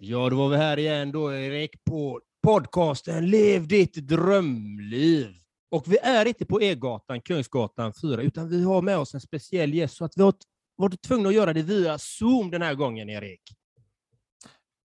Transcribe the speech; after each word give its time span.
Ja, 0.00 0.30
då 0.30 0.36
var 0.36 0.48
vi 0.48 0.56
här 0.56 0.78
igen 0.78 1.12
då, 1.12 1.32
Erik, 1.32 1.84
på 1.84 2.20
podcasten 2.42 3.30
Lev 3.30 3.68
ditt 3.68 3.94
drömliv. 3.94 5.28
Och 5.70 5.84
vi 5.86 5.98
är 5.98 6.26
inte 6.26 6.44
på 6.44 6.62
E-gatan, 6.62 7.20
Kungsgatan 7.20 7.92
4, 8.02 8.22
utan 8.22 8.48
vi 8.48 8.64
har 8.64 8.82
med 8.82 8.98
oss 8.98 9.14
en 9.14 9.20
speciell 9.20 9.74
gäst, 9.74 9.96
så 9.96 10.04
att 10.04 10.12
vi 10.16 10.22
har 10.22 10.34
varit 10.76 11.02
tvungna 11.02 11.28
att 11.28 11.34
göra 11.34 11.52
det 11.52 11.62
via 11.62 11.98
Zoom 11.98 12.50
den 12.50 12.62
här 12.62 12.74
gången, 12.74 13.08
Erik. 13.08 13.40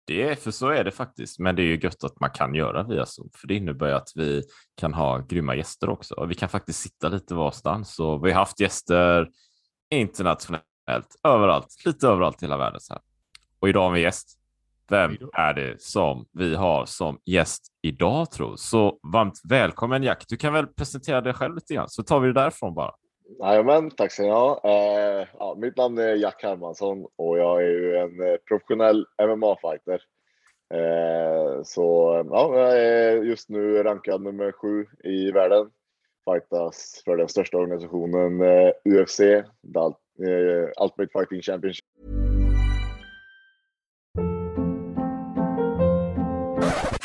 Det 0.07 0.23
är, 0.23 0.35
för 0.35 0.51
så 0.51 0.69
är 0.69 0.83
det 0.83 0.91
faktiskt, 0.91 1.39
men 1.39 1.55
det 1.55 1.61
är 1.61 1.65
ju 1.65 1.79
gött 1.79 2.03
att 2.03 2.19
man 2.19 2.29
kan 2.29 2.55
göra 2.55 2.83
via 2.83 3.05
Zoom, 3.05 3.29
för 3.35 3.47
det 3.47 3.55
innebär 3.55 3.91
att 3.91 4.11
vi 4.15 4.43
kan 4.75 4.93
ha 4.93 5.17
grymma 5.19 5.55
gäster 5.55 5.89
också. 5.89 6.25
Vi 6.25 6.35
kan 6.35 6.49
faktiskt 6.49 6.79
sitta 6.79 7.09
lite 7.09 7.35
varstans 7.35 7.99
och 7.99 8.25
vi 8.25 8.31
har 8.31 8.39
haft 8.39 8.59
gäster 8.59 9.29
internationellt, 9.91 11.15
överallt, 11.23 11.85
lite 11.85 12.07
överallt 12.07 12.41
i 12.41 12.45
hela 12.45 12.57
världen. 12.57 12.81
Så 12.81 12.93
här. 12.93 13.01
Och 13.59 13.69
idag 13.69 13.81
har 13.81 13.91
vi 13.91 14.01
gäst. 14.01 14.39
Vem 14.89 15.17
är 15.33 15.53
det 15.53 15.81
som 15.81 16.25
vi 16.31 16.55
har 16.55 16.85
som 16.85 17.19
gäst 17.25 17.63
idag 17.81 18.31
tror 18.31 18.55
Så 18.55 18.99
varmt 19.13 19.41
välkommen 19.49 20.03
Jack. 20.03 20.25
Du 20.29 20.37
kan 20.37 20.53
väl 20.53 20.67
presentera 20.67 21.21
dig 21.21 21.33
själv 21.33 21.55
lite 21.55 21.73
grann 21.73 21.89
så 21.89 22.03
tar 22.03 22.19
vi 22.19 22.27
det 22.27 22.33
därifrån 22.33 22.73
bara. 22.73 22.91
Jajamän, 23.39 23.91
tack 23.91 24.11
ska 24.11 24.23
ni 24.23 24.29
ha. 24.29 24.61
Eh, 24.63 25.27
ja, 25.39 25.55
mitt 25.57 25.77
namn 25.77 25.97
är 25.97 26.15
Jack 26.15 26.43
Hermansson 26.43 27.05
och 27.15 27.37
jag 27.37 27.63
är 27.63 27.67
ju 27.67 27.97
en 27.97 28.21
eh, 28.21 28.35
professionell 28.47 29.05
MMA-fighter. 29.21 29.99
Eh, 30.73 31.63
så 31.63 32.23
ja, 32.31 32.59
jag 32.59 32.79
är 32.79 33.23
just 33.23 33.49
nu 33.49 33.83
rankad 33.83 34.21
nummer 34.21 34.51
sju 34.51 34.85
i 35.03 35.31
världen. 35.31 35.69
Fightas 36.31 37.01
för 37.05 37.17
den 37.17 37.27
största 37.27 37.57
organisationen 37.57 38.41
eh, 38.41 38.71
UFC, 38.85 39.19
eh, 39.19 39.43
Ultimate 40.81 41.11
Fighting 41.13 41.41
Championship. 41.41 41.85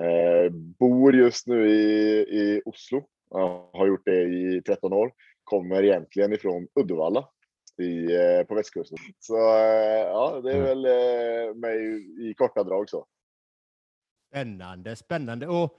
Eh, 0.00 0.50
bor 0.52 1.14
just 1.14 1.46
nu 1.46 1.68
i, 1.70 1.82
i 2.20 2.62
Oslo. 2.64 3.06
Jag 3.30 3.70
har 3.72 3.86
gjort 3.86 4.04
det 4.04 4.22
i 4.22 4.62
13 4.66 4.92
år. 4.92 5.12
Kommer 5.44 5.82
egentligen 5.84 6.32
ifrån 6.32 6.68
Uddevalla 6.80 7.28
i, 7.78 8.14
eh, 8.16 8.46
på 8.48 8.54
västkusten. 8.54 8.98
Så 9.18 9.34
eh, 9.36 10.00
ja, 10.00 10.40
det 10.44 10.50
är 10.52 10.54
Mm. 10.54 10.64
väl 10.64 10.84
eh, 10.84 11.54
mig 11.54 11.78
i 12.30 12.34
korta 12.34 12.64
drag 12.64 12.90
så. 12.90 13.06
Spännande, 14.30 14.96
spännande. 14.96 15.46
Och 15.48 15.78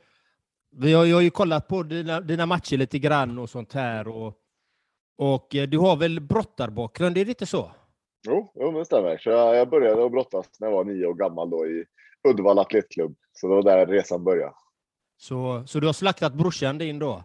vi 0.71 0.93
har, 0.93 1.05
jag 1.05 1.17
har 1.17 1.21
ju 1.21 1.29
kollat 1.29 1.67
på 1.67 1.83
dina, 1.83 2.21
dina 2.21 2.45
matcher 2.45 2.77
lite 2.77 2.99
grann 2.99 3.39
och 3.39 3.49
sånt 3.49 3.73
här. 3.73 4.07
Och, 4.07 4.33
och 5.17 5.55
eh, 5.55 5.67
du 5.67 5.77
har 5.77 5.95
väl 5.97 6.19
brottarbakgrund, 6.21 7.17
är 7.17 7.25
det 7.25 7.29
inte 7.31 7.45
så? 7.45 7.71
Jo, 8.27 8.51
jo 8.55 8.71
men 8.71 8.79
det 8.79 8.85
stämmer. 8.85 9.17
Så 9.17 9.29
jag, 9.29 9.55
jag 9.55 9.69
började 9.69 10.05
att 10.05 10.11
brottas 10.11 10.45
när 10.59 10.67
jag 10.67 10.75
var 10.75 10.83
nio 10.83 11.05
år 11.05 11.13
gammal 11.13 11.49
då 11.49 11.67
i 11.67 11.85
Uddevalla 12.27 12.61
Atletklubb. 12.61 13.15
Så 13.33 13.47
det 13.47 13.55
var 13.55 13.63
där 13.63 13.85
resan 13.85 14.23
började. 14.23 14.53
Så, 15.17 15.63
så 15.67 15.79
du 15.79 15.85
har 15.85 15.93
slaktat 15.93 16.33
brorsan 16.33 16.77
din 16.77 16.99
då? 16.99 17.23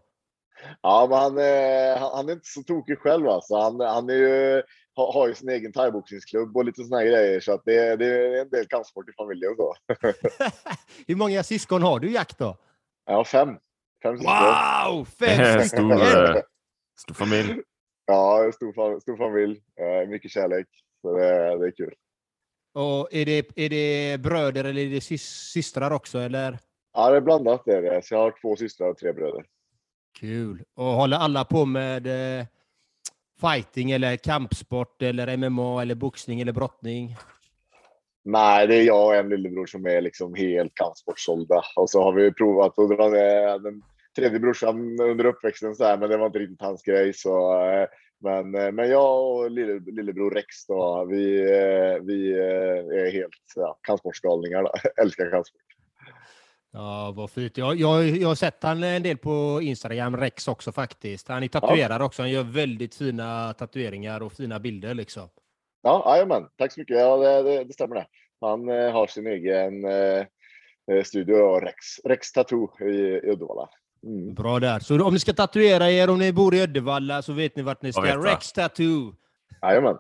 Ja, 0.82 1.06
men 1.10 1.18
han, 1.18 1.38
eh, 1.38 1.98
han, 2.00 2.10
han 2.16 2.28
är 2.28 2.32
inte 2.32 2.48
så 2.48 2.62
tokig 2.62 2.98
själv 2.98 3.28
alltså. 3.28 3.56
Han, 3.56 3.80
han 3.80 4.10
är 4.10 4.14
ju, 4.14 4.62
har, 4.94 5.12
har 5.12 5.28
ju 5.28 5.34
sin 5.34 5.48
egen 5.48 5.72
thaiboxningsklubb 5.72 6.56
och 6.56 6.64
lite 6.64 6.82
här 6.82 7.04
grejer. 7.04 7.40
Så 7.40 7.52
att 7.52 7.62
det, 7.64 7.96
det 7.96 8.06
är 8.06 8.40
en 8.40 8.48
del 8.48 8.66
kampsport 8.66 9.08
i 9.08 9.12
familjen. 9.12 9.56
Så. 9.56 9.74
Hur 11.06 11.16
många 11.16 11.42
syskon 11.42 11.82
har 11.82 12.00
du, 12.00 12.12
Jack? 12.12 12.38
då? 12.38 12.56
Jag 13.06 13.14
har 13.14 13.24
fem. 13.24 13.58
Fem. 14.02 14.16
Wow! 14.16 15.04
Fem 15.04 15.62
stor, 15.64 15.64
stycken! 15.64 15.90
eh, 15.90 16.42
stor 16.98 17.14
familj. 17.14 17.62
Ja, 18.06 18.52
stor, 18.54 19.00
stor 19.00 19.16
familj. 19.16 19.60
Eh, 19.80 20.08
mycket 20.08 20.30
kärlek. 20.30 20.66
Så 21.02 21.16
det, 21.16 21.58
det 21.58 21.66
är 21.66 21.70
kul. 21.76 21.94
Och 22.74 23.08
är 23.14 23.24
det, 23.24 23.50
är 23.56 23.68
det 23.68 24.18
bröder 24.20 24.64
eller 24.64 24.82
är 24.82 24.90
det 24.90 24.98
sys- 24.98 25.50
systrar 25.52 25.90
också? 25.90 26.18
Eller? 26.18 26.58
Ja, 26.94 27.10
det 27.10 27.16
är 27.16 27.20
blandat. 27.20 27.62
Det 27.64 27.76
är 27.76 27.82
det. 27.82 28.02
Så 28.04 28.14
jag 28.14 28.20
har 28.20 28.34
två 28.40 28.56
systrar 28.56 28.88
och 28.88 28.98
tre 28.98 29.12
bröder. 29.12 29.44
Kul. 30.20 30.62
Och 30.74 30.84
håller 30.84 31.16
alla 31.16 31.44
på 31.44 31.64
med 31.64 32.06
eh, 32.06 32.46
fighting 33.40 33.90
eller 33.90 34.16
kampsport 34.16 35.02
eller 35.02 35.36
MMA 35.36 35.82
eller 35.82 35.94
boxning 35.94 36.40
eller 36.40 36.52
brottning? 36.52 37.16
Nej, 38.24 38.66
det 38.66 38.74
är 38.76 38.82
jag 38.82 39.06
och 39.06 39.16
en 39.16 39.28
lillebror 39.28 39.66
som 39.66 39.86
är 39.86 40.00
liksom 40.00 40.34
helt 40.34 40.74
kampsportssålda. 40.74 41.62
Och 41.76 41.90
så 41.90 42.02
har 42.02 42.12
vi 42.12 42.32
provat 42.32 42.78
att 42.78 42.88
dra 42.96 43.08
ner 43.08 43.58
den 43.58 43.82
tredje 44.16 44.38
brorsan 44.38 45.00
under 45.00 45.24
uppväxten, 45.24 45.74
så 45.74 45.84
här, 45.84 45.98
men 45.98 46.10
det 46.10 46.16
var 46.16 46.26
inte 46.26 46.38
riktigt 46.38 46.62
hans 46.62 46.82
grej. 46.82 47.12
Så, 47.14 47.62
eh, 47.62 47.86
men, 48.20 48.54
eh, 48.54 48.72
men 48.72 48.90
jag 48.90 49.36
och 49.36 49.50
lille, 49.50 49.80
lillebror 49.92 50.30
Rex, 50.30 50.66
då, 50.66 51.04
vi, 51.04 51.40
eh, 51.40 52.02
vi 52.02 52.32
eh, 52.32 53.00
är 53.04 53.12
helt 53.12 53.32
ja, 53.56 53.78
kampsportsgalningar. 53.82 54.70
Älskar 55.02 55.30
kampsport. 55.30 55.60
Ja, 56.72 57.12
vad 57.16 57.30
fint. 57.30 57.56
Jag, 57.56 57.76
jag, 57.76 58.04
jag 58.08 58.28
har 58.28 58.34
sett 58.34 58.62
han 58.62 58.82
en 58.82 59.02
del 59.02 59.16
på 59.16 59.60
Instagram, 59.62 60.16
Rex 60.16 60.48
också 60.48 60.72
faktiskt. 60.72 61.28
Han 61.28 61.42
är 61.42 61.48
tatuerad 61.48 62.02
också. 62.02 62.22
Han 62.22 62.30
gör 62.30 62.42
väldigt 62.42 62.94
fina 62.94 63.54
tatueringar 63.54 64.22
och 64.22 64.32
fina 64.32 64.60
bilder 64.60 64.94
liksom. 64.94 65.28
Ja, 65.82 66.14
jajamän. 66.14 66.48
Tack 66.56 66.72
så 66.72 66.80
mycket. 66.80 66.98
Ja, 66.98 67.16
det, 67.16 67.42
det, 67.42 67.64
det 67.64 67.72
stämmer 67.72 67.94
det. 67.94 68.06
Han 68.40 68.68
eh, 68.68 68.92
har 68.92 69.06
sin 69.06 69.26
egen 69.26 69.84
eh, 69.84 71.02
studio, 71.04 71.60
Rex, 71.60 71.76
Rex 72.04 72.32
Tattoo 72.32 72.70
i, 72.80 72.94
i 72.94 73.30
Uddevalla. 73.30 73.68
Mm. 74.02 74.34
Bra 74.34 74.60
där. 74.60 74.78
Så 74.78 75.04
om 75.04 75.12
ni 75.14 75.20
ska 75.20 75.32
tatuera 75.32 75.90
er, 75.90 76.10
om 76.10 76.18
ni 76.18 76.32
bor 76.32 76.54
i 76.54 76.62
Uddevalla, 76.62 77.22
så 77.22 77.32
vet 77.32 77.56
ni 77.56 77.62
vart 77.62 77.82
ni 77.82 77.92
ska. 77.92 78.02
Rex 78.02 78.52
Tattoo. 78.52 79.14
Jajamän. 79.62 79.98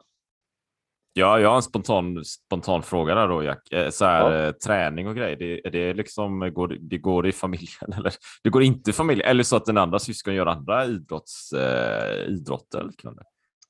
Ja, 1.12 1.40
jag 1.40 1.48
har 1.48 1.56
en 1.56 1.62
spontan, 1.62 2.24
spontan 2.24 2.82
fråga 2.82 3.14
där 3.14 3.28
då, 3.28 3.42
Jack. 3.44 3.72
Eh, 3.72 3.90
Så 3.90 4.04
här, 4.04 4.46
eh, 4.46 4.52
träning 4.52 5.08
och 5.08 5.16
grejer, 5.16 5.36
det, 5.36 5.66
är 5.66 5.70
det 5.70 5.94
liksom, 5.94 6.52
går, 6.54 6.68
det- 6.80 6.98
går 6.98 7.26
i 7.26 7.32
familjen 7.32 7.92
eller 7.96 8.12
det 8.42 8.50
går 8.50 8.62
inte 8.62 8.90
i 8.90 8.92
familjen? 8.92 9.28
Eller 9.28 9.42
så 9.42 9.56
att 9.56 9.64
den 9.64 9.78
andra 9.78 9.98
syskon 9.98 10.34
gör 10.34 10.46
andra 10.46 10.84
idrotts, 10.86 11.52
eh, 11.52 12.24
idrotter 12.28 12.78
eller 12.78 12.88
liknande? 12.88 13.22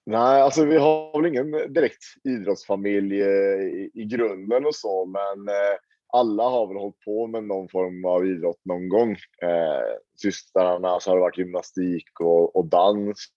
Nej, 0.06 0.42
alltså 0.42 0.64
vi 0.64 0.76
har 0.78 1.22
väl 1.22 1.30
ingen 1.30 1.50
direkt 1.75 2.02
idrottsfamilj 2.25 3.20
eh, 3.22 3.28
i, 3.28 3.90
i 3.94 4.04
grunden 4.04 4.66
och 4.66 4.75
så, 4.75 5.06
men 5.06 5.48
eh, 5.48 5.76
alla 6.12 6.43
har 6.43 6.66
väl 6.66 6.76
hållit 6.76 7.00
på 7.05 7.26
med 7.26 7.44
någon 7.44 7.69
form 7.69 8.05
av 8.05 8.26
idrott 8.26 8.60
någon 8.64 8.88
gång. 8.88 9.12
Eh, 9.43 9.96
systrarna 10.22 11.00
så 11.00 11.10
har 11.10 11.16
det 11.16 11.20
varit 11.20 11.38
gymnastik 11.38 12.20
och, 12.20 12.56
och 12.56 12.66
dans. 12.66 13.28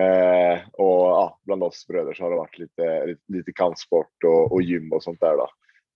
Eh, 0.00 0.60
och 0.72 1.06
ja, 1.06 1.40
bland 1.42 1.62
oss 1.62 1.86
bröder 1.86 2.14
så 2.14 2.22
har 2.22 2.30
det 2.30 2.36
varit 2.36 2.58
lite, 2.58 3.16
lite, 3.28 3.52
kampsport 3.52 4.24
och, 4.24 4.52
och 4.52 4.62
gym 4.62 4.92
och 4.92 5.02
sånt 5.02 5.20
där. 5.20 5.36
Då. 5.36 5.48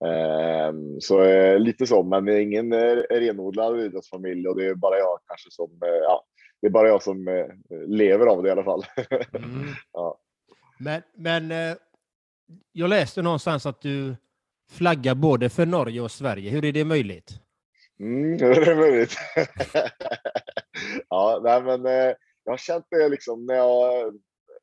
Eh, 0.07 0.73
så 0.99 1.23
eh, 1.23 1.59
lite 1.59 1.87
så, 1.87 2.03
men 2.03 2.25
det 2.25 2.33
är 2.33 2.39
ingen 2.39 2.73
eh, 2.73 2.95
renodlad 3.09 3.79
idrottsfamilj 3.79 4.47
och 4.47 4.57
det 4.57 4.65
är 4.65 4.75
bara 4.75 4.97
jag 4.97 5.19
kanske 5.27 5.51
som, 5.51 5.79
eh, 5.85 5.89
ja, 5.89 6.23
det 6.61 6.67
är 6.67 6.71
bara 6.71 6.87
jag 6.87 7.03
som 7.03 7.27
eh, 7.27 7.45
lever 7.87 8.25
av 8.25 8.43
det 8.43 8.49
i 8.49 8.51
alla 8.51 8.63
fall. 8.63 8.85
Mm. 9.33 9.65
ja. 9.93 10.19
Men, 10.79 11.01
men 11.15 11.51
jag 12.71 12.89
läste 12.89 13.21
någonstans 13.21 13.65
att 13.65 13.81
du 13.81 14.15
flaggar 14.69 15.15
både 15.15 15.49
för 15.49 15.65
Norge 15.65 16.01
och 16.01 16.11
Sverige. 16.11 16.49
Hur 16.49 16.65
är 16.65 16.71
det 16.71 16.85
möjligt? 16.85 17.31
Mm, 17.99 18.37
det 18.37 18.45
är 18.45 18.75
möjligt. 18.75 19.15
ja, 21.09 21.39
nej, 21.43 21.63
men 21.63 21.85
eh, 21.85 22.15
jag 22.43 22.51
har 22.51 22.57
känt 22.57 22.85
det 22.89 23.09
liksom 23.09 23.45
när 23.45 23.55
jag... 23.55 24.13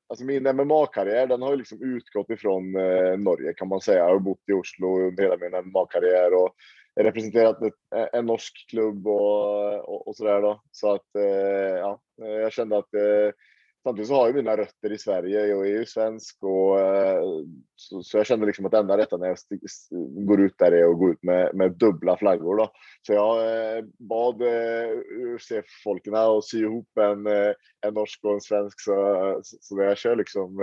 Alltså 0.06 0.24
min 0.24 0.42
MMA-karriär, 0.42 1.26
den 1.26 1.42
har 1.42 1.50
ju 1.50 1.56
liksom 1.56 1.82
utgått 1.82 2.30
ifrån 2.30 2.76
eh, 2.76 3.18
Norge 3.18 3.52
kan 3.52 3.68
man 3.68 3.80
säga. 3.80 3.98
Jag 3.98 4.08
har 4.08 4.18
bott 4.18 4.48
i 4.48 4.52
Oslo 4.52 5.00
under 5.00 5.22
hela 5.22 5.36
min 5.36 5.70
MMA-karriär 5.70 6.34
och 6.34 6.54
representerat 7.00 7.62
ett, 7.62 7.74
eh, 7.94 8.06
en 8.12 8.26
norsk 8.26 8.66
klubb 8.70 9.06
och, 9.06 9.74
och, 9.88 10.08
och 10.08 10.16
sådär 10.16 10.42
då. 10.42 10.62
Så 10.70 10.94
att 10.94 11.16
eh, 11.18 11.78
ja, 11.78 12.00
jag 12.16 12.52
kände 12.52 12.78
att 12.78 12.94
eh, 12.94 13.30
samtidigt 13.84 14.08
så 14.08 14.14
har 14.14 14.26
jag 14.26 14.34
mina 14.34 14.56
rötter 14.56 14.92
i 14.92 14.98
Sverige. 14.98 15.46
Jag 15.46 15.66
är 15.66 15.78
ju 15.78 15.86
svensk 15.86 16.42
och 16.42 16.80
eh, 16.80 17.22
så, 17.76 18.02
så 18.02 18.16
jag 18.16 18.26
kände 18.26 18.46
liksom 18.46 18.66
att 18.66 18.74
enda 18.74 18.98
rätta 18.98 19.16
när 19.16 19.26
jag 19.26 19.36
går 20.26 20.40
ut 20.40 20.58
där 20.58 20.72
är 20.72 20.90
att 20.90 20.98
gå 20.98 21.10
ut 21.10 21.22
med, 21.22 21.54
med 21.54 21.72
dubbla 21.72 22.16
flaggor. 22.16 22.56
Då. 22.56 22.72
Så 23.02 23.12
jag 23.12 23.36
eh, 23.76 23.84
bad 23.98 24.42
eh, 24.42 24.98
UFC-folken 25.34 26.14
att 26.14 26.44
sy 26.44 26.58
ihop 26.58 26.98
en, 26.98 27.26
en 27.86 27.94
norsk 27.94 28.24
och 28.24 28.34
en 28.34 28.40
svensk 28.40 28.80
så, 28.80 29.40
så, 29.42 29.82
jag 29.82 29.98
kör 29.98 30.16
liksom 30.16 30.58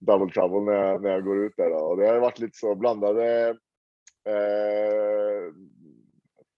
double 0.00 0.32
trouble 0.32 0.72
när 0.72 0.72
jag, 0.72 1.02
när 1.02 1.10
jag 1.10 1.24
går 1.24 1.46
ut 1.46 1.54
där. 1.56 1.70
Då. 1.70 1.76
Och 1.76 1.96
det 1.96 2.06
har 2.06 2.18
varit 2.18 2.38
lite 2.38 2.58
så 2.58 2.74
blandade 2.74 3.48
eh, 4.28 5.52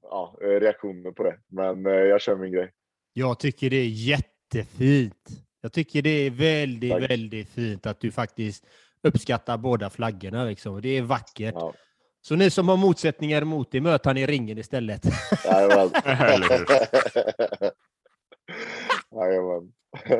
ja, 0.02 0.36
reaktioner 0.40 1.10
på 1.10 1.22
det. 1.22 1.38
Men 1.46 1.84
jag 1.84 2.20
kör 2.20 2.36
min 2.36 2.52
grej. 2.52 2.72
Jag 3.12 3.38
tycker 3.38 3.70
det 3.70 3.76
är 3.76 3.88
jättefint. 3.88 5.47
Jag 5.60 5.72
tycker 5.72 6.02
det 6.02 6.10
är 6.10 6.30
väldigt, 6.30 6.92
Tack. 6.92 7.10
väldigt 7.10 7.48
fint 7.48 7.86
att 7.86 8.00
du 8.00 8.12
faktiskt 8.12 8.66
uppskattar 9.02 9.58
båda 9.58 9.90
flaggorna. 9.90 10.44
Liksom. 10.44 10.80
Det 10.80 10.88
är 10.88 11.02
vackert. 11.02 11.54
Ja. 11.54 11.74
Så 12.20 12.36
ni 12.36 12.50
som 12.50 12.68
har 12.68 12.76
motsättningar 12.76 13.44
mot 13.44 13.72
det, 13.72 13.80
möt 13.80 14.04
han 14.04 14.16
i 14.16 14.26
ringen 14.26 14.58
istället. 14.58 15.04
Jajamän. 15.44 15.90
Jajamän. 19.14 19.72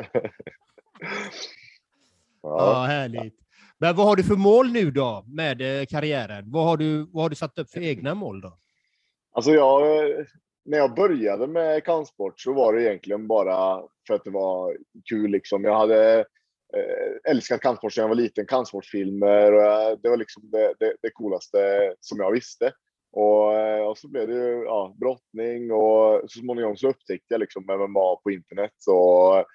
ja, 2.41 2.83
härligt. 2.83 3.35
Men 3.77 3.95
vad 3.95 4.05
har 4.05 4.15
du 4.15 4.23
för 4.23 4.35
mål 4.35 4.71
nu 4.71 4.91
då 4.91 5.23
med 5.27 5.61
eh, 5.81 5.85
karriären? 5.85 6.51
Vad 6.51 6.65
har 6.65 6.77
du, 6.77 7.05
vad 7.11 7.23
har 7.23 7.29
du 7.29 7.35
satt 7.35 7.59
upp 7.59 7.69
för 7.69 7.81
egna 7.81 8.15
mål 8.15 8.41
då? 8.41 8.57
Alltså 9.31 9.51
jag, 9.51 9.81
när 10.69 10.77
jag 10.77 10.95
började 10.95 11.47
med 11.47 11.83
kampsport 11.83 12.39
så 12.39 12.53
var 12.53 12.73
det 12.73 12.83
egentligen 12.83 13.27
bara 13.27 13.83
för 14.07 14.13
att 14.13 14.23
det 14.23 14.29
var 14.29 14.77
kul. 15.09 15.31
Liksom. 15.31 15.63
Jag 15.63 15.77
hade 15.77 16.19
eh, 16.75 17.31
älskat 17.31 17.61
kampsport 17.61 17.93
sedan 17.93 18.01
jag 18.01 18.09
var 18.09 18.15
liten. 18.15 18.45
Kampsportfilmer 18.45 19.53
och 19.53 19.61
eh, 19.61 19.97
det 20.03 20.09
var 20.09 20.17
liksom 20.17 20.49
det, 20.51 20.73
det, 20.79 20.95
det 21.01 21.09
coolaste 21.13 21.93
som 21.99 22.19
jag 22.19 22.31
visste. 22.31 22.71
Och, 23.11 23.53
eh, 23.53 23.87
och, 23.87 23.97
så 23.97 24.07
blev 24.07 24.27
det 24.27 24.33
ju 24.33 24.63
ja, 24.63 24.95
brottning 24.99 25.71
och 25.71 26.21
så 26.31 26.39
småningom 26.39 26.77
så 26.77 26.89
upptäckte 26.89 27.33
jag 27.33 27.39
liksom 27.39 27.63
MMA 27.63 28.15
på 28.23 28.31
internet. 28.31 28.75
Och 28.87 29.45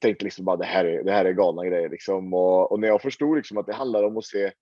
tänkte 0.00 0.24
liksom 0.24 0.44
bara 0.44 0.56
det 0.56 0.64
här 0.64 0.84
är, 0.84 1.04
det 1.04 1.12
här 1.12 1.24
är 1.24 1.32
galna 1.32 1.66
grejer 1.66 1.88
liksom. 1.88 2.34
Och, 2.34 2.72
och 2.72 2.80
när 2.80 2.88
jag 2.88 3.02
förstod 3.02 3.36
liksom 3.36 3.58
att 3.58 3.66
det 3.66 3.74
handlar 3.74 4.02
om 4.02 4.16
att 4.16 4.24
se 4.24 4.52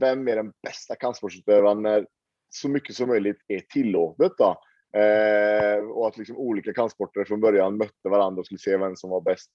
vem 0.00 0.28
är 0.28 0.36
den 0.36 0.52
bästa 0.62 0.94
kampsportsutövaren 0.94 1.82
när 1.82 2.06
så 2.48 2.68
mycket 2.68 2.94
som 2.94 3.08
möjligt 3.08 3.38
är 3.48 3.60
tillåtet 3.60 4.32
då. 4.38 4.62
Eh, 4.92 5.84
och 5.84 6.08
att 6.08 6.18
liksom 6.18 6.36
olika 6.36 6.72
kampsporter 6.72 7.24
från 7.24 7.40
början 7.40 7.76
mötte 7.76 8.08
varandra 8.08 8.40
och 8.40 8.46
skulle 8.46 8.58
se 8.58 8.76
vem 8.76 8.96
som 8.96 9.10
var 9.10 9.20
bäst. 9.20 9.50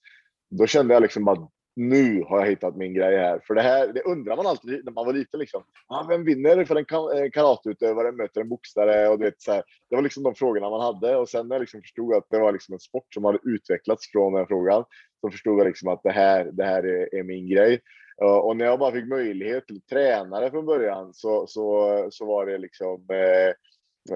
Då 0.49 0.67
kände 0.67 0.93
jag 0.93 1.01
liksom 1.01 1.27
att 1.27 1.49
nu 1.75 2.23
har 2.23 2.39
jag 2.39 2.47
hittat 2.47 2.75
min 2.75 2.93
grej 2.93 3.17
här. 3.17 3.39
För 3.47 3.55
det 3.55 3.61
här 3.61 3.87
det 3.93 4.01
undrar 4.01 4.35
man 4.35 4.47
alltid 4.47 4.85
när 4.85 4.91
man 4.91 5.05
var 5.05 5.13
liten. 5.13 5.39
Liksom. 5.39 5.63
Ah, 5.87 6.05
vem 6.09 6.25
vinner 6.25 6.65
för 6.65 6.75
en 6.75 7.31
karateutövare 7.31 8.11
möter 8.11 8.41
en 8.41 8.49
boxare? 8.49 9.09
Och 9.09 9.19
det, 9.19 9.33
så 9.37 9.51
här, 9.51 9.63
det 9.89 9.95
var 9.95 10.03
liksom 10.03 10.23
de 10.23 10.35
frågorna 10.35 10.69
man 10.69 10.81
hade. 10.81 11.15
Och 11.15 11.29
sen 11.29 11.47
när 11.47 11.55
jag 11.55 11.59
liksom 11.59 11.81
förstod 11.81 12.13
att 12.13 12.27
det 12.29 12.39
var 12.39 12.51
liksom 12.51 12.73
en 12.73 12.79
sport 12.79 13.13
som 13.13 13.25
hade 13.25 13.39
utvecklats 13.43 14.11
från 14.11 14.33
den 14.33 14.47
frågan, 14.47 14.83
så 15.21 15.31
förstod 15.31 15.59
jag 15.59 15.67
liksom 15.67 15.89
att 15.89 16.03
det 16.03 16.11
här, 16.11 16.49
det 16.53 16.63
här 16.63 16.83
är, 16.83 17.15
är 17.15 17.23
min 17.23 17.49
grej. 17.49 17.81
Och 18.21 18.57
när 18.57 18.65
jag 18.65 18.79
bara 18.79 18.91
fick 18.91 19.07
möjlighet 19.07 19.67
till 19.67 19.81
tränare 19.81 20.51
från 20.51 20.65
början 20.65 21.13
så, 21.13 21.47
så, 21.47 22.07
så 22.11 22.25
var 22.25 22.45
det 22.45 22.57
liksom 22.57 23.07
eh, 23.11 23.53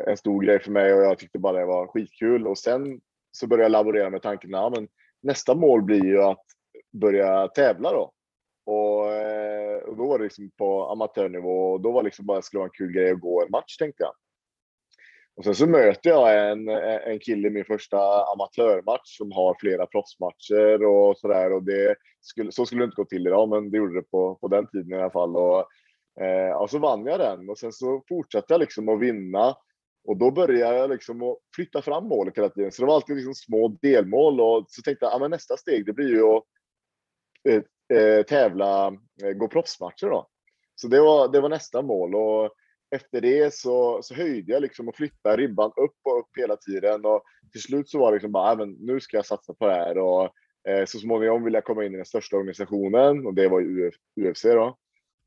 en 0.07 0.17
stor 0.17 0.43
grej 0.43 0.59
för 0.59 0.71
mig 0.71 0.93
och 0.93 1.01
jag 1.01 1.19
tyckte 1.19 1.39
bara 1.39 1.59
det 1.59 1.65
var 1.65 1.87
skitkul. 1.87 2.47
Och 2.47 2.57
sen 2.57 3.01
så 3.31 3.47
började 3.47 3.63
jag 3.63 3.71
laborera 3.71 4.09
med 4.09 4.21
tanken, 4.21 4.49
ja, 4.49 4.71
men 4.75 4.87
nästa 5.21 5.55
mål 5.55 5.81
blir 5.81 6.05
ju 6.05 6.21
att 6.21 6.45
börja 6.91 7.47
tävla 7.47 7.91
då. 7.91 8.11
Och, 8.65 9.13
eh, 9.13 9.77
och 9.77 9.97
då 9.97 10.07
var 10.07 10.17
det 10.17 10.23
liksom 10.23 10.51
på 10.57 10.89
amatörnivå 10.89 11.71
och 11.71 11.81
då 11.81 11.91
var 11.91 12.01
det 12.01 12.05
liksom 12.05 12.25
bara 12.25 12.41
skulle 12.41 12.59
vara 12.59 12.67
en 12.67 12.77
kul 12.77 12.91
grej 12.91 13.11
att 13.11 13.19
gå 13.19 13.43
en 13.43 13.51
match 13.51 13.77
tänkte 13.77 14.03
jag. 14.03 14.13
Och 15.39 15.45
sen 15.45 15.55
så 15.55 15.67
möter 15.67 16.09
jag 16.09 16.51
en, 16.51 16.69
en 16.69 17.19
kille 17.19 17.47
i 17.47 17.51
min 17.51 17.65
första 17.65 17.97
amatörmatch 18.25 19.17
som 19.17 19.31
har 19.31 19.55
flera 19.59 19.85
proffsmatcher 19.85 20.85
och 20.85 21.17
sådär. 21.17 21.53
Och 21.53 21.63
det 21.63 21.95
skulle, 22.21 22.51
så 22.51 22.65
skulle 22.65 22.81
det 22.81 22.85
inte 22.85 22.95
gå 22.95 23.05
till 23.05 23.27
idag, 23.27 23.49
men 23.49 23.71
det 23.71 23.77
gjorde 23.77 23.95
det 23.95 24.11
på, 24.11 24.35
på 24.35 24.47
den 24.47 24.67
tiden 24.67 24.91
i 24.91 25.01
alla 25.01 25.09
fall. 25.09 25.35
Och, 25.35 25.65
eh, 26.23 26.51
och 26.51 26.69
så 26.69 26.79
vann 26.79 27.05
jag 27.05 27.19
den 27.19 27.49
och 27.49 27.57
sen 27.57 27.71
så 27.71 28.03
fortsatte 28.09 28.53
jag 28.53 28.59
liksom 28.59 28.89
att 28.89 28.99
vinna. 28.99 29.55
Och 30.03 30.17
då 30.17 30.31
började 30.31 30.77
jag 30.77 30.89
liksom 30.89 31.21
att 31.23 31.37
flytta 31.55 31.81
fram 31.81 32.07
målet 32.07 32.37
hela 32.37 32.49
tiden. 32.49 32.71
Så 32.71 32.81
det 32.81 32.85
var 32.85 32.95
alltid 32.95 33.15
liksom 33.15 33.35
små 33.35 33.77
delmål 33.81 34.41
och 34.41 34.65
så 34.67 34.81
tänkte 34.81 35.05
jag 35.05 35.23
att 35.23 35.31
nästa 35.31 35.57
steg 35.57 35.85
det 35.85 35.93
blir 35.93 36.09
ju 36.09 36.23
att 36.23 36.43
eh, 37.49 37.97
eh, 37.97 38.23
tävla, 38.23 38.87
eh, 39.23 39.31
gå 39.31 39.47
proffsmatcher 39.47 40.07
då. 40.07 40.27
Så 40.75 40.87
det 40.87 41.01
var, 41.01 41.27
det 41.27 41.41
var 41.41 41.49
nästa 41.49 41.81
mål 41.81 42.15
och 42.15 42.51
efter 42.95 43.21
det 43.21 43.53
så, 43.53 43.99
så 44.03 44.15
höjde 44.15 44.51
jag 44.51 44.61
liksom 44.61 44.87
och 44.87 44.95
flyttade 44.95 45.37
ribban 45.37 45.71
upp 45.75 45.95
och 46.03 46.19
upp 46.19 46.29
hela 46.37 46.55
tiden 46.55 47.05
och 47.05 47.23
till 47.51 47.61
slut 47.61 47.89
så 47.89 47.99
var 47.99 48.11
det 48.11 48.15
liksom 48.15 48.31
bara, 48.31 48.55
men 48.55 48.71
nu 48.71 48.99
ska 48.99 49.17
jag 49.17 49.25
satsa 49.25 49.53
på 49.53 49.67
det 49.67 49.73
här 49.73 49.97
och 49.97 50.23
eh, 50.69 50.85
så 50.85 50.99
småningom 50.99 51.43
vill 51.43 51.53
jag 51.53 51.63
komma 51.63 51.85
in 51.85 51.93
i 51.93 51.97
den 51.97 52.05
största 52.05 52.37
organisationen 52.37 53.25
och 53.25 53.33
det 53.33 53.47
var 53.47 53.59
ju 53.59 53.91
UFC 54.21 54.43
då. 54.43 54.77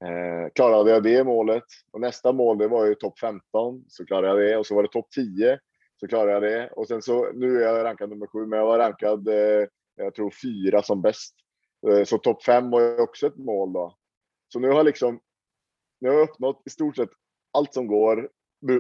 Eh, 0.07 0.51
klarade 0.55 0.91
jag 0.91 1.03
det 1.03 1.25
målet 1.25 1.65
och 1.93 2.01
nästa 2.01 2.33
mål 2.33 2.59
det 2.59 2.69
var 2.69 2.87
ju 2.87 2.95
topp 2.95 3.19
15 3.19 3.85
så 3.89 4.07
klarade 4.07 4.29
jag 4.29 4.51
det 4.51 4.57
och 4.57 4.67
så 4.67 4.75
var 4.75 4.83
det 4.83 4.89
topp 4.89 5.11
10 5.11 5.59
så 6.01 6.09
klarade 6.09 6.33
jag 6.33 6.43
det 6.43 6.71
och 6.73 6.89
sen 6.89 7.03
så 7.03 7.33
nu 7.33 7.57
är 7.57 7.61
jag 7.61 7.85
rankad 7.85 8.11
nummer 8.11 8.27
sju 8.27 8.47
men 8.47 8.59
jag 8.59 8.67
var 8.67 8.79
rankad 8.79 9.29
eh, 9.29 9.67
jag 9.97 10.15
tror 10.15 10.31
fyra 10.43 10.83
som 10.83 11.03
bäst. 11.03 11.35
Eh, 11.89 12.05
så 12.05 12.19
topp 12.19 12.43
5 12.43 12.71
var 12.71 12.81
ju 12.81 12.99
också 12.99 13.27
ett 13.27 13.37
mål 13.37 13.73
då. 13.73 13.97
Så 14.53 14.59
nu 14.59 14.69
har 14.69 14.77
jag 14.77 14.87
liksom 14.87 15.21
nu 16.01 16.09
har 16.09 16.17
jag 16.17 16.29
uppnått 16.29 16.63
i 16.67 16.71
stort 16.71 16.97
sett 16.97 17.11
allt 17.53 17.75
som 17.75 17.87
går, 17.87 18.29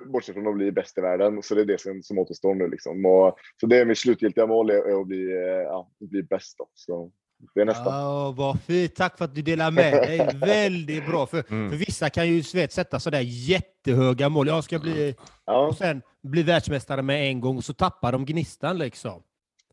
bortsett 0.07 0.35
från 0.35 0.47
att 0.47 0.55
bli 0.55 0.73
bäst 0.73 0.99
i 0.99 1.01
världen. 1.01 1.43
Så 1.43 1.55
det 1.55 1.61
är 1.61 1.65
det 1.65 1.81
som, 1.81 2.03
som 2.03 2.19
återstår 2.19 2.55
nu. 2.55 2.69
Liksom. 2.69 3.07
Och, 3.07 3.37
så 3.61 3.67
det 3.67 3.79
är 3.79 3.85
mitt 3.85 3.99
slutgiltiga 3.99 4.47
mål, 4.47 4.71
är, 4.71 5.01
att 5.01 5.07
bli, 5.07 5.33
eh, 5.33 5.63
ja, 5.63 5.91
bli 6.01 6.23
bäst. 6.23 6.59
Då. 6.59 6.69
Så 6.75 7.13
det 7.55 7.61
är 7.61 7.65
nästa. 7.65 7.89
Oh, 7.89 8.35
vad 8.35 8.61
fint! 8.61 8.97
Tack 8.97 9.19
för 9.19 9.25
att 9.25 9.35
du 9.35 9.43
delar 9.43 9.71
med 9.71 9.93
dig. 9.93 10.29
Väldigt 10.41 11.07
bra. 11.07 11.27
För, 11.27 11.45
mm. 11.51 11.71
för 11.71 11.77
vissa 11.77 12.11
kan 12.11 12.29
ju 12.29 12.43
vet, 12.55 12.73
sätta 12.73 13.01
sådär 13.01 13.21
jättehöga 13.21 14.29
mål. 14.29 14.47
Jag 14.47 14.65
ska 14.65 14.79
bli... 14.79 15.15
Ja. 15.47 15.67
Och 15.67 15.77
sen 15.77 16.03
bli 16.23 16.43
världsmästare 16.43 17.03
med 17.03 17.29
en 17.29 17.41
gång, 17.41 17.57
och 17.57 17.65
så 17.65 17.75
tappar 17.75 18.13
de 18.13 18.25
gnistan 18.25 18.79
liksom. 18.79 19.23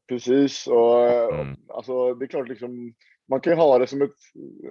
Precis. 0.07 0.67
Och, 0.67 1.09
mm. 1.09 1.57
alltså, 1.67 2.13
det 2.13 2.25
är 2.25 2.27
klart, 2.27 2.47
liksom, 2.47 2.93
man 3.29 3.41
kan 3.41 3.53
ju 3.53 3.57
ha 3.57 3.79
det 3.79 3.87
som 3.87 4.01
ett 4.01 4.15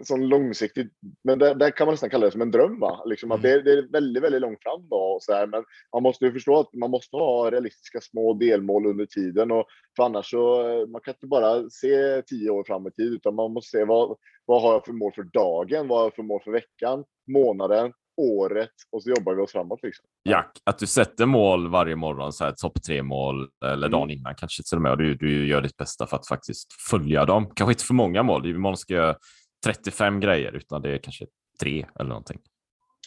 sån 0.02 0.28
långsiktigt, 0.28 0.92
men 1.24 1.38
där, 1.38 1.54
där, 1.54 1.70
kan 1.70 1.86
man 1.86 1.92
nästan 1.92 2.10
kalla 2.10 2.26
det 2.26 2.32
som 2.32 2.42
en 2.42 2.50
dröm. 2.50 2.80
Va? 2.80 3.02
Liksom 3.06 3.32
att 3.32 3.44
mm. 3.44 3.50
det, 3.50 3.62
det, 3.62 3.78
är 3.78 3.92
väldigt, 3.92 4.22
väldigt 4.22 4.40
långt 4.40 4.62
fram. 4.62 4.88
Då, 4.88 4.96
och 4.96 5.22
så 5.22 5.32
här, 5.32 5.46
men 5.46 5.64
man 5.94 6.02
måste 6.02 6.24
ju 6.24 6.32
förstå 6.32 6.60
att 6.60 6.72
man 6.72 6.90
måste 6.90 7.16
ha 7.16 7.50
realistiska 7.50 8.00
små 8.00 8.34
delmål 8.34 8.86
under 8.86 9.06
tiden. 9.06 9.50
Och 9.50 9.66
för 9.96 10.02
annars 10.02 10.30
så 10.30 10.62
man 10.88 11.00
kan 11.00 11.14
inte 11.14 11.26
bara 11.26 11.70
se 11.70 12.22
tio 12.22 12.50
år 12.50 12.64
fram 12.64 12.86
i 12.86 12.90
tid, 12.90 13.12
utan 13.12 13.34
man 13.34 13.52
måste 13.52 13.78
se 13.78 13.84
vad, 13.84 14.16
vad 14.46 14.62
har 14.62 14.72
jag 14.72 14.84
för 14.84 14.92
mål 14.92 15.12
för 15.14 15.22
dagen? 15.22 15.88
Vad 15.88 15.98
har 15.98 16.06
jag 16.06 16.14
för 16.14 16.22
mål 16.22 16.40
för 16.44 16.52
veckan? 16.52 17.04
Månaden? 17.26 17.92
Året 18.18 18.70
och 18.92 19.02
så 19.02 19.10
jobbar 19.10 19.34
vi 19.34 19.42
oss 19.42 19.52
framåt. 19.52 19.80
Liksom. 19.82 20.06
Jack, 20.24 20.58
att 20.64 20.78
du 20.78 20.86
sätter 20.86 21.26
mål 21.26 21.68
varje 21.70 21.96
morgon, 21.96 22.32
så 22.32 22.44
här 22.44 22.52
topp 22.52 22.82
tre 22.86 23.02
mål 23.02 23.48
eller 23.64 23.86
mm. 23.86 23.90
dagen 23.90 24.10
innan 24.10 24.34
kanske 24.34 24.62
till 24.62 24.76
och 24.76 24.82
med, 24.82 24.92
och 24.92 24.98
du, 24.98 25.14
du 25.14 25.46
gör 25.48 25.60
ditt 25.60 25.76
bästa 25.76 26.06
för 26.06 26.16
att 26.16 26.28
faktiskt 26.28 26.72
följa 26.90 27.24
dem. 27.24 27.50
Kanske 27.54 27.72
inte 27.72 27.84
för 27.84 27.94
många 27.94 28.22
mål, 28.22 28.46
imorgon 28.46 28.76
ska 28.76 28.94
jag 28.94 29.16
35 29.64 30.20
grejer, 30.20 30.52
utan 30.52 30.82
det 30.82 30.90
är 30.90 30.98
kanske 30.98 31.26
tre 31.60 31.86
eller 32.00 32.08
någonting. 32.08 32.38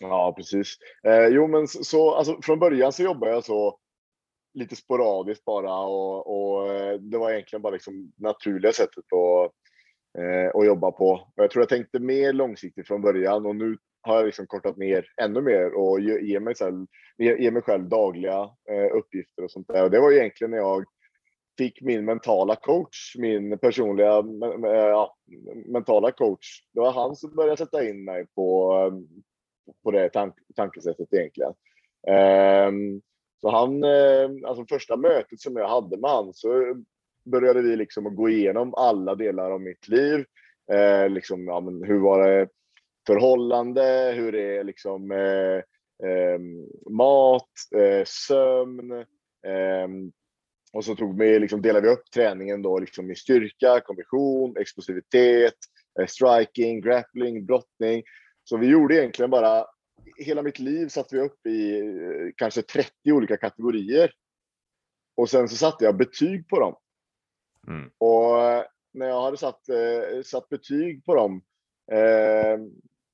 Ja, 0.01 0.34
precis. 0.38 0.77
Eh, 1.08 1.27
jo, 1.27 1.48
men 1.48 1.68
så, 1.68 2.15
alltså, 2.15 2.41
från 2.41 2.60
början 2.60 2.94
så 2.94 3.03
jobbade 3.03 3.32
jag 3.32 3.46
så 3.46 3.77
lite 4.53 4.75
sporadiskt 4.75 5.46
bara 5.46 5.80
och, 5.80 6.27
och 6.27 6.74
eh, 6.74 6.94
det 6.94 7.18
var 7.18 7.32
egentligen 7.32 7.62
bara 7.62 7.74
liksom 7.74 8.12
naturliga 8.18 8.72
sättet 8.72 9.03
att, 9.13 9.51
eh, 10.22 10.60
att 10.60 10.65
jobba 10.65 10.91
på. 10.91 11.32
Jag 11.36 11.51
tror 11.51 11.62
jag 11.62 11.70
tänkte 11.70 12.00
mer 12.00 12.34
långsiktigt 12.34 12.88
från 12.88 13.01
början 13.01 13.46
och 13.46 13.56
nu 13.56 13.77
har 14.01 14.15
jag 14.15 14.25
liksom 14.25 14.48
kortat 14.48 14.77
ner 14.77 15.05
ännu 15.22 15.41
mer 15.41 15.74
och 15.74 16.00
ger 16.01 16.39
mig, 16.39 16.55
själv, 16.55 16.86
ger 17.17 17.51
mig 17.51 17.62
själv 17.62 17.89
dagliga 17.89 18.50
eh, 18.70 18.96
uppgifter 18.96 19.43
och 19.43 19.51
sånt 19.51 19.67
där. 19.67 19.84
Och 19.84 19.91
det 19.91 20.00
var 20.00 20.12
egentligen 20.12 20.51
när 20.51 20.58
jag 20.58 20.86
fick 21.58 21.81
min 21.81 22.05
mentala 22.05 22.55
coach, 22.55 23.15
min 23.17 23.58
personliga 23.58 24.24
ja, 24.62 25.15
mentala 25.65 26.12
coach, 26.12 26.48
det 26.74 26.79
var 26.79 26.91
han 26.91 27.15
som 27.15 27.36
började 27.36 27.58
sätta 27.58 27.89
in 27.89 28.03
mig 28.03 28.25
på, 28.36 28.74
eh, 28.74 28.93
på 29.84 29.91
det 29.91 30.10
tank, 30.10 30.36
tankesättet 30.55 31.13
egentligen. 31.13 31.53
Um, 32.67 33.01
så 33.41 33.51
han, 33.51 33.84
eh, 33.84 34.29
alltså 34.46 34.65
första 34.70 34.98
mötet 34.98 35.39
som 35.39 35.55
jag 35.55 35.67
hade 35.67 35.98
med 35.98 36.10
han 36.10 36.34
så 36.34 36.75
började 37.25 37.62
vi 37.62 37.75
liksom 37.75 38.08
att 38.08 38.15
gå 38.15 38.29
igenom 38.29 38.74
alla 38.74 39.15
delar 39.15 39.51
av 39.51 39.62
mitt 39.62 39.88
liv. 39.88 40.25
Eh, 40.72 41.10
liksom, 41.10 41.48
ja, 41.48 41.60
men 41.60 41.84
hur 41.84 42.00
var 42.00 42.27
det 42.27 42.48
förhållande, 43.08 44.13
hur 44.15 44.36
är 44.36 44.63
liksom 44.63 45.12
eh, 45.12 45.58
eh, 46.10 46.39
mat, 46.89 47.51
eh, 47.75 48.05
sömn. 48.05 48.91
Ehm, 49.48 50.12
och 50.74 50.86
så 50.86 50.96
tog 50.96 51.20
vi, 51.20 51.39
liksom, 51.39 51.62
delade 51.62 51.88
vi 51.88 51.93
upp 51.93 52.12
träningen 52.13 52.62
då, 52.62 52.79
liksom, 52.79 53.12
i 53.12 53.15
styrka, 53.15 53.81
kondition, 53.81 54.58
explosivitet, 54.58 55.55
eh, 56.00 56.05
striking, 56.08 56.81
grappling, 56.81 57.46
brottning. 57.46 58.03
Så 58.43 58.58
vi 58.58 58.67
gjorde 58.67 58.96
egentligen 58.96 59.31
bara, 59.31 59.65
hela 60.17 60.41
mitt 60.41 60.60
liv 60.60 60.88
satte 60.88 61.15
vi 61.15 61.22
upp 61.22 61.46
i 61.46 61.79
eh, 61.79 62.31
kanske 62.36 62.62
30 62.62 62.91
olika 63.12 63.38
kategorier. 63.38 64.12
Och 65.15 65.29
sen 65.29 65.50
så 65.50 65.55
satte 65.55 65.86
jag 65.86 65.98
betyg 65.98 66.48
på 66.48 66.60
dem. 66.60 66.75
Mm. 67.67 67.91
Och 67.98 68.65
när 68.93 69.08
jag 69.08 69.22
hade 69.22 69.38
satt, 69.38 69.70
eh, 69.70 70.22
satt 70.25 70.50
betyg 70.50 71.05
på 71.05 71.15
dem 71.15 71.41
eh, 71.91 72.58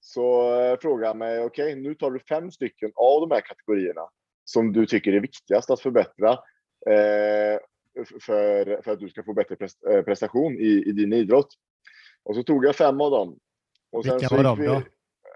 så 0.07 0.77
frågade 0.81 1.07
han 1.07 1.17
mig, 1.17 1.39
okej, 1.43 1.71
okay, 1.71 1.81
nu 1.81 1.95
tar 1.95 2.11
du 2.11 2.19
fem 2.19 2.51
stycken 2.51 2.91
av 2.95 3.21
de 3.21 3.31
här 3.35 3.41
kategorierna 3.41 4.01
som 4.45 4.73
du 4.73 4.85
tycker 4.85 5.13
är 5.13 5.19
viktigast 5.19 5.69
att 5.69 5.81
förbättra 5.81 6.31
eh, 6.89 7.59
för, 8.21 8.81
för 8.81 8.91
att 8.91 8.99
du 8.99 9.09
ska 9.09 9.23
få 9.23 9.33
bättre 9.33 9.67
eh, 9.89 10.01
prestation 10.01 10.59
i, 10.59 10.83
i 10.87 10.91
din 10.91 11.13
idrott. 11.13 11.47
Och 12.23 12.35
så 12.35 12.43
tog 12.43 12.65
jag 12.65 12.75
fem 12.75 13.01
av 13.01 13.11
dem. 13.11 13.39
Och 13.91 14.05
Vilka 14.05 14.35
var 14.35 14.43
de 14.43 14.65
då? 14.65 14.81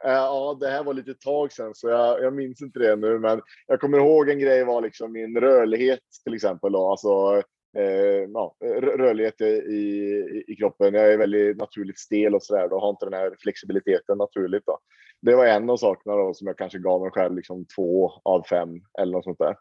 Ja, 0.03 0.57
det 0.59 0.67
här 0.67 0.83
var 0.83 0.93
lite 0.93 1.13
tag 1.13 1.51
sedan 1.51 1.75
så 1.75 1.89
jag, 1.89 2.23
jag 2.23 2.33
minns 2.33 2.61
inte 2.61 2.79
det 2.79 2.95
nu, 2.95 3.19
men 3.19 3.41
jag 3.67 3.81
kommer 3.81 3.97
ihåg 3.97 4.29
en 4.29 4.39
grej 4.39 4.63
var 4.63 4.81
liksom 4.81 5.11
min 5.11 5.37
rörlighet 5.37 5.99
till 6.23 6.33
exempel. 6.33 6.71
Då. 6.71 6.91
Alltså, 6.91 7.43
eh, 7.77 8.29
ja, 8.33 8.55
rörlighet 8.81 9.41
i, 9.41 9.45
i, 9.45 10.43
i, 10.47 10.55
kroppen. 10.55 10.93
Jag 10.93 11.13
är 11.13 11.17
väldigt 11.17 11.57
naturligt 11.57 11.99
stel 11.99 12.35
och 12.35 12.43
sådär. 12.43 12.69
Har 12.69 12.89
inte 12.89 13.05
den 13.05 13.19
här 13.19 13.35
flexibiliteten 13.39 14.17
naturligt. 14.17 14.65
Då. 14.65 14.79
Det 15.21 15.35
var 15.35 15.45
en 15.45 15.69
av 15.69 15.77
sakerna 15.77 16.15
då, 16.15 16.33
som 16.33 16.47
jag 16.47 16.57
kanske 16.57 16.79
gav 16.79 17.01
mig 17.01 17.11
själv 17.11 17.35
liksom 17.35 17.65
två 17.65 18.11
av 18.23 18.43
fem 18.43 18.69
eller 18.99 19.11
något 19.11 19.23
sånt 19.23 19.39
där. 19.39 19.55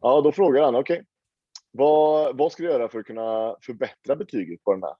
Ja, 0.00 0.20
då 0.20 0.32
frågar 0.32 0.62
han 0.62 0.74
okej, 0.74 0.94
okay, 0.94 1.06
vad, 1.70 2.38
vad 2.38 2.52
ska 2.52 2.62
du 2.62 2.68
göra 2.68 2.88
för 2.88 2.98
att 2.98 3.06
kunna 3.06 3.56
förbättra 3.62 4.16
betyget 4.16 4.64
på 4.64 4.72
den 4.72 4.82
här? 4.82 4.94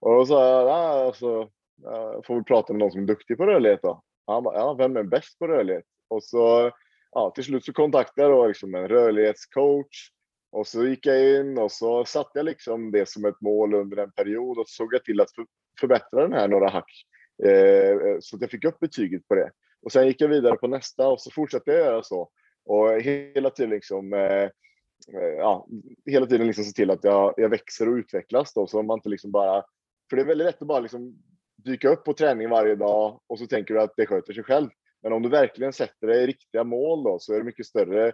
Och 0.00 0.14
då 0.14 0.26
sa 0.26 0.48
jag, 0.48 0.68
ja, 0.68 1.06
alltså, 1.06 1.48
får 2.26 2.36
vi 2.36 2.42
prata 2.42 2.72
med 2.72 2.80
någon 2.80 2.90
som 2.90 3.02
är 3.02 3.06
duktig 3.06 3.36
på 3.36 3.46
rörlighet 3.46 3.82
då? 3.82 4.02
Han 4.26 4.42
bara, 4.42 4.54
ja, 4.54 4.74
vem 4.74 4.96
är 4.96 5.02
bäst 5.02 5.38
på 5.38 5.46
rörlighet? 5.46 5.84
Och 6.08 6.24
så 6.24 6.70
ja, 7.10 7.30
till 7.30 7.44
slut 7.44 7.64
så 7.64 7.72
kontaktade 7.72 8.28
jag 8.28 8.38
då 8.38 8.46
liksom 8.46 8.74
en 8.74 8.88
rörlighetscoach 8.88 10.10
och 10.54 10.66
så 10.66 10.86
gick 10.86 11.06
jag 11.06 11.40
in 11.40 11.58
och 11.58 11.72
så 11.72 12.04
satte 12.04 12.38
jag 12.38 12.44
liksom 12.44 12.90
det 12.90 13.08
som 13.08 13.24
ett 13.24 13.40
mål 13.40 13.74
under 13.74 13.96
en 13.96 14.12
period 14.12 14.58
och 14.58 14.68
så 14.68 14.74
såg 14.74 14.94
jag 14.94 15.04
till 15.04 15.20
att 15.20 15.28
förbättra 15.80 16.22
den 16.22 16.32
här 16.32 16.48
några 16.48 16.70
hack. 16.70 17.06
Eh, 17.44 17.90
eh, 17.90 18.16
så 18.20 18.36
att 18.36 18.42
jag 18.42 18.50
fick 18.50 18.64
upp 18.64 18.80
betyget 18.80 19.28
på 19.28 19.34
det. 19.34 19.50
Och 19.82 19.92
sen 19.92 20.06
gick 20.06 20.20
jag 20.20 20.28
vidare 20.28 20.56
på 20.56 20.66
nästa 20.68 21.08
och 21.08 21.20
så 21.20 21.30
fortsatte 21.30 21.70
jag 21.70 21.80
göra 21.80 22.02
så. 22.02 22.30
Och 22.64 23.00
hela 23.00 23.50
tiden 23.50 23.70
liksom, 23.70 24.12
eh, 24.12 24.42
eh 25.14 25.34
ja, 25.38 25.68
hela 26.06 26.26
tiden 26.26 26.46
liksom 26.46 26.64
se 26.64 26.72
till 26.72 26.90
att 26.90 27.04
jag, 27.04 27.34
jag 27.36 27.48
växer 27.48 27.88
och 27.88 27.94
utvecklas 27.94 28.54
då. 28.54 28.66
Så 28.66 28.82
man 28.82 28.98
inte 28.98 29.08
liksom 29.08 29.30
bara, 29.30 29.64
för 30.10 30.16
det 30.16 30.22
är 30.22 30.26
väldigt 30.26 30.46
lätt 30.46 30.62
att 30.62 30.68
bara 30.68 30.80
liksom 30.80 31.14
dyka 31.64 31.88
upp 31.88 32.04
på 32.04 32.12
träning 32.12 32.48
varje 32.48 32.74
dag 32.74 33.20
och 33.26 33.38
så 33.38 33.46
tänker 33.46 33.74
du 33.74 33.80
att 33.80 33.94
det 33.96 34.06
sköter 34.06 34.32
sig 34.32 34.44
själv. 34.44 34.68
Men 35.02 35.12
om 35.12 35.22
du 35.22 35.28
verkligen 35.28 35.72
sätter 35.72 36.06
dig 36.06 36.26
riktiga 36.26 36.64
mål 36.64 37.04
då 37.04 37.18
så 37.18 37.34
är 37.34 37.38
det 37.38 37.44
mycket 37.44 37.66
större 37.66 38.12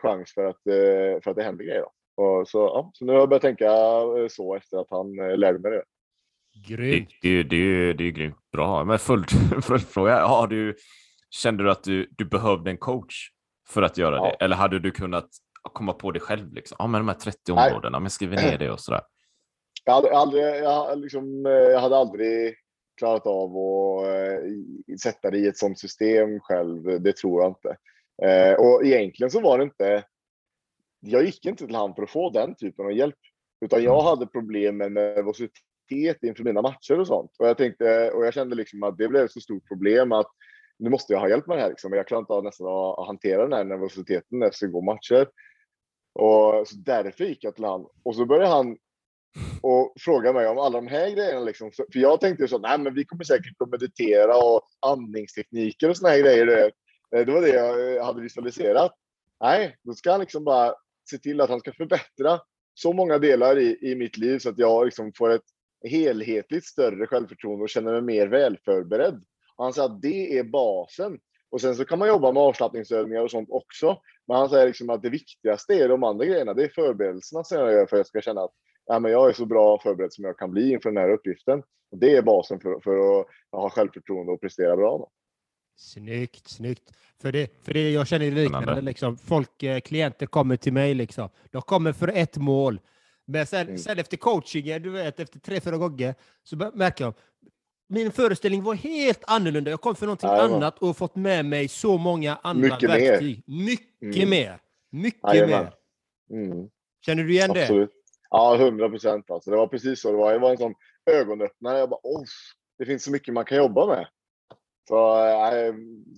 chans 0.00 0.34
för 0.34 0.44
att, 0.44 0.66
eh, 0.66 1.22
för 1.22 1.30
att 1.30 1.36
det 1.36 1.42
händer 1.42 1.64
grejer. 1.64 1.84
Och 2.16 2.48
så, 2.48 2.58
ja, 2.58 2.90
så 2.94 3.04
nu 3.04 3.12
har 3.12 3.18
jag 3.18 3.28
börjat 3.28 3.42
tänka 3.42 3.66
eh, 3.66 4.28
så 4.30 4.54
efter 4.54 4.76
att 4.76 4.90
han 4.90 5.16
lärde 5.16 5.58
mig 5.58 5.70
det. 5.70 5.82
Grymt. 6.68 7.08
Det, 7.22 7.42
det, 7.42 7.56
det, 7.56 7.92
det 7.92 8.04
är 8.04 8.10
grymt 8.10 8.50
bra. 8.52 8.84
Men 8.84 8.98
följdfråga, 8.98 10.12
ja, 10.18 10.46
du, 10.50 10.76
kände 11.30 11.64
du 11.64 11.70
att 11.70 11.84
du, 11.84 12.08
du 12.10 12.24
behövde 12.24 12.70
en 12.70 12.78
coach 12.78 13.28
för 13.68 13.82
att 13.82 13.98
göra 13.98 14.16
ja. 14.16 14.24
det? 14.24 14.44
Eller 14.44 14.56
hade 14.56 14.78
du 14.78 14.90
kunnat 14.90 15.28
komma 15.62 15.92
på 15.92 16.10
det 16.10 16.20
själv? 16.20 16.52
Liksom? 16.52 16.76
Ja, 16.78 16.86
men 16.86 17.00
de 17.00 17.08
här 17.08 17.14
30 17.14 17.52
områdena, 17.52 18.00
men 18.00 18.10
skriver 18.10 18.36
ner 18.36 18.58
det 18.58 18.70
och 18.70 18.80
sådär. 18.80 19.00
Jag 19.84 19.94
hade 19.94 20.16
aldrig, 20.16 20.44
jag, 20.44 20.98
liksom, 20.98 21.44
jag 21.44 21.80
hade 21.80 21.96
aldrig 21.96 22.54
klarat 22.96 23.26
av 23.26 23.56
att 23.56 24.06
eh, 24.06 24.96
sätta 25.02 25.30
det 25.30 25.38
i 25.38 25.46
ett 25.46 25.58
sådant 25.58 25.78
system 25.78 26.40
själv. 26.40 27.02
Det 27.02 27.16
tror 27.16 27.42
jag 27.42 27.50
inte. 27.50 27.76
Eh, 28.24 28.54
och 28.54 28.84
egentligen 28.84 29.30
så 29.30 29.40
var 29.40 29.58
det 29.58 29.64
inte. 29.64 30.04
Jag 31.00 31.24
gick 31.24 31.46
inte 31.46 31.66
till 31.66 31.74
han 31.74 31.94
för 31.94 32.02
att 32.02 32.10
få 32.10 32.30
den 32.30 32.54
typen 32.54 32.84
av 32.86 32.92
hjälp, 32.92 33.18
utan 33.64 33.82
jag 33.82 33.94
mm. 33.94 34.04
hade 34.04 34.26
problem 34.26 34.76
med 34.76 34.92
nervositet 34.92 36.22
inför 36.22 36.44
mina 36.44 36.62
matcher 36.62 37.00
och 37.00 37.06
sånt. 37.06 37.30
Och 37.38 37.48
jag 37.48 37.56
tänkte 37.56 38.10
och 38.10 38.26
jag 38.26 38.34
kände 38.34 38.56
liksom 38.56 38.82
att 38.82 38.98
det 38.98 39.08
blev 39.08 39.24
ett 39.24 39.32
så 39.32 39.40
stort 39.40 39.68
problem 39.68 40.12
att 40.12 40.30
nu 40.78 40.90
måste 40.90 41.12
jag 41.12 41.20
ha 41.20 41.28
hjälp 41.28 41.46
med 41.46 41.56
det 41.56 41.62
här. 41.62 41.68
Liksom. 41.68 41.92
Jag 41.92 42.06
klarar 42.06 42.20
inte 42.20 42.32
av 42.32 42.44
nästan 42.44 42.66
att 42.66 43.06
hantera 43.06 43.42
den 43.42 43.52
här 43.52 43.64
nervositeten 43.64 44.38
när 44.38 44.46
jag 44.46 44.54
ska 44.54 44.66
gå 44.66 44.80
matcher. 44.80 45.26
Och 46.14 46.68
så 46.68 46.76
därför 46.76 47.24
gick 47.24 47.44
jag 47.44 47.54
till 47.54 47.64
han 47.64 47.86
och 48.02 48.14
så 48.16 48.26
började 48.26 48.48
han 48.48 48.76
och 49.60 49.92
fråga 50.00 50.32
mig 50.32 50.48
om 50.48 50.58
alla 50.58 50.80
de 50.80 50.86
här 50.86 51.10
grejerna. 51.10 51.40
Liksom. 51.40 51.70
För 51.72 51.98
jag 51.98 52.20
tänkte 52.20 52.48
så 52.48 52.58
nej 52.58 52.78
men 52.78 52.94
vi 52.94 53.04
kommer 53.04 53.24
säkert 53.24 53.62
att 53.62 53.70
meditera 53.70 54.36
och 54.36 54.62
andningstekniker 54.80 55.88
och 55.88 55.96
såna 55.96 56.10
här 56.10 56.20
grejer. 56.20 56.72
Eh, 57.16 57.26
det 57.26 57.32
var 57.32 57.40
det 57.40 57.48
jag 57.48 57.96
eh, 57.96 58.04
hade 58.04 58.22
visualiserat. 58.22 58.92
Nej, 59.40 59.76
då 59.82 59.94
ska 59.94 60.10
han 60.10 60.20
liksom 60.20 60.44
bara 60.44 60.74
se 61.10 61.18
till 61.18 61.40
att 61.40 61.50
han 61.50 61.60
ska 61.60 61.72
förbättra 61.72 62.40
så 62.74 62.92
många 62.92 63.18
delar 63.18 63.58
i, 63.58 63.78
i 63.90 63.94
mitt 63.94 64.16
liv 64.16 64.38
så 64.38 64.48
att 64.48 64.58
jag 64.58 64.84
liksom 64.84 65.12
får 65.12 65.30
ett 65.30 65.44
helhetligt 65.88 66.66
större 66.66 67.06
självförtroende 67.06 67.62
och 67.62 67.68
känner 67.68 67.92
mig 67.92 68.02
mer 68.02 68.26
välförberedd. 68.26 69.24
Och 69.56 69.64
han 69.64 69.72
sa 69.72 69.84
att 69.84 70.02
det 70.02 70.38
är 70.38 70.44
basen. 70.44 71.18
Och 71.50 71.60
sen 71.60 71.76
så 71.76 71.84
kan 71.84 71.98
man 71.98 72.08
jobba 72.08 72.32
med 72.32 72.42
avslappningsövningar 72.42 73.22
och 73.22 73.30
sånt 73.30 73.50
också. 73.50 74.00
Men 74.28 74.36
han 74.36 74.48
säger 74.48 74.66
liksom 74.66 74.90
att 74.90 75.02
det 75.02 75.10
viktigaste 75.10 75.74
är 75.74 75.88
de 75.88 76.04
andra 76.04 76.24
grejerna. 76.24 76.54
Det 76.54 76.64
är 76.64 76.68
förberedelserna 76.68 77.44
som 77.44 77.58
jag 77.58 77.72
gör 77.72 77.86
för 77.86 77.96
att 77.96 77.98
jag 77.98 78.06
ska 78.06 78.20
känna 78.20 78.40
att 78.40 78.52
ja, 78.86 78.98
men 78.98 79.12
jag 79.12 79.28
är 79.28 79.32
så 79.32 79.46
bra 79.46 79.78
förberedd 79.78 80.12
som 80.12 80.24
jag 80.24 80.38
kan 80.38 80.50
bli 80.50 80.72
inför 80.72 80.90
den 80.90 81.02
här 81.02 81.10
uppgiften. 81.10 81.62
Och 81.90 81.98
det 81.98 82.16
är 82.16 82.22
basen 82.22 82.60
för, 82.60 82.80
för 82.80 83.20
att 83.20 83.26
ha 83.52 83.70
självförtroende 83.70 84.32
och 84.32 84.40
prestera 84.40 84.76
bra. 84.76 84.98
Då. 84.98 85.10
Snyggt, 85.82 86.48
snyggt. 86.48 86.92
För 87.22 87.32
det, 87.32 87.50
för 87.62 87.74
det 87.74 87.90
jag 87.90 88.06
känner 88.06 88.30
liknande. 88.30 88.80
Liksom, 88.80 89.16
folk, 89.16 89.62
eh, 89.62 89.80
klienter 89.80 90.26
kommer 90.26 90.56
till 90.56 90.72
mig. 90.72 90.94
Liksom. 90.94 91.28
De 91.50 91.62
kommer 91.62 91.92
för 91.92 92.08
ett 92.08 92.36
mål. 92.36 92.80
Men 93.24 93.46
sen, 93.46 93.66
mm. 93.66 93.78
sen 93.78 93.98
efter 93.98 94.16
coachingen, 94.16 94.82
du 94.82 94.90
vet, 94.90 95.20
efter 95.20 95.38
tre, 95.38 95.60
fyra 95.60 95.76
gånger, 95.76 96.14
så 96.44 96.56
märker 96.56 97.04
jag 97.04 97.14
min 97.92 98.12
föreställning 98.12 98.62
var 98.62 98.74
helt 98.74 99.24
annorlunda. 99.26 99.70
Jag 99.70 99.80
kom 99.80 99.94
för 99.94 100.06
någonting 100.06 100.30
Jajamän. 100.30 100.56
annat 100.56 100.78
och 100.78 100.96
fått 100.96 101.16
med 101.16 101.44
mig 101.44 101.68
så 101.68 101.98
många 101.98 102.38
andra 102.42 102.68
Mycket 102.68 102.90
verktyg. 102.90 103.42
Mer. 103.46 103.66
Mycket 103.66 104.16
mm. 104.16 104.30
mer. 104.30 104.58
Mycket 104.90 105.34
Jajamän. 105.34 105.68
mer. 106.30 106.44
Mm. 106.44 106.68
Känner 107.06 107.24
du 107.24 107.32
igen 107.32 107.50
Absolut. 107.50 107.90
det? 107.90 107.96
Ja, 108.30 108.56
hundra 108.56 108.88
procent. 108.88 109.30
Alltså. 109.30 109.50
Det 109.50 109.56
var 109.56 109.66
precis 109.66 110.00
så 110.00 110.10
det 110.10 110.16
var. 110.16 110.32
Det 110.32 110.38
var 110.38 110.50
en 110.50 110.58
sån 110.58 110.74
ögonöppnare. 111.10 111.78
Jag 111.78 111.90
bara, 111.90 112.00
oh, 112.02 112.24
det 112.78 112.86
finns 112.86 113.04
så 113.04 113.10
mycket 113.10 113.34
man 113.34 113.44
kan 113.44 113.58
jobba 113.58 113.86
med. 113.86 114.06
Så, 114.88 115.24
äh, 115.26 115.74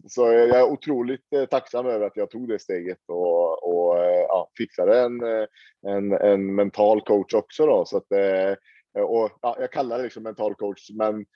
så 0.09 0.33
jag 0.33 0.59
är 0.59 0.73
otroligt 0.73 1.33
äh, 1.33 1.45
tacksam 1.45 1.87
över 1.87 2.07
att 2.07 2.17
jag 2.17 2.31
tog 2.31 2.49
det 2.49 2.59
steget 2.59 2.99
och, 3.09 3.69
och 3.69 3.99
äh, 3.99 4.27
ja, 4.29 4.51
fixade 4.59 5.01
en, 5.01 5.21
en, 5.87 6.13
en 6.13 6.55
mental 6.55 7.01
coach 7.01 7.35
också. 7.35 7.67
Då, 7.67 7.85
så 7.85 7.97
att, 7.97 8.07
och, 8.99 9.31
ja, 9.43 9.57
jag 9.61 9.73
kallar 9.73 9.97
det 9.99 10.05
liksom 10.05 10.23
mental 10.23 10.55
coach, 10.55 10.91
men 10.91 11.27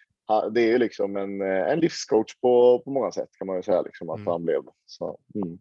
det 0.53 0.73
är 0.73 0.79
liksom 0.79 1.17
en, 1.17 1.41
en 1.41 1.81
livscoach 1.81 2.35
på, 2.41 2.83
på 2.85 2.91
många 2.91 3.13
sätt 3.13 3.29
kan 3.39 3.47
man 3.47 3.57
ju 3.57 3.63
säga 3.63 3.83
liksom, 3.83 4.11
att 4.11 4.17
mm. 4.17 4.27
han 4.27 4.45
blev. 4.45 4.63
Så, 4.87 5.19
mm. 5.35 5.59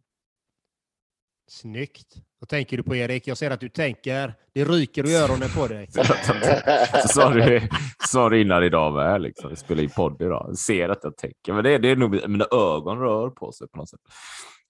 Snyggt. 1.48 2.16
Vad 2.40 2.50
tänker 2.50 2.78
du 2.78 2.84
på 2.84 2.96
Erik? 2.96 3.28
Jag 3.28 3.38
ser 3.38 3.52
att 3.52 3.60
du 3.60 3.70
tänker. 3.70 4.34
Det 4.54 4.64
ryker 4.64 5.06
i 5.08 5.16
öronen 5.16 5.50
på 5.56 5.68
dig. 5.68 5.88
sa 7.08 7.30
du, 7.30 7.70
sa 8.08 8.30
du 8.30 8.42
innan 8.42 8.64
idag 8.64 8.94
med. 8.94 9.22
Liksom. 9.22 9.50
Vi 9.50 9.56
spelar 9.56 9.84
in 9.84 9.90
podd 9.90 10.22
idag. 10.22 10.46
Jag 10.50 10.58
ser 10.58 10.90
att 10.90 11.00
jag 11.04 11.18
tänker. 11.18 11.54
Men 11.54 11.64
det, 11.64 11.78
det 11.78 11.90
är 11.90 11.96
nog 11.96 12.30
mina 12.30 12.46
ögon 12.52 13.00
rör 13.00 13.30
på 13.30 13.52
sig 13.52 13.68
på 13.68 13.78
något 13.78 13.90
sätt. 13.90 14.00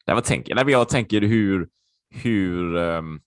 Nej, 0.08 0.16
vad 0.16 0.24
tänker, 0.24 0.56
nej, 0.56 0.66
jag 0.68 0.90
tänker 0.90 1.22
hur, 1.22 1.68
hur, 2.10 2.78
ehm, 2.78 3.20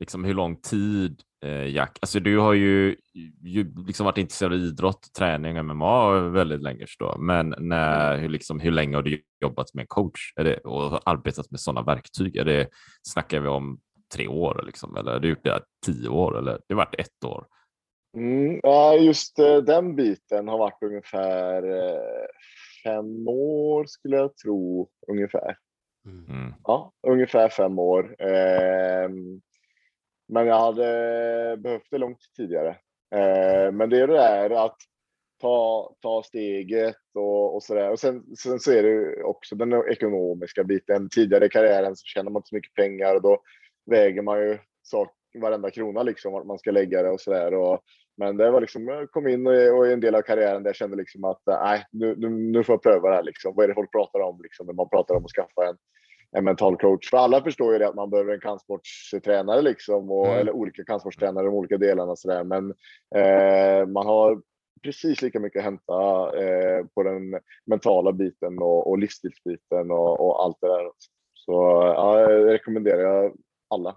liksom 0.00 0.24
hur 0.24 0.34
lång 0.34 0.56
tid 0.56 1.22
Jack, 1.68 1.98
alltså 2.00 2.20
du 2.20 2.38
har 2.38 2.52
ju, 2.52 2.96
ju 3.42 3.72
liksom 3.86 4.06
varit 4.06 4.18
intresserad 4.18 4.52
av 4.52 4.58
idrott, 4.58 5.12
träning, 5.18 5.66
MMA 5.66 6.20
väldigt 6.20 6.62
länge 6.62 6.86
då. 6.98 7.16
Men 7.18 7.54
när, 7.58 8.18
hur, 8.18 8.28
liksom, 8.28 8.60
hur 8.60 8.70
länge 8.70 8.96
har 8.96 9.02
du 9.02 9.22
jobbat 9.40 9.74
med 9.74 9.82
en 9.82 9.86
coach 9.86 10.32
är 10.36 10.44
det, 10.44 10.58
och 10.58 11.10
arbetat 11.10 11.50
med 11.50 11.60
sådana 11.60 11.82
verktyg? 11.82 12.36
Är 12.36 12.44
det, 12.44 12.68
snackar 13.02 13.40
vi 13.40 13.48
om 13.48 13.80
tre 14.14 14.28
år 14.28 14.62
liksom, 14.66 14.96
eller 14.96 15.12
har 15.12 15.20
du 15.20 15.28
gjort 15.28 15.44
det 15.44 15.60
tio 15.86 16.08
år 16.08 16.38
eller 16.38 16.52
det 16.52 16.74
har 16.74 16.76
varit 16.76 17.00
ett 17.00 17.24
år? 17.24 17.46
Mm, 18.16 18.60
ja, 18.62 18.94
just 18.94 19.38
eh, 19.38 19.56
den 19.56 19.96
biten 19.96 20.48
har 20.48 20.58
varit 20.58 20.82
ungefär 20.82 21.62
eh, 21.62 22.26
fem 22.84 23.28
år 23.28 23.84
skulle 23.86 24.16
jag 24.16 24.36
tro 24.36 24.88
ungefär. 25.08 25.56
Mm. 26.06 26.54
Ja, 26.64 26.92
ungefär 27.06 27.48
fem 27.48 27.78
år. 27.78 28.22
Ehm, 28.22 29.40
men 30.32 30.46
jag 30.46 30.58
hade 30.58 31.56
behövt 31.56 31.86
det 31.90 31.98
långt 31.98 32.20
tidigare. 32.36 32.68
Eh, 33.14 33.72
men 33.72 33.90
det 33.90 34.00
är 34.00 34.06
det 34.06 34.14
där 34.14 34.50
att 34.50 34.76
ta, 35.40 35.90
ta 36.00 36.22
steget 36.22 36.96
och, 37.14 37.56
och 37.56 37.62
där. 37.68 37.90
Och 37.90 37.98
sen, 37.98 38.36
sen 38.36 38.60
så 38.60 38.72
är 38.72 38.82
det 38.82 39.22
också 39.22 39.54
den 39.54 39.72
ekonomiska 39.72 40.64
biten. 40.64 41.08
Tidigare 41.08 41.46
i 41.46 41.48
karriären 41.48 41.96
så 41.96 42.04
tjänar 42.04 42.30
man 42.30 42.40
inte 42.40 42.48
så 42.48 42.54
mycket 42.54 42.74
pengar 42.74 43.14
och 43.14 43.22
då 43.22 43.42
väger 43.86 44.22
man 44.22 44.40
ju 44.40 44.58
sak, 44.82 45.08
varenda 45.40 45.70
krona 45.70 46.02
liksom 46.02 46.32
vart 46.32 46.46
man 46.46 46.58
ska 46.58 46.70
lägga 46.70 47.02
det 47.02 47.10
och 47.10 47.20
sådär. 47.20 47.78
Men 48.16 48.36
det 48.36 48.50
var 48.50 48.60
liksom, 48.60 48.88
jag 48.88 49.10
kom 49.10 49.28
in 49.28 49.46
och, 49.46 49.78
och 49.78 49.86
i 49.86 49.92
en 49.92 50.00
del 50.00 50.14
av 50.14 50.22
karriären 50.22 50.62
där 50.62 50.68
jag 50.68 50.76
kände 50.76 50.96
liksom 50.96 51.24
att 51.24 51.48
eh, 51.48 51.62
nej, 51.62 51.84
nu, 51.92 52.14
nu, 52.16 52.28
nu 52.28 52.64
får 52.64 52.72
jag 52.72 52.82
pröva 52.82 53.08
det 53.08 53.14
här 53.14 53.22
liksom. 53.22 53.54
Vad 53.56 53.64
är 53.64 53.68
det 53.68 53.74
folk 53.74 53.92
pratar 53.92 54.20
om 54.20 54.40
liksom 54.42 54.66
när 54.66 54.74
man 54.74 54.88
pratar 54.88 55.14
om 55.14 55.24
att 55.24 55.30
skaffa 55.30 55.68
en 55.68 55.76
en 56.36 56.44
mental 56.44 56.76
coach. 56.76 57.10
För 57.10 57.16
alla 57.16 57.42
förstår 57.42 57.72
ju 57.72 57.78
det 57.78 57.88
att 57.88 57.94
man 57.94 58.10
behöver 58.10 58.34
en 58.34 58.40
kampsportstränare 58.40 59.62
liksom, 59.62 60.10
och, 60.10 60.26
mm. 60.26 60.38
eller 60.38 60.52
olika 60.52 60.84
kampsportstränare 60.84 61.44
i 61.44 61.46
de 61.46 61.54
olika 61.54 61.78
delarna. 61.78 62.16
Så. 62.16 62.44
Men 62.44 62.74
eh, 63.14 63.86
man 63.86 64.06
har 64.06 64.42
precis 64.82 65.22
lika 65.22 65.40
mycket 65.40 65.58
att 65.58 65.64
hämta 65.64 65.94
eh, 66.42 66.84
på 66.94 67.02
den 67.02 67.40
mentala 67.66 68.12
biten 68.12 68.58
och, 68.58 68.90
och 68.90 68.98
livsstilsbiten 68.98 69.90
och, 69.90 70.20
och, 70.20 70.44
allt 70.44 70.56
det 70.60 70.68
där. 70.68 70.90
Så 71.34 71.52
ja, 71.96 72.20
jag 72.20 72.46
rekommenderar 72.46 73.32
alla 73.68 73.96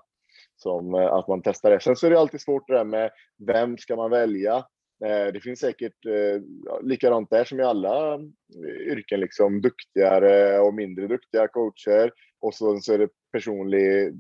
som, 0.56 0.94
eh, 0.94 1.14
att 1.14 1.28
man 1.28 1.42
testar 1.42 1.72
det. 1.72 1.80
Sen 1.80 1.96
så 1.96 2.06
är 2.06 2.12
det 2.12 2.20
alltid 2.20 2.42
svårt 2.42 2.68
det 2.68 2.74
där 2.74 2.84
med 2.84 3.12
vem 3.48 3.78
ska 3.78 3.96
man 3.96 4.12
välja? 4.12 4.66
Eh, 5.06 5.34
det 5.34 5.40
finns 5.40 5.60
säkert 5.60 6.06
eh, 6.06 6.42
likadant 6.82 7.30
där 7.30 7.44
som 7.44 7.60
i 7.60 7.64
alla 7.64 8.14
eh, 8.14 8.92
yrken, 8.92 9.20
liksom 9.20 9.62
duktigare 9.62 10.60
och 10.60 10.74
mindre 10.74 11.08
duktiga 11.08 11.48
coacher. 11.48 12.12
Och 12.40 12.54
så, 12.54 12.80
så 12.80 12.94
är 12.94 12.98
det 12.98 13.10
personlig 13.32 14.14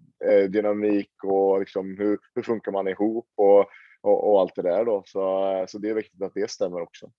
dynamik 0.49 1.23
och 1.23 1.59
liksom 1.59 1.97
hur, 1.97 2.19
hur 2.35 2.41
funkar 2.41 2.71
man 2.71 2.87
ihop 2.87 3.27
och, 3.35 3.59
och, 4.01 4.31
och, 4.31 4.41
allt 4.41 4.55
det 4.55 4.61
där 4.61 4.85
då. 4.85 5.03
Så, 5.05 5.65
så 5.67 5.77
det 5.77 5.89
är 5.89 5.93
viktigt 5.93 6.21
att 6.21 6.33
det 6.33 6.51
stämmer 6.51 6.81
också. 6.81 7.11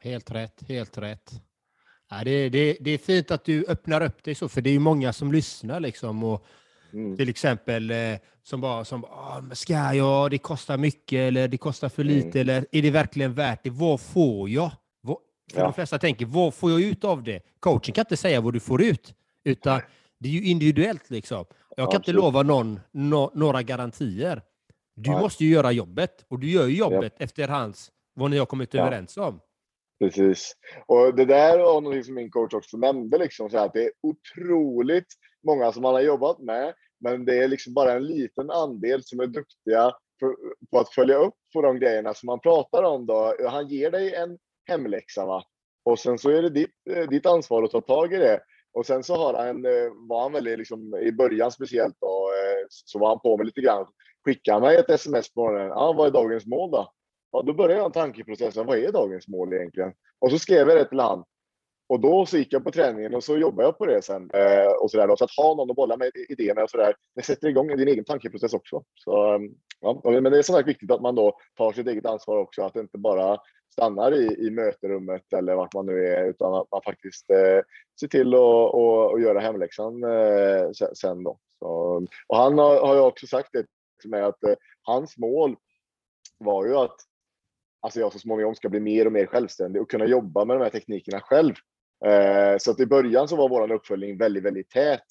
Helt 0.00 0.30
rätt, 0.30 0.68
helt 0.68 0.98
rätt. 0.98 1.30
Ja, 2.10 2.24
det, 2.24 2.48
det, 2.48 2.76
det 2.80 2.90
är 2.90 2.98
fint 2.98 3.30
att 3.30 3.44
du 3.44 3.66
öppnar 3.68 4.02
upp 4.02 4.24
dig 4.24 4.34
så, 4.34 4.48
för 4.48 4.60
det 4.60 4.70
är 4.70 4.74
ju 4.74 4.78
många 4.78 5.12
som 5.12 5.32
lyssnar 5.32 5.80
liksom. 5.80 6.24
Och 6.24 6.44
Mm. 6.94 7.16
Till 7.16 7.28
exempel 7.28 7.90
eh, 7.90 7.96
som 8.42 8.60
bara 8.60 8.84
som, 8.84 9.04
ah, 9.04 9.42
ska 9.52 9.72
jag, 9.94 10.30
det 10.30 10.38
kostar 10.38 10.76
mycket 10.76 11.18
eller 11.18 11.48
det 11.48 11.58
kostar 11.58 11.88
för 11.88 12.02
mm. 12.02 12.14
lite 12.14 12.40
eller 12.40 12.66
är 12.72 12.82
det 12.82 12.90
verkligen 12.90 13.34
värt 13.34 13.64
det? 13.64 13.70
Vad 13.70 14.00
får 14.00 14.50
jag? 14.50 14.70
Vad, 15.00 15.16
för 15.52 15.58
ja. 15.60 15.64
de 15.64 15.72
flesta 15.72 15.98
tänker, 15.98 16.26
vad 16.26 16.54
får 16.54 16.70
jag 16.70 16.80
ut 16.80 17.04
av 17.04 17.22
det? 17.22 17.42
Coachen 17.60 17.94
kan 17.94 18.02
inte 18.02 18.16
säga 18.16 18.40
vad 18.40 18.52
du 18.52 18.60
får 18.60 18.82
ut, 18.82 19.14
utan 19.44 19.80
det 20.18 20.28
är 20.28 20.32
ju 20.32 20.44
individuellt. 20.44 21.10
liksom. 21.10 21.44
Jag 21.76 21.86
kan 21.86 21.92
ja, 21.92 21.96
inte 21.96 22.12
lova 22.12 22.42
någon 22.42 22.80
no, 22.92 23.30
några 23.34 23.62
garantier. 23.62 24.42
Du 24.96 25.10
Nej. 25.10 25.20
måste 25.20 25.44
ju 25.44 25.50
göra 25.50 25.72
jobbet 25.72 26.24
och 26.28 26.38
du 26.38 26.50
gör 26.50 26.66
ju 26.66 26.76
jobbet 26.76 27.14
ja. 27.18 27.24
efter 27.24 27.48
hans, 27.48 27.90
vad 28.14 28.30
ni 28.30 28.38
har 28.38 28.46
kommit 28.46 28.74
överens 28.74 29.16
om. 29.16 29.40
Precis. 29.98 30.52
Och 30.86 31.14
det 31.14 31.24
där 31.24 31.58
var 31.58 31.80
något 31.80 32.06
som 32.06 32.14
min 32.14 32.30
coach 32.30 32.54
också 32.54 32.76
nämnde, 32.76 33.18
liksom, 33.18 33.50
så 33.50 33.58
att 33.58 33.72
det 33.72 33.84
är 33.84 33.92
otroligt 34.02 35.06
många 35.46 35.72
som 35.72 35.84
han 35.84 35.94
har 35.94 36.00
jobbat 36.00 36.38
med 36.38 36.74
men 37.00 37.24
det 37.24 37.38
är 37.38 37.48
liksom 37.48 37.74
bara 37.74 37.92
en 37.92 38.06
liten 38.06 38.50
andel 38.50 39.04
som 39.04 39.20
är 39.20 39.26
duktiga 39.26 39.92
för, 40.20 40.34
på 40.70 40.78
att 40.78 40.94
följa 40.94 41.16
upp 41.16 41.34
på 41.52 41.62
de 41.62 41.78
grejerna 41.78 42.14
som 42.14 42.26
man 42.26 42.40
pratar 42.40 42.82
om. 42.82 43.06
Då. 43.06 43.34
Han 43.48 43.68
ger 43.68 43.90
dig 43.90 44.14
en 44.14 44.38
hemläxa 44.68 45.26
va? 45.26 45.44
och 45.84 45.98
sen 45.98 46.18
så 46.18 46.30
är 46.30 46.42
det 46.42 46.50
ditt, 46.50 46.70
eh, 46.90 47.08
ditt 47.08 47.26
ansvar 47.26 47.62
att 47.62 47.70
ta 47.70 47.80
tag 47.80 48.12
i 48.12 48.16
det. 48.16 48.40
Och 48.72 48.86
sen 48.86 49.02
så 49.02 49.14
har 49.14 49.34
han, 49.34 49.64
eh, 49.64 49.92
var 50.08 50.22
han 50.22 50.32
väldigt, 50.32 50.58
liksom, 50.58 50.96
i 50.96 51.12
början 51.12 51.52
speciellt 51.52 51.96
då, 52.00 52.06
eh, 52.06 52.66
så 52.68 52.98
var 52.98 53.08
han 53.08 53.20
på 53.20 53.36
mig 53.36 53.46
lite 53.46 53.60
grann. 53.60 53.86
Skickade 54.24 54.60
mig 54.60 54.76
ett 54.76 54.90
sms 54.90 55.34
på 55.34 55.40
morgonen. 55.40 55.68
Ja, 55.68 55.92
vad 55.92 56.06
är 56.06 56.10
dagens 56.10 56.46
mål 56.46 56.70
då? 56.70 56.92
Ja, 57.34 57.42
då 57.42 57.52
började 57.52 57.74
jag 57.74 57.86
en 57.86 57.92
tankeprocess. 57.92 58.56
Vad 58.56 58.78
är 58.78 58.92
dagens 58.92 59.28
mål 59.28 59.52
egentligen? 59.52 59.92
Och 60.18 60.30
så 60.30 60.38
skrev 60.38 60.68
jag 60.68 60.78
det 60.78 60.88
till 60.88 61.00
han. 61.00 61.24
Och 61.88 62.00
då 62.00 62.26
så 62.26 62.36
gick 62.36 62.52
jag 62.52 62.64
på 62.64 62.70
träningen 62.70 63.14
och 63.14 63.24
så 63.24 63.36
jobbade 63.36 63.68
jag 63.68 63.78
på 63.78 63.86
det 63.86 64.02
sen. 64.02 64.30
Eh, 64.30 64.72
och 64.82 64.90
så, 64.90 64.96
där 64.96 65.06
då. 65.06 65.16
så 65.16 65.24
att 65.24 65.36
ha 65.36 65.54
någon 65.54 65.70
att 65.70 65.76
bolla 65.76 65.96
med 65.96 66.10
idéerna 66.28 66.62
och 66.62 66.70
så 66.70 66.76
där, 66.76 66.94
det 67.14 67.22
sätter 67.22 67.48
igång 67.48 67.76
din 67.76 67.88
egen 67.88 68.04
tankeprocess 68.04 68.54
också. 68.54 68.82
Så, 68.94 69.34
ehm, 69.34 69.50
ja, 69.80 70.00
men 70.04 70.24
det 70.24 70.38
är 70.38 70.42
så 70.42 70.62
viktigt 70.62 70.90
att 70.90 71.00
man 71.00 71.14
då 71.14 71.38
tar 71.56 71.72
sitt 71.72 71.86
eget 71.86 72.06
ansvar 72.06 72.36
också, 72.36 72.62
att 72.62 72.74
det 72.74 72.80
inte 72.80 72.98
bara 72.98 73.38
stannar 73.72 74.12
i, 74.12 74.46
i 74.46 74.50
möterummet 74.50 75.32
eller 75.32 75.54
vart 75.54 75.74
man 75.74 75.86
nu 75.86 76.06
är, 76.06 76.24
utan 76.28 76.54
att 76.54 76.70
man 76.70 76.82
faktiskt 76.84 77.30
eh, 77.30 77.60
ser 78.00 78.08
till 78.08 78.34
att 78.34 79.22
göra 79.22 79.40
hemläxan 79.40 80.04
eh, 80.04 80.70
sen 80.94 81.24
då. 81.24 81.38
Så, 81.58 81.66
och 82.26 82.36
han 82.36 82.58
har, 82.58 82.86
har 82.86 82.94
ju 82.94 83.00
också 83.00 83.26
sagt 83.26 83.48
det 83.52 83.66
till 84.00 84.10
mig 84.10 84.22
att 84.22 84.44
eh, 84.44 84.54
hans 84.82 85.18
mål 85.18 85.56
var 86.38 86.66
ju 86.66 86.76
att 86.76 86.96
alltså 87.84 88.00
jag 88.00 88.12
så 88.12 88.18
småningom 88.18 88.54
ska 88.54 88.68
bli 88.68 88.80
mer 88.80 89.06
och 89.06 89.12
mer 89.12 89.26
självständig 89.26 89.82
och 89.82 89.90
kunna 89.90 90.06
jobba 90.06 90.44
med 90.44 90.56
de 90.56 90.62
här 90.62 90.70
teknikerna 90.70 91.20
själv. 91.20 91.54
Eh, 92.04 92.58
så 92.58 92.70
att 92.70 92.80
i 92.80 92.86
början 92.86 93.28
så 93.28 93.36
var 93.36 93.48
vår 93.48 93.72
uppföljning 93.72 94.18
väldigt, 94.18 94.44
väldigt 94.44 94.70
tät. 94.70 95.04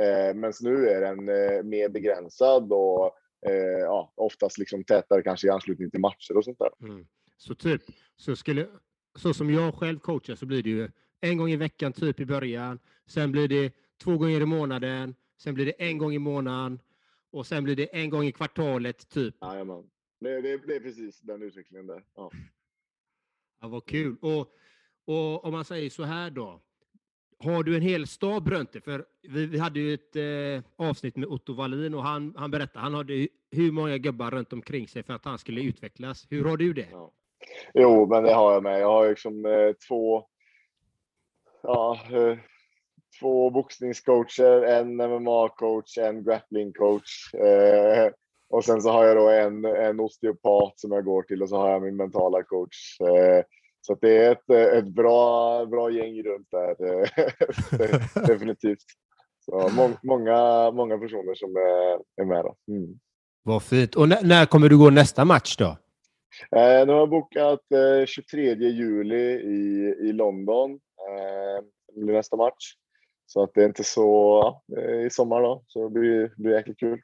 Eh, 0.00 0.34
men 0.34 0.52
nu 0.60 0.88
är 0.88 1.00
den 1.00 1.28
eh, 1.28 1.62
mer 1.62 1.88
begränsad 1.88 2.72
och 2.72 3.12
ja, 3.80 4.12
oftast 4.16 4.58
liksom 4.58 4.84
tätare 4.84 5.22
kanske 5.22 5.46
i 5.46 5.50
anslutning 5.50 5.90
till 5.90 6.00
matcher 6.00 6.36
och 6.36 6.44
sånt 6.44 6.58
där. 6.58 6.88
Mm. 6.88 7.06
Så 7.36 7.54
typ, 7.54 7.82
så, 8.16 8.36
skulle, 8.36 8.66
så 9.14 9.34
som 9.34 9.50
jag 9.50 9.74
själv 9.74 9.98
coachar 9.98 10.34
så 10.34 10.46
blir 10.46 10.62
det 10.62 10.70
ju 10.70 10.90
en 11.20 11.38
gång 11.38 11.50
i 11.50 11.56
veckan 11.56 11.92
typ 11.92 12.20
i 12.20 12.26
början. 12.26 12.78
Sen 13.06 13.32
blir 13.32 13.48
det 13.48 13.72
två 14.04 14.18
gånger 14.18 14.40
i 14.40 14.46
månaden. 14.46 15.14
Sen 15.42 15.54
blir 15.54 15.66
det 15.66 15.72
en 15.72 15.98
gång 15.98 16.14
i 16.14 16.18
månaden 16.18 16.80
och 17.32 17.46
sen 17.46 17.64
blir 17.64 17.76
det 17.76 17.84
en 17.84 18.10
gång 18.10 18.24
i 18.24 18.32
kvartalet 18.32 19.08
typ. 19.08 19.34
Jajamän. 19.40 19.90
Det, 20.26 20.40
det, 20.40 20.66
det 20.66 20.76
är 20.76 20.80
precis 20.80 21.20
den 21.20 21.42
utvecklingen 21.42 21.86
där. 21.86 22.04
Ja. 22.14 22.30
Ja, 23.60 23.68
vad 23.68 23.86
kul. 23.86 24.16
Och 24.20 24.52
och 25.06 25.44
om 25.44 25.52
man 25.52 25.64
säger 25.64 25.90
så 25.90 26.02
här 26.02 26.30
då, 26.30 26.60
har 27.38 27.62
du 27.62 27.76
en 27.76 27.82
hel 27.82 28.06
stab 28.06 28.50
det? 28.72 28.80
För 28.80 29.04
vi, 29.22 29.46
vi 29.46 29.58
hade 29.58 29.80
ju 29.80 29.94
ett 29.94 30.16
eh, 30.16 30.86
avsnitt 30.88 31.16
med 31.16 31.28
Otto 31.28 31.54
Wallin 31.54 31.94
och 31.94 32.02
han, 32.02 32.34
han 32.36 32.50
berättade, 32.50 32.78
han 32.78 32.94
hade 32.94 33.28
hur 33.50 33.72
många 33.72 33.98
gubbar 33.98 34.30
runt 34.30 34.52
omkring 34.52 34.88
sig 34.88 35.02
för 35.02 35.14
att 35.14 35.24
han 35.24 35.38
skulle 35.38 35.60
utvecklas. 35.60 36.26
Hur 36.30 36.44
har 36.44 36.56
du 36.56 36.72
det? 36.72 36.88
Ja. 36.90 37.12
Jo, 37.74 38.06
men 38.06 38.22
det 38.22 38.32
har 38.32 38.52
jag 38.52 38.62
med. 38.62 38.80
Jag 38.80 38.88
har 38.88 39.08
liksom 39.08 39.46
eh, 39.46 39.72
två, 39.88 40.26
ja, 41.62 42.00
eh, 42.10 42.38
två 43.20 43.50
boxningscoacher, 43.50 44.62
en 44.62 45.00
MMA-coach, 45.00 45.98
en 45.98 46.24
grappling-coach. 46.24 47.34
Eh, 47.34 48.12
och 48.48 48.64
sen 48.64 48.82
så 48.82 48.90
har 48.90 49.04
jag 49.04 49.16
då 49.16 49.30
en, 49.30 49.64
en 49.64 50.00
osteopat 50.00 50.80
som 50.80 50.92
jag 50.92 51.04
går 51.04 51.22
till 51.22 51.42
och 51.42 51.48
så 51.48 51.56
har 51.56 51.70
jag 51.70 51.82
min 51.82 51.96
mentala 51.96 52.42
coach. 52.42 53.00
Eh, 53.00 53.44
så 53.80 53.94
det 54.00 54.16
är 54.16 54.32
ett, 54.32 54.50
ett 54.50 54.88
bra, 54.88 55.66
bra 55.66 55.90
gäng 55.90 56.22
runt 56.22 56.48
där, 56.50 56.76
definitivt. 58.26 58.84
Så 59.44 59.70
många, 60.02 60.70
många 60.70 60.98
personer 60.98 61.34
som 61.34 61.56
är, 61.56 62.22
är 62.22 62.24
med. 62.24 62.44
Då. 62.44 62.56
Mm. 62.72 62.98
Vad 63.42 63.62
fint. 63.62 63.94
Och 63.94 64.08
när 64.08 64.46
kommer 64.46 64.68
du 64.68 64.78
gå 64.78 64.90
nästa 64.90 65.24
match 65.24 65.56
då? 65.56 65.76
Eh, 66.56 66.86
nu 66.86 66.92
har 66.92 66.98
jag 66.98 67.10
bokat 67.10 67.60
eh, 67.72 68.06
23 68.06 68.54
juli 68.54 69.30
i, 69.30 69.94
i 70.08 70.12
London. 70.12 70.70
Eh, 70.70 71.64
blir 72.02 72.14
nästa 72.14 72.36
match. 72.36 72.74
Så 73.26 73.42
att 73.42 73.50
det 73.54 73.62
är 73.62 73.66
inte 73.66 73.84
så 73.84 74.40
eh, 74.78 75.00
i 75.00 75.10
sommar 75.10 75.42
då, 75.42 75.62
så 75.66 75.88
det 75.88 76.00
blir, 76.00 76.32
blir 76.36 76.52
jäkligt 76.52 76.78
kul. 76.78 77.00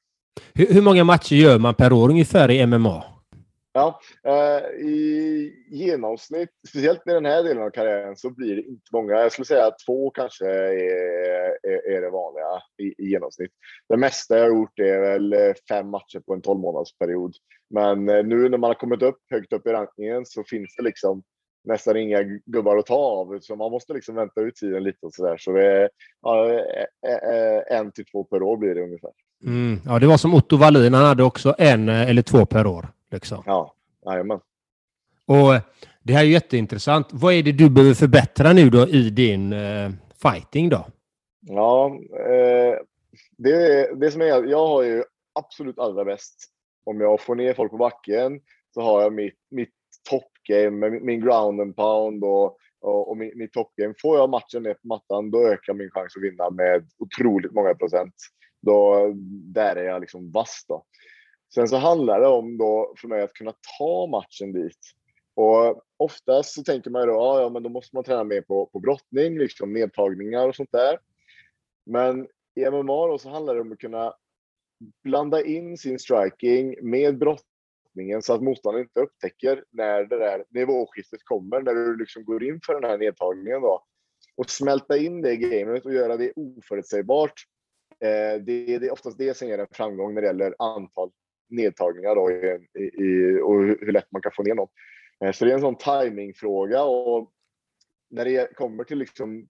Hur, 0.55 0.75
hur 0.75 0.83
många 0.83 1.05
matcher 1.05 1.37
gör 1.37 1.59
man 1.59 1.75
per 1.75 1.93
år 1.93 2.09
ungefär 2.09 2.51
i 2.51 2.67
MMA? 2.67 3.05
Ja, 3.75 4.01
eh, 4.25 4.81
i 4.81 5.53
genomsnitt, 5.71 6.51
speciellt 6.69 7.07
i 7.07 7.11
den 7.11 7.25
här 7.25 7.43
delen 7.43 7.63
av 7.63 7.71
karriären, 7.71 8.17
så 8.17 8.31
blir 8.31 8.57
det 8.57 8.63
inte 8.63 8.89
många. 8.93 9.13
Jag 9.13 9.33
skulle 9.33 9.47
säga 9.47 9.67
att 9.67 9.79
två 9.87 10.11
kanske 10.11 10.47
är, 10.47 11.57
är, 11.63 11.97
är 11.97 12.01
det 12.01 12.11
vanliga 12.11 12.63
i, 12.79 13.05
i, 13.05 13.11
genomsnitt. 13.11 13.51
Det 13.89 13.97
mesta 13.97 14.39
jag 14.39 14.45
har 14.45 14.57
gjort 14.57 14.79
är 14.79 15.01
väl 15.01 15.55
fem 15.69 15.91
matcher 15.91 16.21
på 16.27 16.35
en 16.35 16.43
12. 16.43 16.61
Men 17.71 18.09
eh, 18.09 18.25
nu 18.25 18.49
när 18.49 18.59
man 18.59 18.71
har 18.71 18.75
kommit 18.75 19.03
upp 19.03 19.19
högt 19.31 19.53
upp 19.53 19.67
i 19.67 19.71
rankingen 19.71 20.27
så 20.27 20.45
finns 20.45 20.77
det 20.77 20.83
liksom 20.83 21.23
nästan 21.65 21.97
inga 21.97 22.23
gubbar 22.47 22.77
att 22.77 22.87
ta 22.87 22.95
av. 22.95 23.39
Så 23.41 23.57
man 23.57 23.71
måste 23.71 23.93
liksom 23.93 24.15
vänta 24.15 24.41
ut 24.41 24.57
tiden 24.57 24.83
lite 24.83 25.07
och 25.07 25.15
sådär. 25.15 25.37
Så 25.39 25.53
det 25.53 25.67
är 25.67 25.91
ja, 26.23 26.51
eh, 26.51 26.87
eh, 27.13 27.79
en 27.79 27.93
till 27.93 28.05
två 28.05 28.25
per 28.25 28.43
år 28.43 28.57
blir 28.57 28.75
det 28.75 28.83
ungefär. 28.83 29.11
Mm. 29.45 29.81
Ja, 29.85 29.99
det 29.99 30.07
var 30.07 30.17
som 30.17 30.35
Otto 30.35 30.57
Wallin. 30.57 30.95
Han 30.95 31.05
hade 31.05 31.23
också 31.23 31.55
en 31.59 31.89
eller 31.89 32.23
två 32.23 32.47
per 32.47 32.67
år. 32.67 32.89
Liksom. 33.11 33.43
Ja, 33.47 33.75
jajamän. 34.07 34.41
Och 35.27 35.55
det 36.03 36.13
här 36.13 36.21
är 36.21 36.29
jätteintressant. 36.29 37.09
Vad 37.11 37.35
är 37.35 37.43
det 37.43 37.53
du 37.53 37.71
behöver 37.71 37.95
förbättra 37.95 38.53
nu 38.53 38.71
då 38.71 38.89
i 38.89 39.11
din 39.11 39.53
uh, 39.53 39.91
fighting 40.23 40.69
då? 40.69 40.87
Ja, 41.41 41.99
eh, 42.19 42.79
det, 43.39 43.91
det 44.01 44.11
som 44.11 44.21
är, 44.21 44.45
jag 44.45 44.67
har 44.67 44.83
ju 44.83 45.05
absolut 45.33 45.79
allra 45.79 46.05
bäst. 46.05 46.35
Om 46.85 47.01
jag 47.01 47.21
får 47.21 47.35
ner 47.35 47.55
folk 47.55 47.71
på 47.71 47.77
backen 47.77 48.41
så 48.75 48.81
har 48.81 49.03
jag 49.03 49.13
mitt, 49.13 49.39
mitt 49.51 49.75
toppgame 50.11 50.71
med 50.71 51.03
min 51.03 51.21
ground 51.21 51.61
and 51.61 51.77
pound 51.77 52.25
och, 52.25 52.57
och, 52.81 53.11
och 53.11 53.17
mitt, 53.17 53.37
mitt 53.37 53.53
toppgame. 53.53 53.95
Får 54.03 54.19
jag 54.19 54.31
matchen 54.31 54.63
ner 54.63 54.75
på 54.75 54.87
mattan, 54.87 55.31
då 55.31 55.47
ökar 55.47 55.75
min 55.75 55.91
chans 55.91 56.17
att 56.17 56.23
vinna 56.23 56.51
med 56.51 56.87
otroligt 56.99 57.53
många 57.53 57.75
procent. 57.75 58.15
Då, 58.63 59.13
där 59.55 59.77
är 59.77 59.85
jag 59.85 60.01
liksom 60.01 60.31
vass 60.31 60.65
då. 60.69 60.85
Sen 61.55 61.69
så 61.69 61.77
handlar 61.77 62.21
det 62.21 62.29
om 62.29 62.59
då 62.59 62.95
för 62.99 63.09
mig 63.09 63.23
att 63.23 63.33
kunna 63.33 63.55
ta 63.79 64.07
matchen 64.07 64.53
dit. 64.53 64.79
Och 65.35 65.83
oftast 65.97 66.55
så 66.55 66.63
tänker 66.63 66.91
man 66.91 67.03
ju 67.03 67.07
då, 67.07 67.13
ja, 67.13 67.41
ja 67.41 67.49
men 67.49 67.63
då 67.63 67.69
måste 67.69 67.97
man 67.97 68.05
träna 68.05 68.25
mer 68.25 68.41
på, 68.41 68.67
på 68.67 68.81
brottning, 68.81 69.39
liksom 69.39 69.73
nedtagningar 69.73 70.49
och 70.49 70.57
sånt 70.57 70.73
där. 70.73 70.99
Men 71.87 72.29
i 72.55 72.71
MMA 72.71 73.07
då 73.07 73.19
så 73.19 73.31
handlar 73.31 73.55
det 73.55 73.61
om 73.61 73.73
att 73.73 73.79
kunna 73.79 74.15
blanda 75.05 75.45
in 75.45 75.79
sin 75.79 75.99
striking 75.99 76.77
med 76.83 77.19
brottningen 77.19 78.23
så 78.23 78.35
att 78.35 78.43
motståndaren 78.43 78.85
inte 78.85 79.01
upptäcker 79.01 79.65
när 79.71 80.05
det 80.05 80.19
där 80.19 80.45
nivåskiftet 80.51 81.21
kommer, 81.25 81.63
när 81.63 81.75
du 81.75 81.97
liksom 81.97 82.25
går 82.25 82.45
in 82.45 82.61
för 82.67 82.75
den 82.75 82.91
här 82.91 82.99
nedtagningen 82.99 83.61
då. 83.61 83.85
Och 84.37 84.51
smälta 84.51 84.97
in 84.97 85.23
det 85.23 85.33
i 85.33 85.37
gamet 85.37 85.85
och 85.85 85.95
göra 85.95 86.17
det 86.17 86.33
oförutsägbart. 86.37 87.35
Eh, 88.03 88.41
det, 88.41 88.79
det 88.79 88.87
är 88.87 88.93
oftast 88.93 89.19
det 89.19 89.37
som 89.37 89.49
ger 89.49 89.59
en 89.59 89.67
framgång 89.73 90.15
när 90.15 90.23
det 90.23 90.27
gäller 90.27 90.55
antal 90.59 91.11
nedtagningar 91.49 92.15
då 92.15 92.31
i, 92.31 92.83
i, 92.83 93.41
och 93.41 93.63
hur 93.63 93.93
lätt 93.93 94.13
man 94.13 94.23
kan 94.23 94.33
få 94.37 94.43
ner 94.43 94.55
något. 94.55 94.71
Eh, 95.25 95.33
så 95.33 95.45
det 95.45 95.51
är 95.51 95.55
en 95.55 95.61
sån 95.61 95.77
timingfråga 95.77 96.83
och 96.83 97.33
när 98.11 98.25
det 98.25 98.57
kommer 98.57 98.85
till 98.85 98.99
liksom 98.99 99.49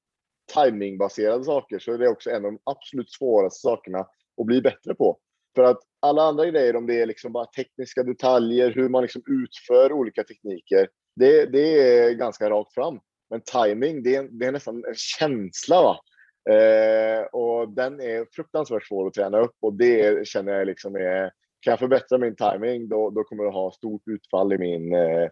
timingbaserade 0.55 1.45
saker 1.45 1.79
så 1.79 1.93
är 1.93 1.99
det 1.99 2.09
också 2.09 2.31
en 2.31 2.45
av 2.45 2.53
de 2.53 2.59
absolut 2.65 3.11
svåraste 3.11 3.61
sakerna 3.61 3.99
att 4.41 4.47
bli 4.47 4.62
bättre 4.62 4.95
på. 4.95 5.19
För 5.55 5.62
att 5.62 5.79
alla 6.01 6.23
andra 6.23 6.47
grejer, 6.47 6.77
om 6.77 6.87
det 6.87 7.01
är 7.01 7.07
liksom 7.07 7.33
bara 7.33 7.47
tekniska 7.47 8.03
detaljer, 8.03 8.71
hur 8.71 8.88
man 8.88 9.03
liksom 9.03 9.23
utför 9.27 9.93
olika 9.93 10.25
tekniker, 10.25 10.88
det, 11.17 11.47
det 11.47 11.99
är 11.99 12.15
ganska 12.15 12.51
rakt 12.51 12.75
fram. 12.75 13.01
Men 13.31 13.41
timing, 13.41 14.03
det 14.03 14.17
är, 14.17 14.29
det 14.31 14.47
är 14.47 14.53
nästan 14.53 14.77
en 14.77 14.95
känsla. 14.95 15.83
Va? 15.83 16.01
Eh, 16.50 17.24
och 17.33 17.68
den 17.68 18.00
är 18.00 18.26
fruktansvärt 18.33 18.87
svår 18.87 19.07
att 19.07 19.14
träna 19.14 19.38
upp 19.38 19.57
och 19.62 19.74
det 19.74 20.26
känner 20.28 20.52
jag 20.52 20.66
liksom 20.66 20.96
är, 20.96 21.31
kan 21.61 21.70
jag 21.70 21.78
förbättra 21.78 22.18
min 22.18 22.37
timing 22.37 22.88
då, 22.88 23.11
då 23.11 23.24
kommer 23.24 23.44
jag 23.44 23.52
ha 23.52 23.72
stort 23.72 24.02
utfall 24.07 24.52
i 24.52 24.59
min 24.59 24.94
eh, 24.94 25.28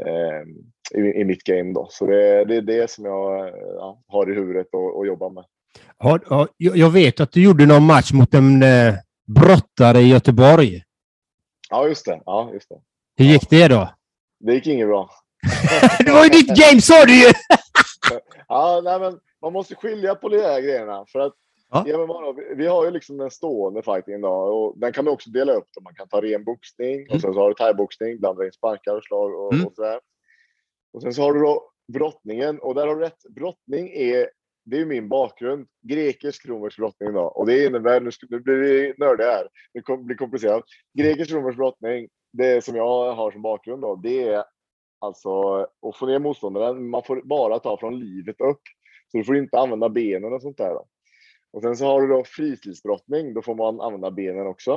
eh, 0.00 0.42
i, 0.94 1.20
i, 1.20 1.24
mitt 1.24 1.44
game. 1.44 1.72
Då. 1.72 1.88
Så 1.90 2.06
det, 2.06 2.44
det 2.44 2.56
är 2.56 2.62
det 2.62 2.90
som 2.90 3.04
jag 3.04 3.48
ja, 3.76 4.02
har 4.06 4.30
i 4.30 4.34
huvudet 4.34 4.66
och, 4.72 4.98
och 4.98 5.06
jobbar 5.06 5.30
med. 5.30 5.44
Ja, 5.98 6.48
jag 6.56 6.90
vet 6.90 7.20
att 7.20 7.32
du 7.32 7.44
gjorde 7.44 7.66
någon 7.66 7.86
match 7.86 8.12
mot 8.12 8.34
en 8.34 8.62
eh, 8.62 8.94
brottare 9.26 9.98
i 9.98 10.08
Göteborg. 10.08 10.82
Ja, 11.70 11.88
just 11.88 12.04
det. 12.04 12.20
Ja, 12.24 12.50
just 12.52 12.68
det. 12.68 12.80
Hur 13.16 13.24
gick 13.24 13.50
det 13.50 13.68
då? 13.68 13.94
Det 14.40 14.54
gick 14.54 14.66
inget 14.66 14.88
bra. 14.88 15.10
det 16.04 16.12
var 16.12 16.24
ju 16.24 16.30
ditt 16.30 16.48
game, 16.48 16.80
sa 16.80 17.04
du 17.04 17.14
ju! 17.14 17.32
ja, 18.48 18.80
nej, 18.84 19.00
men 19.00 19.18
man 19.42 19.52
måste 19.52 19.74
skilja 19.74 20.14
på 20.14 20.28
de 20.28 20.38
här 20.38 20.60
grejerna. 20.60 21.04
För 21.08 21.18
att 21.18 21.34
ja. 21.70 21.84
Ja, 21.86 22.34
vi 22.56 22.66
har 22.66 22.84
ju 22.84 22.90
liksom 22.90 23.16
den 23.16 23.30
stående 23.30 23.82
fightingen 23.82 24.20
då, 24.20 24.28
och 24.28 24.78
den 24.78 24.92
kan 24.92 25.04
man 25.04 25.14
också 25.14 25.30
dela 25.30 25.52
upp. 25.52 25.68
Då. 25.74 25.80
Man 25.80 25.94
kan 25.94 26.08
ta 26.08 26.20
ren 26.20 26.44
boxning 26.44 26.94
mm. 26.94 27.14
och 27.14 27.20
sen 27.20 27.34
så 27.34 27.40
har 27.40 27.48
du 27.48 27.54
thaiboxning, 27.54 28.18
blanda 28.18 28.44
in 28.44 28.52
sparkar 28.52 28.96
och 28.96 29.04
slag 29.04 29.34
och, 29.34 29.54
mm. 29.54 29.66
och 29.66 29.74
sådär. 29.74 30.00
Och 30.92 31.02
sen 31.02 31.14
så 31.14 31.22
har 31.22 31.32
du 31.32 31.40
då 31.40 31.70
brottningen 31.92 32.58
och 32.58 32.74
där 32.74 32.86
har 32.86 32.96
du 32.96 33.02
rätt. 33.02 33.22
Brottning 33.34 33.88
är 33.88 34.28
det 34.64 34.80
är 34.80 34.86
min 34.86 35.08
bakgrund. 35.08 35.66
Grekisk 35.82 36.48
romersk 36.48 36.78
brottning 36.78 37.12
då. 37.12 37.22
Och 37.22 37.46
det 37.46 37.66
innebär, 37.66 38.00
nu, 38.00 38.10
nu 38.28 38.40
blir 38.40 38.54
vi 38.54 38.94
nördiga 38.98 39.26
här, 39.26 39.48
det 39.72 39.96
blir 39.96 40.16
komplicerat. 40.16 40.64
Grekisk 40.98 41.32
romersk 41.32 41.56
brottning, 41.56 42.08
det 42.32 42.64
som 42.64 42.76
jag 42.76 43.14
har 43.14 43.30
som 43.30 43.42
bakgrund 43.42 43.82
då, 43.82 43.96
det 43.96 44.22
är 44.22 44.44
alltså 44.98 45.54
att 45.60 45.96
få 45.96 46.06
ner 46.06 46.18
motståndaren. 46.18 46.90
Man 46.90 47.02
får 47.02 47.22
bara 47.24 47.58
ta 47.58 47.76
från 47.76 47.98
livet 47.98 48.40
upp. 48.40 48.60
Så 49.12 49.18
du 49.18 49.24
får 49.24 49.36
inte 49.36 49.58
använda 49.58 49.88
benen 49.88 50.32
och 50.32 50.42
sånt 50.42 50.58
där. 50.58 50.70
Då. 50.70 50.86
Och 51.52 51.62
sen 51.62 51.76
så 51.76 51.86
har 51.86 52.02
du 52.02 52.08
då 52.08 52.24
fristilsbrottning, 52.24 53.34
då 53.34 53.42
får 53.42 53.54
man 53.54 53.80
använda 53.80 54.10
benen 54.10 54.46
också. 54.46 54.76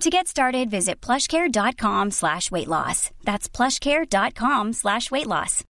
To 0.00 0.10
get 0.10 0.28
started, 0.28 0.70
visit 0.70 1.00
plushcare.com 1.06 2.10
slash 2.10 2.50
weight 2.52 2.68
loss. 2.68 3.10
That's 3.24 3.48
plushcare.com 3.56 4.72
slash 4.72 5.10
weight 5.10 5.26
loss. 5.26 5.64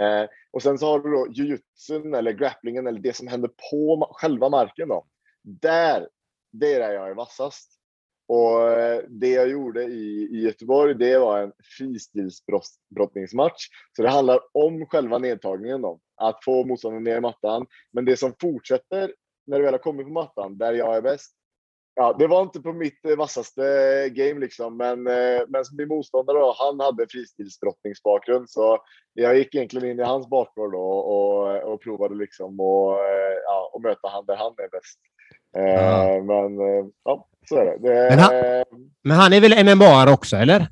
Eh, 0.00 0.28
Och 0.50 0.62
sen 0.62 0.78
så 0.78 0.86
har 0.86 0.98
du 1.00 1.10
då 1.10 1.26
jujutsun 1.32 2.14
eller 2.14 2.32
grapplingen 2.32 2.86
eller 2.86 3.00
det 3.00 3.16
som 3.16 3.28
händer 3.28 3.50
på 3.70 4.08
själva 4.12 4.48
marken. 4.48 4.88
Då. 4.88 5.06
Där, 5.42 6.08
det 6.52 6.74
är 6.74 6.80
där 6.80 6.92
jag 6.92 7.10
är 7.10 7.14
vassast. 7.14 7.70
Och 8.28 8.70
eh, 8.70 9.02
det 9.08 9.28
jag 9.30 9.48
gjorde 9.50 9.82
i, 9.84 10.28
i 10.32 10.40
Göteborg, 10.40 10.94
det 10.94 11.18
var 11.18 11.42
en 11.42 11.52
fristilsbrottningsmatch. 11.78 13.66
Så 13.96 14.02
det 14.02 14.10
handlar 14.10 14.40
om 14.52 14.86
själva 14.86 15.18
nedtagningen 15.18 15.82
då. 15.82 16.00
Att 16.16 16.44
få 16.44 16.64
motståndaren 16.64 17.04
ner 17.04 17.16
i 17.16 17.20
mattan. 17.20 17.66
Men 17.92 18.04
det 18.04 18.16
som 18.16 18.34
fortsätter 18.40 19.12
när 19.48 19.58
du 19.58 19.64
väl 19.64 19.74
har 19.74 19.78
kommit 19.78 20.06
på 20.06 20.12
mattan, 20.12 20.58
där 20.58 20.72
jag 20.72 20.96
är 20.96 21.02
bäst, 21.02 21.32
ja, 21.98 22.16
det 22.18 22.26
var 22.26 22.42
inte 22.42 22.60
på 22.60 22.72
mitt 22.72 23.04
eh, 23.04 23.16
vassaste 23.16 23.62
game 24.12 24.40
liksom, 24.40 24.76
men, 24.76 25.06
eh, 25.06 25.40
men 25.48 25.64
min 25.78 25.88
motståndare 25.88 26.38
då, 26.38 26.54
han 26.58 26.80
hade 26.80 27.06
fristilsbrottningsbakgrund 27.10 28.50
så 28.50 28.78
jag 29.12 29.36
gick 29.36 29.54
egentligen 29.54 29.90
in 29.90 30.00
i 30.00 30.02
hans 30.02 30.28
bakgård 30.28 30.72
då 30.72 30.88
och, 30.88 31.72
och 31.72 31.82
provade 31.82 32.14
liksom 32.14 32.60
och, 32.60 32.92
eh, 32.92 33.36
ja, 33.44 33.70
och 33.72 33.82
möta 33.82 34.08
han 34.08 34.26
där 34.26 34.36
han 34.36 34.54
är 34.56 34.68
bäst. 34.68 34.98
Ja. 35.52 36.22
Men 36.22 36.58
ja, 37.04 37.28
så 37.48 37.56
är 37.56 37.64
det. 37.64 37.78
det 37.78 38.10
men, 38.10 38.18
han, 38.18 38.32
men 39.02 39.16
han 39.16 39.32
är 39.32 39.40
väl 39.40 39.76
MMA 39.76 40.12
också, 40.12 40.36
eller? 40.36 40.66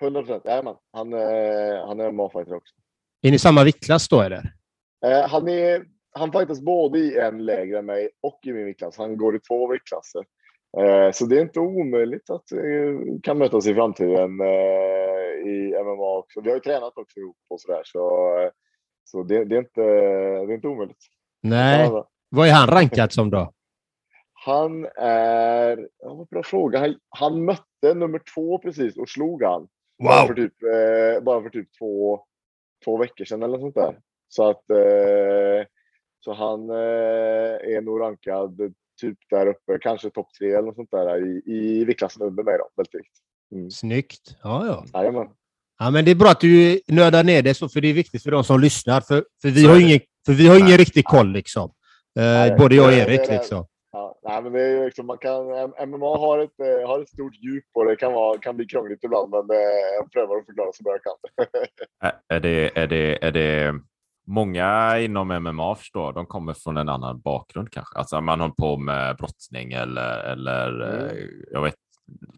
100 0.00 0.22
procent, 0.22 0.44
jajamän. 0.44 0.74
Han, 0.92 1.12
han 1.12 2.00
är 2.00 2.10
MMA-fighter 2.10 2.54
också. 2.54 2.74
Är 3.22 3.30
ni 3.30 3.38
samma 3.38 3.64
viktklass 3.64 4.08
då, 4.08 4.20
eller? 4.20 4.52
Han 5.28 5.48
är 5.48 5.84
han 6.18 6.32
fightas 6.32 6.60
både 6.60 6.98
i 6.98 7.18
en 7.18 7.44
lägre 7.44 7.78
än 7.78 7.86
mig 7.86 8.10
och 8.20 8.40
i 8.42 8.52
min 8.52 8.64
viktklass. 8.64 8.98
Han 8.98 9.16
går 9.16 9.36
i 9.36 9.40
två 9.40 9.68
viktklasser. 9.68 10.24
Eh, 10.78 11.12
så 11.12 11.26
det 11.26 11.36
är 11.36 11.40
inte 11.40 11.60
omöjligt 11.60 12.30
att 12.30 12.44
vi 12.50 13.20
kan 13.22 13.38
mötas 13.38 13.66
i 13.66 13.74
framtiden 13.74 14.40
eh, 14.40 15.48
i 15.48 15.74
MMA 15.84 16.18
också. 16.18 16.40
Vi 16.40 16.48
har 16.48 16.56
ju 16.56 16.60
tränat 16.60 16.98
också 16.98 17.20
ihop 17.20 17.36
och 17.48 17.60
sådär, 17.60 17.82
så, 17.84 18.10
så 19.04 19.22
det, 19.22 19.44
det, 19.44 19.54
är 19.54 19.58
inte, 19.58 19.82
det 20.46 20.52
är 20.52 20.54
inte 20.54 20.68
omöjligt. 20.68 21.04
Nej. 21.42 21.90
Vad 22.28 22.48
är 22.48 22.52
han 22.52 22.68
rankad 22.68 23.12
som 23.12 23.30
då? 23.30 23.52
Han 24.32 24.86
är... 24.96 25.88
Ja, 25.98 26.26
bra 26.30 26.42
fråga. 26.42 26.78
Han, 26.78 26.96
han 27.08 27.44
mötte 27.44 27.94
nummer 27.94 28.20
två 28.34 28.58
precis 28.58 28.96
och 28.96 29.08
slog 29.08 29.42
han. 29.42 29.60
Wow. 29.60 30.08
Bara 30.08 30.26
för 30.26 30.34
typ, 30.34 30.62
eh, 30.62 31.24
bara 31.24 31.42
för 31.42 31.50
typ 31.50 31.68
två, 31.78 32.20
två 32.84 32.96
veckor 32.96 33.24
sedan 33.24 33.42
eller 33.42 33.58
sånt 33.58 33.74
där. 33.74 33.98
Så 34.28 34.48
att... 34.48 34.70
Eh, 34.70 35.66
så 36.26 36.34
han 36.34 36.70
eh, 36.70 37.76
är 37.76 37.80
nog 37.80 38.00
rankad 38.00 38.60
typ 39.00 39.18
där 39.30 39.46
uppe, 39.46 39.78
kanske 39.80 40.10
topp 40.10 40.26
tre 40.38 40.52
eller 40.52 40.66
något 40.66 40.74
sånt 40.74 40.90
där 40.90 41.26
i, 41.26 41.42
i 41.46 41.84
viktklassen 41.84 42.22
under 42.22 42.42
mig 42.42 42.58
då, 42.58 42.68
väldigt. 42.76 43.12
Mm. 43.52 43.70
Snyggt. 43.70 44.36
Ja, 44.42 44.66
ja. 44.66 45.00
Jajamän. 45.00 45.28
Ja, 45.78 45.90
men 45.90 46.04
det 46.04 46.10
är 46.10 46.14
bra 46.14 46.28
att 46.28 46.40
du 46.40 46.80
nördar 46.88 47.24
ner 47.24 47.42
det 47.42 47.54
så, 47.54 47.68
för 47.68 47.80
det 47.80 47.88
är 47.88 47.94
viktigt 47.94 48.22
för 48.22 48.30
de 48.30 48.44
som 48.44 48.60
lyssnar. 48.60 49.00
För, 49.00 49.24
för 49.42 49.48
vi 49.48 49.66
har 49.66 49.80
ingen, 49.80 50.00
för 50.26 50.32
vi 50.32 50.48
har 50.48 50.58
ingen 50.58 50.78
riktig 50.78 51.04
koll 51.04 51.32
liksom. 51.32 51.70
Eh, 52.18 52.56
både 52.58 52.74
jag 52.74 52.86
och 52.86 52.92
Erik 52.92 53.30
liksom. 53.30 53.66
Ja, 53.92 54.18
Nej, 54.22 54.42
men 54.42 54.52
det 54.52 54.62
är 54.62 54.84
liksom, 54.84 55.06
man 55.06 55.18
kan, 55.18 55.44
MMA 55.88 56.16
har 56.18 56.38
ett, 56.38 56.60
eh, 56.60 56.88
har 56.88 57.02
ett 57.02 57.08
stort 57.08 57.34
djup 57.34 57.64
och 57.74 57.84
det 57.84 57.96
kan, 57.96 58.12
vara, 58.12 58.38
kan 58.38 58.56
bli 58.56 58.66
krångligt 58.66 59.04
ibland, 59.04 59.30
men 59.30 59.56
jag 59.98 60.12
prövar 60.12 60.36
att 60.36 60.46
förklara 60.46 60.72
så 60.72 60.82
bra 60.82 60.92
jag 60.92 61.02
kan. 61.02 61.16
Är 62.36 62.40
det, 62.40 62.78
är, 62.78 62.86
det, 62.86 63.24
är 63.24 63.32
det 63.32 63.80
många 64.26 64.98
inom 64.98 65.28
MMA 65.28 65.74
förstår, 65.74 66.12
de 66.12 66.26
kommer 66.26 66.52
från 66.54 66.76
en 66.76 66.88
annan 66.88 67.20
bakgrund 67.20 67.70
kanske? 67.70 67.98
Alltså 67.98 68.20
man 68.20 68.40
håller 68.40 68.54
på 68.54 68.76
med 68.76 69.16
brottning 69.16 69.72
eller, 69.72 70.18
eller 70.18 70.82
Mm. 71.10 71.30
jag 71.52 71.62
vet, 71.62 71.74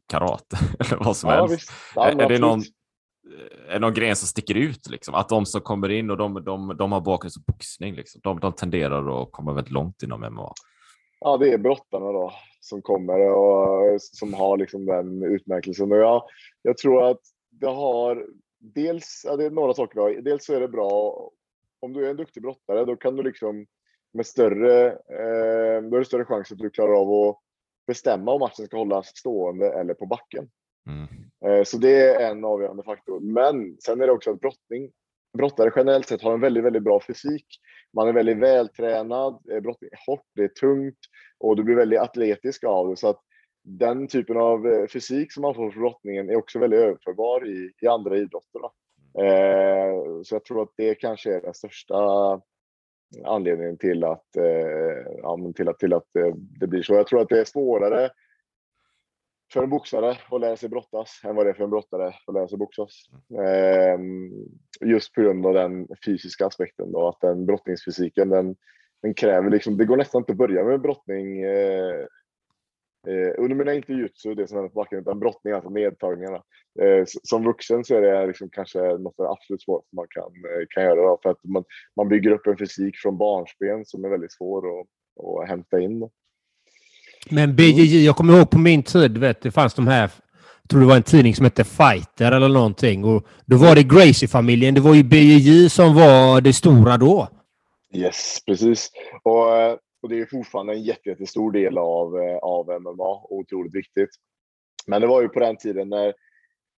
karate 0.06 0.56
eller 0.78 1.04
vad 1.04 1.16
som 1.16 1.30
Ja, 1.30 1.46
helst. 1.46 1.70
är, 1.96 2.20
är 2.22 2.28
det 2.28 2.38
någon, 2.38 2.58
absolut. 2.58 2.74
är 3.68 3.72
det 3.72 3.78
någon 3.78 3.94
gren 3.94 4.16
som 4.16 4.26
sticker 4.28 4.54
ut? 4.54 4.90
Liksom? 4.90 5.14
Att 5.14 5.28
de 5.28 5.46
som 5.46 5.60
kommer 5.60 5.88
in 5.88 6.10
och 6.10 6.16
de, 6.16 6.44
de, 6.44 6.76
de 6.76 6.92
har 6.92 7.00
bakgrund 7.00 7.32
som 7.32 7.42
boxning, 7.46 7.94
liksom. 7.94 8.20
de, 8.24 8.40
de 8.40 8.52
tenderar 8.52 9.22
att 9.22 9.32
komma 9.32 9.52
väldigt 9.52 9.72
långt 9.72 10.02
inom 10.02 10.20
MMA. 10.20 10.52
Ja, 11.20 11.36
det 11.36 11.52
är 11.52 11.58
brottarna 11.58 12.12
då 12.12 12.32
som 12.60 12.82
kommer 12.82 13.30
och 13.30 14.00
som 14.00 14.34
har 14.34 14.56
liksom 14.56 14.86
den 14.86 15.22
utmärkelsen. 15.22 15.92
Och 15.92 15.98
jag, 15.98 16.22
jag 16.62 16.76
tror 16.78 17.04
att 17.10 17.20
det 17.50 17.66
har 17.68 18.26
dels, 18.60 19.22
ja, 19.26 19.36
det 19.36 19.44
är 19.44 19.50
några 19.50 19.74
saker. 19.74 19.94
Då. 20.00 20.20
Dels 20.22 20.44
så 20.44 20.54
är 20.54 20.60
det 20.60 20.68
bra 20.68 21.30
om 21.80 21.92
du 21.92 22.06
är 22.06 22.10
en 22.10 22.16
duktig 22.16 22.42
brottare, 22.42 22.84
då 22.84 22.96
kan 22.96 23.16
du 23.16 23.22
liksom 23.22 23.66
med 24.12 24.26
större, 24.26 24.86
eh, 24.92 25.82
då 25.82 25.96
är 25.96 25.98
det 25.98 26.04
större 26.04 26.24
chans 26.24 26.52
att 26.52 26.58
du 26.58 26.70
klarar 26.70 27.00
av 27.00 27.28
att 27.28 27.38
bestämma 27.86 28.32
om 28.32 28.40
matchen 28.40 28.66
ska 28.66 28.76
hållas 28.76 29.16
stående 29.16 29.72
eller 29.72 29.94
på 29.94 30.06
backen. 30.06 30.48
Mm. 30.88 31.08
Eh, 31.44 31.64
Så 31.64 31.78
det 31.78 32.00
är 32.00 32.30
en 32.30 32.44
avgörande 32.44 32.82
faktor. 32.82 33.20
Men 33.20 33.76
sen 33.80 34.00
är 34.00 34.06
det 34.06 34.12
också 34.12 34.30
att 34.30 34.40
brottning, 34.40 34.90
brottare 35.38 35.72
generellt 35.76 36.08
sett 36.08 36.22
har 36.22 36.34
en 36.34 36.40
väldigt, 36.40 36.64
väldigt 36.64 36.82
bra 36.82 37.00
fysik. 37.00 37.46
Man 37.92 38.08
är 38.08 38.12
väldigt 38.12 38.38
vältränad, 38.38 39.50
eh, 39.52 39.60
brottning 39.60 39.90
är 39.92 40.06
hårt, 40.06 40.26
det 40.34 40.44
är 40.44 40.48
tungt 40.48 40.98
och 41.38 41.56
du 41.56 41.62
blir 41.62 41.76
väldigt 41.76 42.00
atletisk 42.00 42.64
av 42.64 42.88
det. 42.88 42.96
Så 42.96 43.08
att 43.08 43.20
den 43.64 44.08
typen 44.08 44.36
av 44.36 44.66
eh, 44.66 44.86
fysik 44.86 45.32
som 45.32 45.42
man 45.42 45.54
får 45.54 45.70
från 45.70 45.82
brottningen 45.82 46.30
är 46.30 46.36
också 46.36 46.58
väldigt 46.58 46.80
överförbar 46.80 47.46
i, 47.48 47.72
i 47.80 47.86
andra 47.86 48.16
idrotter. 48.16 48.58
Då. 48.60 48.72
Eh, 49.20 50.22
så 50.24 50.34
jag 50.34 50.44
tror 50.44 50.62
att 50.62 50.72
det 50.76 50.94
kanske 50.94 51.34
är 51.34 51.40
den 51.40 51.54
största 51.54 51.96
anledningen 53.24 53.78
till 53.78 54.04
att, 54.04 54.36
eh, 54.36 55.14
ja, 55.22 55.36
men 55.36 55.54
till 55.54 55.68
att, 55.68 55.78
till 55.78 55.92
att 55.92 56.16
eh, 56.16 56.34
det 56.34 56.66
blir 56.66 56.82
så. 56.82 56.94
Jag 56.94 57.06
tror 57.06 57.20
att 57.20 57.28
det 57.28 57.40
är 57.40 57.44
svårare 57.44 58.10
för 59.52 59.62
en 59.62 59.70
boxare 59.70 60.16
att 60.30 60.40
lära 60.40 60.56
sig 60.56 60.68
brottas 60.68 61.20
än 61.24 61.36
vad 61.36 61.46
det 61.46 61.50
är 61.50 61.54
för 61.54 61.64
en 61.64 61.70
brottare 61.70 62.12
att 62.26 62.34
lära 62.34 62.48
sig 62.48 62.58
boxas. 62.58 62.90
Ehm, 63.44 64.30
just 64.80 65.14
på 65.14 65.20
grund 65.20 65.46
av 65.46 65.54
den 65.54 65.88
fysiska 66.04 66.46
aspekten 66.46 66.92
då, 66.92 67.08
att 67.08 67.20
den 67.20 67.46
brottningsfysiken, 67.46 68.28
den, 68.28 68.56
den 69.02 69.14
kräver 69.14 69.50
liksom, 69.50 69.76
det 69.76 69.84
går 69.84 69.96
nästan 69.96 70.22
inte 70.22 70.32
att 70.32 70.38
börja 70.38 70.64
med 70.64 70.80
brottning 70.80 71.42
eh, 71.42 72.06
eh, 73.06 73.44
under 73.44 73.56
mina 73.56 73.74
inte 73.74 73.92
jujutsu, 73.92 74.34
det 74.34 74.48
som 74.48 74.56
händer 74.56 74.68
på 74.68 74.80
backen, 74.80 74.98
utan 74.98 75.20
brottning, 75.20 75.52
alltså 75.52 75.70
nedtagningarna. 75.70 76.42
Eh, 76.82 77.04
som 77.22 77.44
vuxen 77.44 77.84
så 77.84 77.94
är 77.94 78.00
det 78.00 78.26
liksom 78.26 78.48
kanske 78.52 78.78
något 78.78 79.14
av 79.18 79.24
det 79.24 79.30
absolut 79.30 79.62
svåraste 79.62 79.96
man 79.96 80.06
kan, 80.10 80.24
eh, 80.24 80.66
kan 80.68 80.84
göra, 80.84 81.02
då, 81.02 81.18
för 81.22 81.30
att 81.30 81.44
man, 81.44 81.64
man 81.96 82.08
bygger 82.08 82.30
upp 82.30 82.46
en 82.46 82.58
fysik 82.58 82.96
från 82.96 83.18
barnsben 83.18 83.84
som 83.84 84.04
är 84.04 84.08
väldigt 84.08 84.32
svår 84.32 84.80
att, 84.80 84.86
att 85.24 85.48
hämta 85.48 85.80
in. 85.80 86.00
Då. 86.00 86.10
Men 87.30 87.56
BJJ, 87.56 88.04
jag 88.04 88.16
kommer 88.16 88.36
ihåg 88.36 88.50
på 88.50 88.58
min 88.58 88.82
tid, 88.82 89.18
vet, 89.18 89.40
det 89.42 89.50
fanns 89.50 89.74
de 89.74 89.86
här, 89.86 90.10
jag 90.62 90.70
tror 90.70 90.80
det 90.80 90.86
var 90.86 90.96
en 90.96 91.02
tidning 91.02 91.34
som 91.34 91.44
hette 91.44 91.64
Fighter 91.64 92.32
eller 92.32 92.48
någonting. 92.48 93.04
Och 93.04 93.26
då 93.46 93.56
var 93.56 93.74
det 93.74 93.82
Gracie-familjen. 93.82 94.74
Det 94.74 94.80
var 94.80 94.94
ju 94.94 95.02
BJJ 95.02 95.70
som 95.70 95.94
var 95.94 96.40
det 96.40 96.52
stora 96.52 96.96
då. 96.96 97.28
Yes, 97.94 98.38
precis. 98.46 98.90
Och, 99.22 99.56
eh, 99.56 99.76
och 100.02 100.08
det 100.08 100.20
är 100.20 100.26
fortfarande 100.26 100.72
en 100.72 100.82
jättestor 100.82 101.52
del 101.52 101.78
av, 101.78 102.18
eh, 102.18 102.36
av 102.36 102.80
MMA 102.82 103.14
och 103.14 103.32
otroligt 103.32 103.74
viktigt. 103.74 104.10
Men 104.86 105.00
det 105.00 105.06
var 105.06 105.22
ju 105.22 105.28
på 105.28 105.40
den 105.40 105.56
tiden 105.56 105.88
när, 105.88 106.14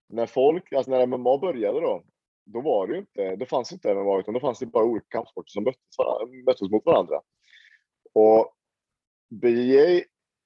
när 0.09 0.25
folk, 0.25 0.73
alltså 0.73 0.91
när 0.91 1.05
MMA 1.05 1.37
började 1.37 1.79
då, 1.81 2.03
då 2.45 2.61
var 2.61 2.87
det 2.87 2.93
ju 2.93 2.99
inte, 2.99 3.35
det 3.35 3.45
fanns 3.45 3.71
inte 3.71 3.93
MMA 3.95 4.19
utan 4.19 4.33
då 4.33 4.39
fanns 4.39 4.59
det 4.59 4.65
bara 4.65 4.85
olika 4.85 5.07
kampsporter 5.09 5.51
som 5.51 5.63
möttes, 5.63 6.45
möttes 6.45 6.71
mot 6.71 6.85
varandra. 6.85 7.21
Och 8.13 8.53
BJJ, 9.29 10.03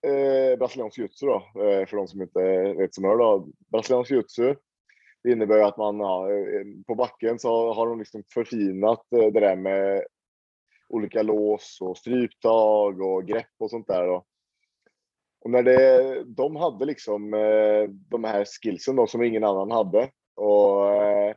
eh, 0.07 0.57
brasiliansk 0.57 0.97
jutsu 0.97 1.25
då, 1.25 1.35
eh, 1.35 1.85
för 1.85 1.97
de 1.97 2.07
som 2.07 2.21
inte 2.21 2.73
vet 2.77 2.95
som 2.95 3.03
hör 3.03 3.17
då, 3.17 3.47
brasiliansk 3.71 4.11
jutsu, 4.11 4.55
det 5.23 5.31
innebär 5.31 5.57
ju 5.57 5.63
att 5.63 5.77
man 5.77 5.99
ja, 5.99 6.31
eh, 6.31 6.65
på 6.87 6.95
backen 6.95 7.39
så 7.39 7.73
har 7.73 7.87
de 7.87 7.99
liksom 7.99 8.23
förfinat 8.33 9.13
eh, 9.13 9.31
det 9.31 9.39
där 9.39 9.55
med 9.55 10.03
olika 10.89 11.21
lås 11.21 11.77
och 11.81 11.97
stryptag 11.97 13.01
och 13.01 13.27
grepp 13.27 13.55
och 13.59 13.69
sånt 13.69 13.87
där. 13.87 14.09
Och, 14.09 14.25
Och 15.45 15.51
när 15.51 15.63
det, 15.63 16.23
de 16.23 16.55
hade 16.55 16.85
liksom 16.85 17.33
eh, 17.33 17.89
de 18.09 18.23
här 18.23 18.45
skillsen 18.45 18.95
då, 18.95 19.07
som 19.07 19.23
ingen 19.23 19.43
annan 19.43 19.71
hade. 19.71 20.09
Och, 20.35 20.93
eh, 20.95 21.35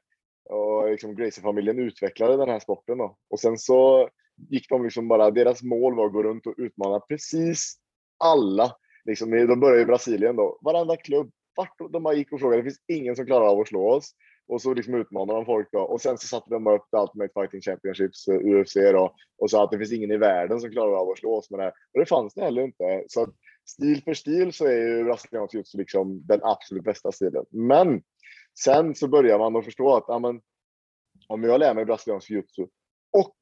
och 0.50 0.90
liksom 0.90 1.14
Gracie-familjen 1.14 1.78
utvecklade 1.78 2.36
den 2.36 2.48
här 2.48 2.58
sporten. 2.60 2.98
Då. 2.98 3.16
Och 3.30 3.40
sen 3.40 3.58
så 3.58 4.08
gick 4.50 4.68
de 4.68 4.84
liksom 4.84 5.08
bara, 5.08 5.30
deras 5.30 5.62
mål 5.62 5.96
var 5.96 6.06
att 6.06 6.12
gå 6.12 6.22
runt 6.22 6.46
och 6.46 6.54
utmana 6.56 7.00
precis 7.00 7.76
alla. 8.24 8.76
Liksom, 9.04 9.30
de 9.30 9.60
började 9.60 9.82
i 9.82 9.86
Brasilien 9.86 10.36
då. 10.36 10.58
Varenda 10.62 10.96
klubb, 10.96 11.30
vart 11.56 11.92
de 11.92 12.02
bara 12.02 12.14
gick 12.14 12.32
och 12.32 12.40
frågade, 12.40 12.62
det 12.62 12.70
finns 12.70 12.84
ingen 12.88 13.16
som 13.16 13.26
klarar 13.26 13.46
av 13.46 13.60
att 13.60 13.68
slå 13.68 13.90
oss. 13.90 14.10
Och 14.48 14.62
så 14.62 14.74
liksom 14.74 14.94
utmanade 14.94 15.38
de 15.38 15.44
folk 15.44 15.68
då. 15.72 15.80
Och 15.80 16.00
sen 16.00 16.18
så 16.18 16.26
satte 16.26 16.50
de 16.50 16.66
upp 16.66 16.90
The 16.90 16.96
Ultimate 16.96 17.32
Fighting 17.34 17.60
Championships, 17.60 18.28
eh, 18.28 18.40
UFC 18.40 18.74
då. 18.74 19.14
Och 19.38 19.50
sa 19.50 19.64
att 19.64 19.70
det 19.70 19.78
finns 19.78 19.92
ingen 19.92 20.10
i 20.10 20.16
världen 20.16 20.60
som 20.60 20.70
klarar 20.70 20.92
av 20.92 21.10
att 21.10 21.18
slå 21.18 21.36
oss 21.36 21.50
med 21.50 21.60
det 21.60 21.64
här. 21.64 21.72
Och 21.92 22.00
det 22.00 22.06
fanns 22.06 22.34
det 22.34 22.42
heller 22.42 22.62
inte. 22.62 23.04
Så 23.08 23.26
stil 23.68 24.02
för 24.02 24.14
stil 24.14 24.52
så 24.52 24.66
är 24.66 24.78
ju 24.78 25.04
brasiliansk 25.04 25.54
jujutsu 25.54 25.78
liksom 25.78 26.26
den 26.26 26.40
absolut 26.42 26.84
bästa 26.84 27.12
stilen. 27.12 27.44
Men 27.50 28.02
sen 28.64 28.94
så 28.94 29.08
börjar 29.08 29.38
man 29.38 29.56
att 29.56 29.64
förstå 29.64 29.96
att 29.96 30.10
amen, 30.10 30.40
om 31.28 31.44
jag 31.44 31.60
lär 31.60 31.74
mig 31.74 31.84
brasiliansk 31.84 32.30
jujutsu 32.30 32.66
och 33.12 33.36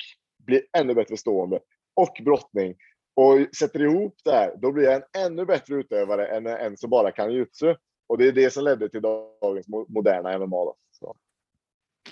blir 0.46 0.62
ännu 0.78 0.94
bättre 0.94 1.16
stående 1.16 1.60
och 1.94 2.20
brottning 2.24 2.76
och 3.14 3.56
sätter 3.56 3.82
ihop 3.82 4.14
det 4.24 4.30
här, 4.30 4.56
då 4.56 4.72
blir 4.72 4.84
jag 4.84 4.94
en 4.94 5.26
ännu 5.26 5.44
bättre 5.44 5.74
utövare 5.74 6.26
än 6.26 6.46
en 6.46 6.76
som 6.76 6.90
bara 6.90 7.10
kan 7.12 7.32
jutsu. 7.32 7.74
Och 8.06 8.18
det 8.18 8.28
är 8.28 8.32
det 8.32 8.50
som 8.50 8.64
ledde 8.64 8.88
till 8.88 9.02
dagens 9.02 9.66
moderna 9.88 10.38
MMA. 10.38 10.64
Då. 10.64 10.76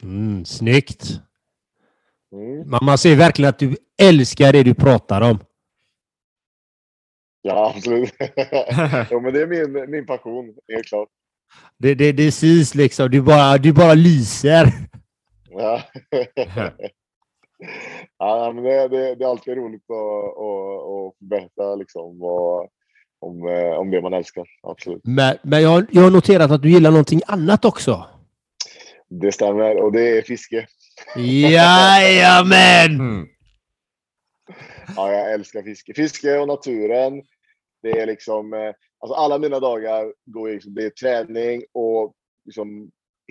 Mm, 0.02 0.44
snyggt. 0.44 1.20
Mm. 2.32 2.84
Man, 2.84 2.98
ser 2.98 3.16
verkligen 3.16 3.48
att 3.48 3.58
du 3.58 3.76
älskar 4.02 4.52
det 4.52 4.62
du 4.62 4.74
pratar 4.74 5.20
om. 5.20 5.38
Ja, 7.42 7.72
absolut. 7.76 8.14
jo, 9.10 9.20
men 9.20 9.32
det 9.32 9.42
är 9.42 9.46
min, 9.46 9.90
min 9.90 10.06
passion, 10.06 10.54
helt 10.72 10.86
klart. 10.86 11.08
Det, 11.78 11.94
det, 11.94 12.12
det 12.12 12.32
syns 12.32 12.74
liksom. 12.74 13.10
Du 13.10 13.22
bara, 13.22 13.58
du 13.58 13.72
bara 13.72 13.94
lyser. 13.94 14.66
Ja. 15.54 15.82
ja, 18.18 18.52
men 18.54 18.64
det, 18.64 18.88
det, 18.88 19.14
det 19.14 19.24
är 19.24 19.28
alltid 19.28 19.56
roligt 19.56 19.82
att, 19.90 20.38
att, 20.38 20.82
att 20.88 21.28
berätta 21.28 21.74
liksom, 21.74 22.18
vad, 22.18 22.68
om, 23.20 23.48
eh, 23.48 23.78
om 23.78 23.90
det 23.90 24.02
man 24.02 24.12
älskar. 24.12 24.44
Absolut. 24.62 25.00
Men, 25.04 25.36
men 25.42 25.62
jag, 25.62 25.86
jag 25.90 26.02
har 26.02 26.10
noterat 26.10 26.50
att 26.50 26.62
du 26.62 26.70
gillar 26.70 26.90
någonting 26.90 27.20
annat 27.26 27.64
också. 27.64 28.06
Det 29.20 29.32
stämmer 29.32 29.76
och 29.76 29.92
det 29.92 30.18
är 30.18 30.22
fiske. 30.22 30.66
Jajamän! 31.16 33.00
Mm. 33.00 33.28
Ja, 34.96 35.12
jag 35.12 35.32
älskar 35.32 35.62
fiske. 35.62 35.94
Fiske 35.94 36.38
och 36.38 36.48
naturen. 36.48 37.22
Det 37.82 37.90
är 37.90 38.06
liksom, 38.06 38.52
eh, 38.52 38.74
alltså 38.98 39.14
alla 39.14 39.38
mina 39.38 39.60
dagar 39.60 40.14
går 40.24 40.48
liksom, 40.48 40.74
det 40.74 40.84
är 40.84 40.90
träning 40.90 41.64
och 41.72 42.14
liksom 42.44 42.90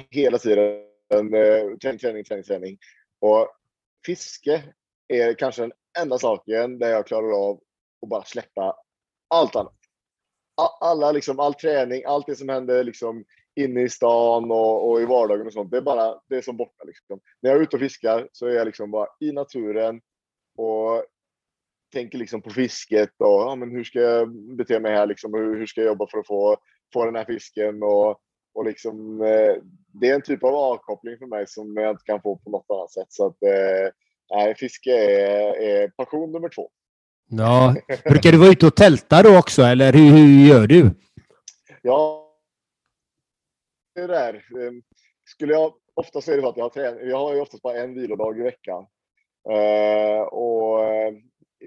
hela 0.09 0.37
tiden 0.37 0.81
eh, 1.11 1.77
träning, 1.81 1.99
träning, 1.99 2.23
träning, 2.23 2.43
träning. 2.43 2.77
Och 3.19 3.49
fiske 4.05 4.63
är 5.07 5.33
kanske 5.33 5.61
den 5.61 5.71
enda 5.99 6.19
saken 6.19 6.79
där 6.79 6.89
jag 6.89 7.07
klarar 7.07 7.49
av 7.49 7.59
att 8.01 8.09
bara 8.09 8.23
släppa 8.23 8.75
allt 9.29 9.55
annat. 9.55 9.75
Alla, 10.81 11.11
liksom, 11.11 11.39
all 11.39 11.53
träning, 11.53 12.03
allt 12.05 12.27
det 12.27 12.35
som 12.35 12.49
händer 12.49 12.83
liksom 12.83 13.25
inne 13.55 13.81
i 13.81 13.89
stan 13.89 14.51
och, 14.51 14.91
och 14.91 15.01
i 15.01 15.05
vardagen 15.05 15.47
och 15.47 15.53
sånt. 15.53 15.71
Det 15.71 15.77
är 15.77 15.81
bara, 15.81 16.19
det 16.29 16.35
är 16.35 16.41
som 16.41 16.57
borta 16.57 16.83
liksom. 16.85 17.19
När 17.41 17.49
jag 17.49 17.59
är 17.59 17.63
ute 17.63 17.75
och 17.75 17.81
fiskar 17.81 18.27
så 18.31 18.47
är 18.47 18.51
jag 18.51 18.65
liksom 18.65 18.91
bara 18.91 19.07
i 19.19 19.31
naturen 19.31 20.01
och 20.57 21.05
tänker 21.93 22.17
liksom 22.17 22.41
på 22.41 22.49
fisket 22.49 23.09
och 23.17 23.41
ja, 23.41 23.55
men 23.55 23.71
hur 23.71 23.83
ska 23.83 23.99
jag 23.99 24.31
bete 24.57 24.79
mig 24.79 24.95
här 24.95 25.05
liksom, 25.05 25.33
hur, 25.33 25.57
hur 25.57 25.65
ska 25.65 25.81
jag 25.81 25.87
jobba 25.87 26.07
för 26.07 26.19
att 26.19 26.27
få, 26.27 26.57
få 26.93 27.05
den 27.05 27.15
här 27.15 27.25
fisken 27.25 27.83
och, 27.83 28.19
och 28.53 28.65
liksom, 28.65 29.21
eh, 29.21 29.55
det 29.93 30.09
är 30.09 30.15
en 30.15 30.21
typ 30.21 30.43
av 30.43 30.55
avkoppling 30.55 31.17
för 31.17 31.25
mig 31.25 31.47
som 31.47 31.77
jag 31.77 31.91
inte 31.91 32.03
kan 32.05 32.21
få 32.21 32.35
på 32.35 32.49
något 32.49 32.65
annat 32.69 32.91
sätt. 32.91 33.07
Så 33.09 33.25
att, 33.25 33.43
eh, 33.43 33.93
nej, 34.33 34.55
fiske 34.55 34.91
är, 34.91 35.61
är 35.61 35.87
passion 35.87 36.31
nummer 36.31 36.49
två. 36.49 36.69
Ja. 37.29 37.75
Brukar 38.05 38.31
du 38.31 38.37
vara 38.37 38.49
ute 38.49 38.67
och 38.67 38.75
tälta 38.75 39.23
då 39.23 39.37
också, 39.37 39.61
eller 39.61 39.93
hur, 39.93 40.11
hur 40.11 40.47
gör 40.47 40.67
du? 40.67 40.91
Ja, 41.81 42.20
det 43.95 44.07
där. 44.07 44.33
eh, 44.33 44.71
Skulle 45.29 45.53
jag, 45.53 45.73
ofta 45.93 46.21
så 46.21 46.31
är 46.31 46.35
det 46.35 46.41
så 46.41 46.49
att 46.49 46.57
jag 46.57 46.65
har, 46.65 46.69
trän- 46.69 47.09
jag 47.09 47.17
har 47.17 47.33
ju 47.33 47.41
oftast 47.41 47.63
bara 47.63 47.77
en 47.77 47.93
vilodag 47.93 48.39
i 48.39 48.41
veckan. 48.43 48.85
Eh, 49.49 50.21
och 50.21 50.83
eh, 50.83 51.13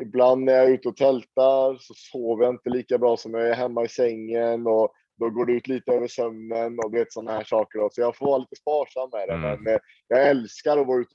ibland 0.01 0.45
när 0.45 0.53
jag 0.53 0.65
är 0.65 0.71
ute 0.71 0.89
och 0.89 0.97
tältar 0.97 1.77
så 1.81 1.95
sover 1.95 2.45
jag 2.45 2.55
inte 2.55 2.71
lika 2.71 2.99
bra 2.99 3.17
som 3.17 3.35
jag 3.35 3.49
är 3.49 3.55
hemma 3.55 3.85
i 3.85 3.89
sängen 3.89 4.67
och 4.67 4.93
då 5.17 5.31
går 5.31 5.47
det 5.47 5.53
ut 5.53 5.67
lite 5.67 5.93
över 5.93 6.09
sömnen 6.09 6.79
och 6.79 6.95
vet 6.95 7.13
sådana 7.13 7.33
här 7.33 7.45
saker. 7.45 7.79
Då. 7.79 7.89
Så 7.93 8.01
jag 8.01 8.17
får 8.17 8.27
vara 8.27 8.39
lite 8.39 8.57
sparsam 8.57 9.09
med 9.13 9.29
det. 9.29 9.35
Mm. 9.35 9.63
Men 9.63 9.75
eh, 9.75 9.81
jag 10.09 10.29
älskar 10.29 10.79
att 10.79 10.87
vara 10.87 11.01
ute 11.01 11.15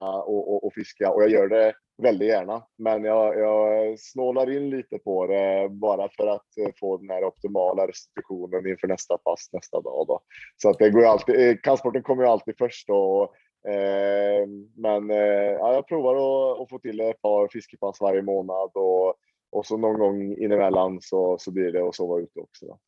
och, 0.00 0.52
och, 0.52 0.64
och 0.66 0.74
fiska 0.74 1.10
och 1.12 1.22
jag 1.22 1.30
gör 1.30 1.48
det 1.48 1.74
väldigt 1.98 2.28
gärna. 2.28 2.62
Men 2.78 3.04
jag, 3.04 3.38
jag 3.38 4.00
snålar 4.00 4.56
in 4.56 4.70
lite 4.70 4.98
på 4.98 5.26
det 5.26 5.68
bara 5.70 6.08
för 6.08 6.26
att 6.26 6.58
eh, 6.58 6.72
få 6.80 6.96
den 6.96 7.10
här 7.10 7.24
optimala 7.24 7.86
restitutionen 7.86 8.66
inför 8.66 8.88
nästa 8.88 9.18
pass 9.18 9.48
nästa 9.52 9.80
dag. 9.80 10.06
Då. 10.08 10.20
Så 10.56 10.70
att 10.70 10.78
det 10.78 10.90
går 10.90 11.04
alltid, 11.04 11.48
eh, 11.48 11.56
kampsporten 11.62 12.02
kommer 12.02 12.22
ju 12.22 12.28
alltid 12.28 12.54
först. 12.58 12.88
Då, 12.88 12.96
och, 12.96 13.70
eh, 13.70 14.46
men 14.76 15.10
eh, 15.10 15.52
ja, 15.58 15.72
jag 15.72 15.88
provar 15.88 16.14
att, 16.14 16.60
att 16.60 16.70
få 16.70 16.78
till 16.78 17.00
ett 17.00 17.22
par 17.22 17.48
fiskepass 17.48 18.00
varje 18.00 18.22
månad 18.22 18.70
och, 18.74 19.14
och 19.52 19.66
så 19.66 19.76
någon 19.76 19.98
gång 19.98 20.36
inemellan 20.38 20.98
så, 21.02 21.36
så 21.38 21.50
blir 21.50 21.72
det 21.72 21.88
att 21.88 21.94
sova 21.94 22.20
ute 22.20 22.40
också. 22.40 22.66
Då. 22.66 22.78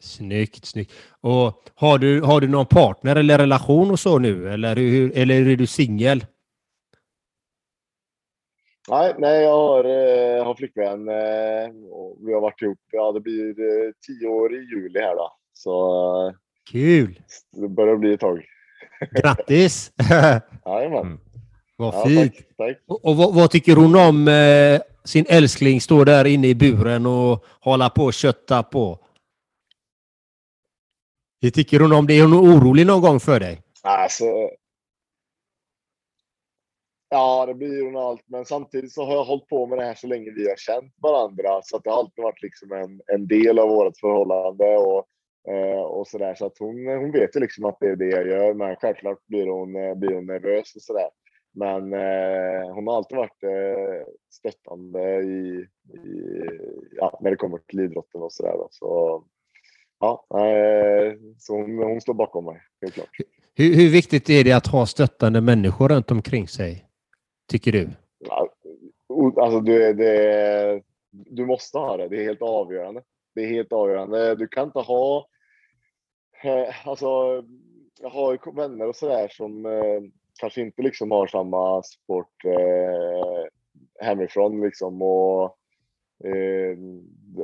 Snyggt, 0.00 0.64
snyggt. 0.64 0.92
Och 1.20 1.52
har 1.74 1.98
du, 1.98 2.20
har 2.20 2.40
du 2.40 2.48
någon 2.48 2.66
partner 2.66 3.16
eller 3.16 3.38
relation 3.38 3.90
och 3.90 3.98
så 3.98 4.18
nu? 4.18 4.52
Eller, 4.52 4.76
hur, 4.76 5.18
eller 5.18 5.46
är 5.46 5.56
du 5.56 5.66
singel? 5.66 6.24
Nej, 8.90 9.14
nej 9.18 9.42
jag 9.42 9.52
har, 9.56 9.84
eh, 9.84 10.44
har 10.44 10.54
flickvän 10.54 11.08
eh, 11.08 11.90
och 11.90 12.16
vi 12.20 12.34
har 12.34 12.40
varit 12.40 12.62
ihop, 12.62 12.78
ja 12.92 13.12
det 13.12 13.20
blir 13.20 13.48
eh, 13.48 13.92
tio 14.06 14.28
år 14.28 14.54
i 14.54 14.58
juli 14.58 15.00
här 15.00 15.16
då. 15.16 15.32
Så 15.52 15.72
eh, 16.26 16.34
Kul! 16.70 17.20
det 17.52 17.68
börjar 17.68 17.96
bli 17.96 18.12
ett 18.14 18.20
tag. 18.20 18.44
Grattis! 19.10 19.92
Jajamän. 20.66 21.00
Mm. 21.06 21.18
Vad 21.76 21.94
Ja, 21.94 22.04
fint! 22.06 22.34
tack, 22.36 22.44
tack. 22.56 22.78
Och, 22.88 23.04
och 23.04 23.16
vad, 23.16 23.34
vad 23.34 23.50
tycker 23.50 23.76
hon 23.76 23.96
om 23.96 24.28
eh, 24.28 24.80
sin 25.04 25.26
älskling 25.28 25.80
står 25.80 26.04
där 26.04 26.24
inne 26.24 26.48
i 26.48 26.54
buren 26.54 27.06
och 27.06 27.44
håller 27.60 27.88
på 27.88 28.04
och 28.04 28.14
kötta 28.14 28.62
på? 28.62 28.98
Det 31.40 31.50
tycker 31.50 31.80
hon 31.80 31.92
om 31.92 32.06
det? 32.06 32.14
Är 32.14 32.22
hon 32.22 32.34
orolig 32.34 32.86
någon 32.86 33.00
gång 33.02 33.20
för 33.20 33.40
dig? 33.40 33.62
Alltså, 33.82 34.24
ja, 37.10 37.46
det 37.46 37.54
blir 37.54 37.74
ju 37.74 37.96
allt, 37.96 38.24
men 38.26 38.44
samtidigt 38.44 38.92
så 38.92 39.04
har 39.04 39.14
jag 39.14 39.24
hållit 39.24 39.48
på 39.48 39.66
med 39.66 39.78
det 39.78 39.84
här 39.84 39.94
så 39.94 40.06
länge 40.06 40.30
vi 40.30 40.48
har 40.48 40.56
känt 40.56 40.94
varandra 41.02 41.60
så 41.62 41.76
att 41.76 41.84
det 41.84 41.90
har 41.90 41.98
alltid 41.98 42.22
varit 42.22 42.42
liksom 42.42 42.72
en, 42.72 43.00
en 43.06 43.26
del 43.26 43.58
av 43.58 43.68
vårt 43.68 43.96
förhållande 43.96 44.76
och, 44.76 45.06
eh, 45.52 45.80
och 45.80 46.06
så 46.06 46.18
där. 46.18 46.34
Så 46.34 46.46
att 46.46 46.58
hon, 46.58 46.86
hon 46.86 47.12
vet 47.12 47.36
ju 47.36 47.40
liksom 47.40 47.64
att 47.64 47.76
det 47.80 47.88
är 47.88 47.96
det 47.96 48.10
jag 48.10 48.26
gör, 48.28 48.54
men 48.54 48.76
självklart 48.76 49.26
blir 49.26 49.46
hon, 49.46 49.76
eh, 49.76 49.94
blir 49.94 50.14
hon 50.14 50.26
nervös 50.26 50.74
och 50.76 50.82
sådär. 50.82 51.08
Men 51.52 51.92
eh, 51.92 52.74
hon 52.74 52.86
har 52.86 52.96
alltid 52.96 53.18
varit 53.18 53.42
eh, 53.42 54.06
stöttande 54.30 55.22
i, 55.22 55.66
i, 55.94 56.40
ja, 56.96 57.18
när 57.22 57.30
det 57.30 57.36
kommer 57.36 57.58
till 57.58 57.80
idrotten 57.80 58.22
och 58.22 58.32
sådär. 58.32 58.56
Så 58.70 59.24
ja, 60.00 60.26
eh, 60.34 61.14
så 61.38 61.56
hon, 61.56 61.78
hon 61.78 62.00
står 62.00 62.14
bakom 62.14 62.44
mig, 62.44 62.60
helt 62.80 62.94
klart. 62.94 63.08
Hur, 63.54 63.74
hur 63.74 63.90
viktigt 63.90 64.30
är 64.30 64.44
det 64.44 64.52
att 64.52 64.66
ha 64.66 64.86
stöttande 64.86 65.40
människor 65.40 65.88
runt 65.88 66.10
omkring 66.10 66.48
sig? 66.48 66.89
Tycker 67.50 67.72
du? 67.72 67.88
Alltså 69.40 69.60
du, 69.60 69.94
det, 69.94 70.82
du 71.10 71.46
måste 71.46 71.78
ha 71.78 71.96
det. 71.96 72.08
Det 72.08 72.16
är 72.16 72.24
helt 72.24 72.42
avgörande. 72.42 73.02
Det 73.34 73.40
är 73.40 73.48
helt 73.48 73.72
avgörande. 73.72 74.34
Du 74.34 74.48
kan 74.48 74.66
inte 74.66 74.78
ha... 74.78 75.26
Eh, 76.44 76.88
alltså, 76.88 77.06
jag 78.00 78.10
har 78.10 78.32
ju 78.32 78.52
vänner 78.52 78.88
och 78.88 78.96
sådär 78.96 79.28
som 79.28 79.66
eh, 79.66 80.00
kanske 80.40 80.60
inte 80.60 80.82
liksom 80.82 81.10
har 81.10 81.26
samma 81.26 81.82
sport 81.82 82.44
eh, 82.44 83.44
hemifrån 84.00 84.60
liksom 84.60 85.02
och, 85.02 85.56
eh, 86.24 86.76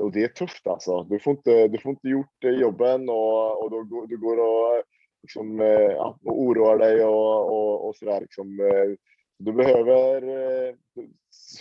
och 0.01 0.13
det 0.13 0.25
är 0.25 0.29
tufft 0.29 0.67
alltså. 0.67 1.03
Du 1.03 1.19
får 1.19 1.31
inte, 1.31 1.69
du 1.69 1.79
får 1.79 1.91
inte 1.91 2.09
gjort 2.09 2.45
eh, 2.45 2.51
jobben 2.51 3.09
och, 3.09 3.63
och 3.65 3.71
då 3.71 4.07
du 4.09 4.17
går 4.17 4.39
och 4.39 4.83
liksom, 5.23 5.61
eh, 5.61 5.67
ja, 5.67 6.19
och 6.25 6.41
oroar 6.41 6.79
dig 6.79 7.05
och, 7.05 7.53
och, 7.53 7.89
och 7.89 7.97
sådär 7.97 8.21
liksom. 8.21 8.61
Eh, 8.61 8.97
du 9.39 9.53
behöver 9.53 10.23
eh, 10.23 10.75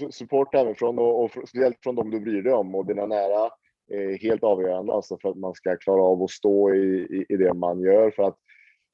support 0.10 0.54
hemifrån 0.54 1.00
och, 1.00 1.24
och 1.24 1.32
speciellt 1.32 1.78
från 1.84 1.96
dem 1.96 2.12
du 2.12 2.20
bryr 2.20 2.42
dig 2.42 2.54
om 2.54 2.76
och 2.76 2.86
dina 2.86 3.06
nära 3.06 3.50
är 3.88 4.18
helt 4.18 4.44
avgörande 4.44 4.94
alltså 4.94 5.18
för 5.22 5.30
att 5.30 5.38
man 5.38 5.54
ska 5.54 5.78
klara 5.78 6.02
av 6.02 6.24
att 6.24 6.30
stå 6.30 6.74
i, 6.74 7.08
i, 7.10 7.26
i 7.30 7.38
det 7.38 7.54
man 7.54 7.82
gör. 7.82 8.12
För 8.12 8.24
att 8.24 8.38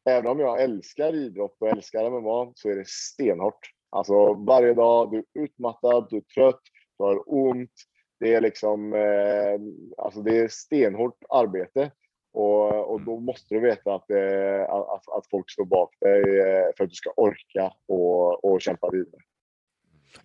även 0.10 0.32
om 0.32 0.39
jag 0.39 0.62
älskar 0.62 1.15
idrott 1.15 1.58
och 1.60 1.67
älskar 1.67 2.10
MMA 2.10 2.52
så 2.56 2.70
är 2.70 2.76
det 2.76 2.88
stenhårt. 2.88 3.60
Alltså 3.89 4.34
varje 4.34 4.74
dag, 4.74 5.12
du 5.12 5.17
är 5.17 5.44
utmattad, 5.44 6.08
du 6.10 6.17
är 6.17 6.22
trött, 6.22 6.62
du 6.98 7.04
har 7.04 7.24
ont. 7.26 7.74
Det 8.20 8.34
är 8.34 8.41
liksom, 8.41 8.94
eh, 8.94 9.60
alltså 9.98 10.22
det 10.22 10.39
är 10.39 10.48
stenhårt 10.48 11.17
arbete. 11.30 11.91
Och, 12.34 12.91
och 12.94 13.02
då 13.02 13.20
måste 13.20 13.56
du 13.56 13.60
veta 13.60 13.96
att, 13.96 14.10
eh, 14.10 14.62
att, 14.70 15.10
att 15.17 15.28
folk 15.32 15.52
står 15.52 15.65
bak 15.65 15.96
dig 16.00 16.39
eh, 16.39 16.65
för 16.78 16.84
att 16.84 16.89
du 16.89 16.96
ska 16.96 17.10
orka 17.15 17.74
och, 17.88 18.46
och 18.46 18.62
kämpa 18.62 18.89
vidare. 18.89 19.22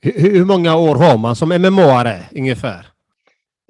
Hur, 0.01 0.31
hur 0.31 0.45
många 0.45 0.77
år 0.77 0.95
har 0.95 1.19
man 1.19 1.37
som 1.37 1.53
MMA-are 1.53 2.21
ungefär? 2.37 2.87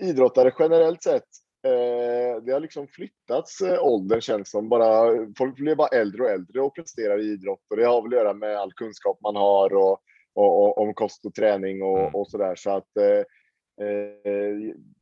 Idrottare 0.03 0.53
generellt 0.59 1.03
sett, 1.03 1.25
eh, 1.67 2.43
det 2.43 2.53
har 2.53 2.61
liksom 2.61 2.87
flyttats 2.87 3.63
åldern 3.81 4.21
känns 4.21 4.51
som. 4.51 4.69
Bara, 4.69 5.13
folk 5.39 5.57
blir 5.57 5.75
bara 5.75 5.89
äldre 5.89 6.23
och 6.23 6.31
äldre 6.31 6.61
och 6.61 6.75
presterar 6.75 7.19
i 7.19 7.33
idrott 7.33 7.63
och 7.71 7.77
det 7.77 7.85
har 7.85 8.03
väl 8.03 8.13
att 8.13 8.19
göra 8.19 8.35
med 8.35 8.57
all 8.57 8.73
kunskap 8.73 9.19
man 9.23 9.37
har 9.37 9.75
och, 9.75 9.99
och, 10.35 10.63
och 10.63 10.79
om 10.79 10.95
kost 10.95 11.27
och 11.27 11.35
träning 11.35 11.83
och, 11.83 12.15
och 12.15 12.31
sådär. 12.31 12.55
Så 12.57 12.71
att 12.71 12.97
eh, 12.97 13.25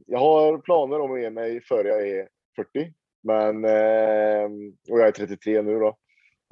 jag 0.07 0.19
har 0.19 0.59
planer 0.59 1.01
om 1.01 1.13
att 1.13 1.21
ge 1.21 1.31
mig 1.31 1.61
före 1.61 1.89
jag 1.89 2.09
är 2.09 2.29
40. 2.57 2.93
Men, 3.25 3.65
eh, 3.65 4.45
och 4.91 5.01
jag 5.01 5.09
är 5.09 5.13
33 5.13 5.63
nu 5.63 5.79
då. 5.79 5.97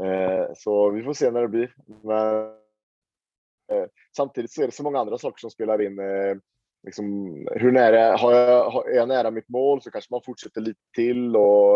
Eh, 0.04 0.46
så 0.54 0.90
vi 0.90 1.02
får 1.02 1.12
se 1.12 1.30
när 1.30 1.42
det 1.42 1.48
blir. 1.48 1.74
Men 2.02 2.44
eh, 3.72 3.88
samtidigt 4.16 4.52
så 4.52 4.62
är 4.62 4.66
det 4.66 4.72
så 4.72 4.82
många 4.82 4.98
andra 4.98 5.18
saker 5.18 5.40
som 5.40 5.50
spelar 5.50 5.82
in. 5.82 5.98
Eh, 5.98 6.37
liksom, 6.87 7.06
hur 7.50 7.72
nära, 7.72 8.16
har 8.16 8.32
jag, 8.32 8.70
har, 8.70 8.85
är 8.85 8.96
jag 8.96 9.08
nära 9.08 9.30
mitt 9.30 9.48
mål 9.48 9.82
så 9.82 9.90
kanske 9.90 10.14
man 10.14 10.22
fortsätter 10.26 10.61
lite 10.61 10.80
till 10.94 11.37
och, 11.37 11.74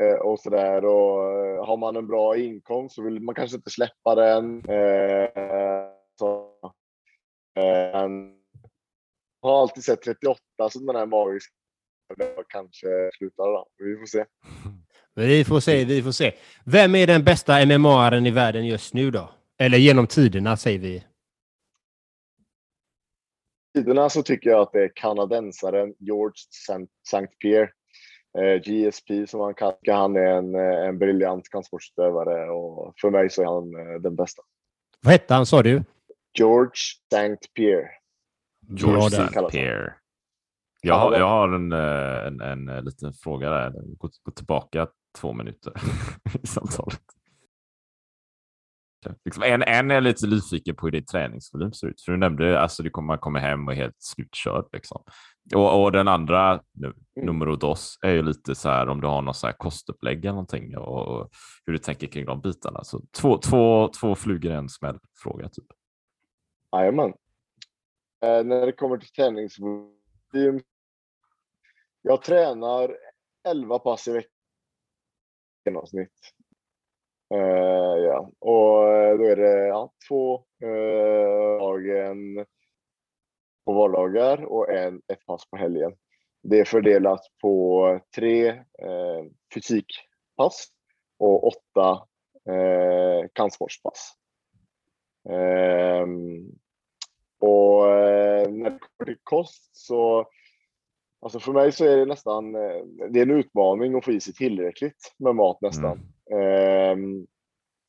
eh, 0.00 0.18
och 0.22 0.40
sådär. 0.40 0.84
Och 0.84 1.32
eh, 1.32 1.66
har 1.66 1.76
man 1.76 1.96
en 1.96 2.06
bra 2.06 2.36
inkomst 2.36 2.94
så 2.94 3.02
vill 3.02 3.20
man 3.20 3.34
kanske 3.34 3.56
inte 3.56 3.70
släppa 3.70 4.14
den. 4.14 4.64
Eh, 4.68 5.28
så, 6.18 6.52
eh, 7.58 8.08
jag 9.40 9.48
har 9.48 9.60
alltid 9.60 9.84
sett 9.84 10.02
38 10.02 10.40
som 10.70 10.86
den 10.86 10.96
här 10.96 11.06
magiska 11.06 11.57
det 12.16 12.44
kanske 12.48 13.10
slutar 13.18 13.44
då. 13.44 13.68
Vi 13.78 13.96
får 13.96 14.06
se. 14.06 14.24
Vi 15.14 15.44
får 15.44 15.60
se, 15.60 15.84
vi 15.84 16.02
får 16.02 16.12
se. 16.12 16.32
Vem 16.64 16.94
är 16.94 17.06
den 17.06 17.24
bästa 17.24 17.66
MMA-aren 17.66 18.26
i 18.26 18.30
världen 18.30 18.66
just 18.66 18.94
nu 18.94 19.10
då? 19.10 19.30
Eller 19.58 19.78
genom 19.78 20.06
tiderna 20.06 20.56
säger 20.56 20.78
vi. 20.78 21.04
tiderna 23.74 24.10
så 24.10 24.22
tycker 24.22 24.50
jag 24.50 24.60
att 24.60 24.72
det 24.72 24.82
är 24.84 24.92
kanadensaren 24.94 25.94
George 25.98 26.34
St. 27.06 27.26
Pierre. 27.42 27.70
Eh, 28.38 28.60
GSP 28.62 29.26
som 29.26 29.40
han 29.40 29.54
kallar 29.54 29.92
Han 29.92 30.16
är 30.16 30.20
en, 30.20 30.54
eh, 30.54 30.88
en 30.88 30.98
briljant 30.98 31.48
kampsportsutövare 31.48 32.50
och 32.50 32.94
för 33.00 33.10
mig 33.10 33.30
så 33.30 33.42
är 33.42 33.46
han 33.46 33.74
eh, 33.74 34.00
den 34.00 34.16
bästa. 34.16 34.42
Vad 35.00 35.12
hette 35.12 35.34
han 35.34 35.46
sa 35.46 35.62
du? 35.62 35.82
George 36.38 36.72
St. 37.12 37.48
Pierre. 37.54 37.88
George 38.68 39.06
St. 39.06 39.48
Pierre. 39.50 39.94
Jag 40.82 40.94
har, 40.94 41.12
jag 41.12 41.28
har 41.28 41.48
en, 41.48 41.72
eh, 41.72 42.26
en, 42.26 42.40
en, 42.40 42.68
eh, 42.68 42.82
liten 42.82 43.12
fråga 43.12 43.50
där. 43.50 43.70
Gå, 43.98 44.10
gå 44.22 44.32
tillbaka 44.32 44.88
två 45.20 45.32
minuter 45.32 45.72
i 46.42 46.46
samtalet. 46.46 47.02
Liksom 49.24 49.42
en, 49.42 49.62
en 49.62 49.90
är 49.90 50.00
lite 50.00 50.26
nyfiken 50.26 50.76
på 50.76 50.86
hur 50.86 50.90
din 50.90 51.04
träningsvolym 51.04 51.72
ser 51.72 51.86
ut. 51.86 52.02
För 52.02 52.12
du 52.12 52.18
nämnde 52.18 52.56
att 52.56 52.62
alltså, 52.62 52.90
kommer, 52.90 53.06
man 53.06 53.18
kommer 53.18 53.40
hem 53.40 53.66
och 53.66 53.72
är 53.72 53.76
helt 53.76 54.02
slutkörd. 54.02 54.64
Liksom. 54.72 55.02
Och, 55.54 55.82
och 55.82 55.92
den 55.92 56.08
andra, 56.08 56.62
nu, 56.72 56.94
nummer 57.22 57.56
dos, 57.56 57.98
är 58.02 58.10
ju 58.10 58.22
lite 58.22 58.54
så 58.54 58.68
här 58.68 58.88
om 58.88 59.00
du 59.00 59.06
har 59.06 59.22
någon 59.22 59.34
så 59.34 59.46
här 59.46 59.54
kostupplägg 59.54 60.18
eller 60.18 60.32
någonting 60.32 60.76
och, 60.76 61.06
och 61.06 61.30
hur 61.66 61.72
du 61.72 61.78
tänker 61.78 62.06
kring 62.06 62.26
de 62.26 62.40
bitarna. 62.40 62.84
Så 62.84 63.00
två, 63.20 63.38
två, 63.38 63.88
två 64.00 64.14
flugor 64.14 64.52
i 64.52 64.54
en 64.54 64.68
smäll 64.68 64.98
fråga. 65.22 65.48
Typ. 65.48 65.66
Jajamän. 66.76 67.12
Eh, 68.24 68.44
när 68.44 68.66
det 68.66 68.72
kommer 68.72 68.98
till 68.98 69.12
träningsvolym. 69.12 69.97
Jag 72.02 72.22
tränar 72.22 72.96
11 73.48 73.78
pass 73.78 74.08
i 74.08 74.12
veckan 74.12 74.30
i 75.66 75.70
genomsnitt. 75.70 76.34
Uh, 77.34 77.98
ja. 78.04 78.30
Och 78.38 78.92
eh, 78.94 79.18
då 79.18 79.24
är 79.24 79.36
det 79.36 79.66
ja, 79.66 79.92
två 80.08 80.44
uh, 80.64 81.58
dagen 81.58 82.46
på 83.64 83.72
vardagar 83.72 84.44
och 84.44 84.72
en, 84.72 85.02
ett 85.12 85.26
pass 85.26 85.50
på 85.50 85.56
helgen. 85.56 85.96
Det 86.42 86.60
är 86.60 86.64
fördelat 86.64 87.20
på 87.42 88.00
tre 88.14 88.52
uh, 88.52 89.24
fysikpass 89.54 90.68
och 91.18 91.46
åtta 91.46 92.06
uh, 92.50 93.28
kampsportspass. 93.32 94.14
Ehm, 95.30 96.57
och 97.38 97.90
eh, 97.90 98.50
när 98.50 98.70
det 98.70 98.78
kommer 98.78 99.04
till 99.04 99.18
kost 99.22 99.76
så, 99.76 100.26
alltså 101.20 101.40
för 101.40 101.52
mig 101.52 101.72
så 101.72 101.84
är 101.84 101.96
det 101.96 102.04
nästan, 102.04 102.54
eh, 102.54 102.84
det 103.10 103.18
är 103.18 103.22
en 103.22 103.38
utmaning 103.38 103.94
att 103.94 104.04
få 104.04 104.12
i 104.12 104.20
sig 104.20 104.34
tillräckligt 104.34 105.14
med 105.18 105.34
mat 105.34 105.60
nästan. 105.60 106.00
Ehm, 106.30 107.26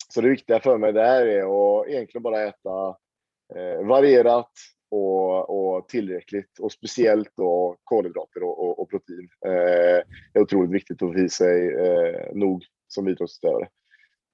så 0.10 0.22
det 0.22 0.30
viktiga 0.30 0.60
för 0.60 0.78
mig 0.78 0.94
där 0.94 1.26
är 1.26 1.42
att 1.42 1.88
egentligen 1.88 2.24
bara 2.24 2.42
äta 2.42 2.98
eh, 3.56 3.88
varierat 3.88 4.52
och, 4.92 5.50
och 5.50 5.88
tillräckligt 5.88 6.60
och 6.60 6.72
speciellt 6.72 7.32
då 7.36 7.78
kolhydrater 7.84 8.44
och, 8.44 8.60
och, 8.64 8.80
och 8.80 8.90
protein. 8.90 9.30
Det 9.42 10.40
är 10.40 10.42
otroligt 10.42 10.72
viktigt 10.72 11.02
att 11.02 11.14
få 11.14 11.20
i 11.20 11.30
sig 11.30 11.76
nog 12.34 12.66
som 12.88 13.08
idrottsutövare. 13.08 13.68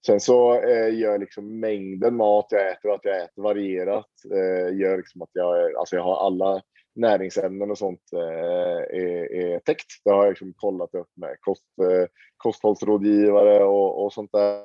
Sen 0.05 0.19
så 0.19 0.59
eh, 0.61 0.99
gör 0.99 1.17
liksom 1.17 1.59
mängden 1.59 2.15
mat 2.15 2.47
jag 2.49 2.71
äter 2.71 2.89
och 2.89 2.95
att 2.95 3.05
jag 3.05 3.23
äter 3.23 3.41
varierat 3.43 4.11
eh, 4.31 4.77
gör 4.77 4.97
liksom 4.97 5.21
att 5.21 5.29
jag, 5.33 5.75
alltså 5.75 5.95
jag 5.95 6.03
har 6.03 6.25
alla 6.25 6.61
näringsämnen 6.95 7.71
och 7.71 7.77
sånt 7.77 8.01
eh, 8.13 8.99
är, 8.99 9.33
är 9.33 9.59
täckt. 9.59 9.85
Det 10.03 10.09
har 10.09 10.23
jag 10.23 10.31
liksom 10.31 10.53
kollat 10.53 10.95
upp 10.95 11.09
med 11.13 11.37
kost, 11.39 11.63
eh, 11.81 12.07
kosthållsrådgivare 12.37 13.63
och, 13.63 14.03
och 14.05 14.13
sånt 14.13 14.31
där. 14.31 14.57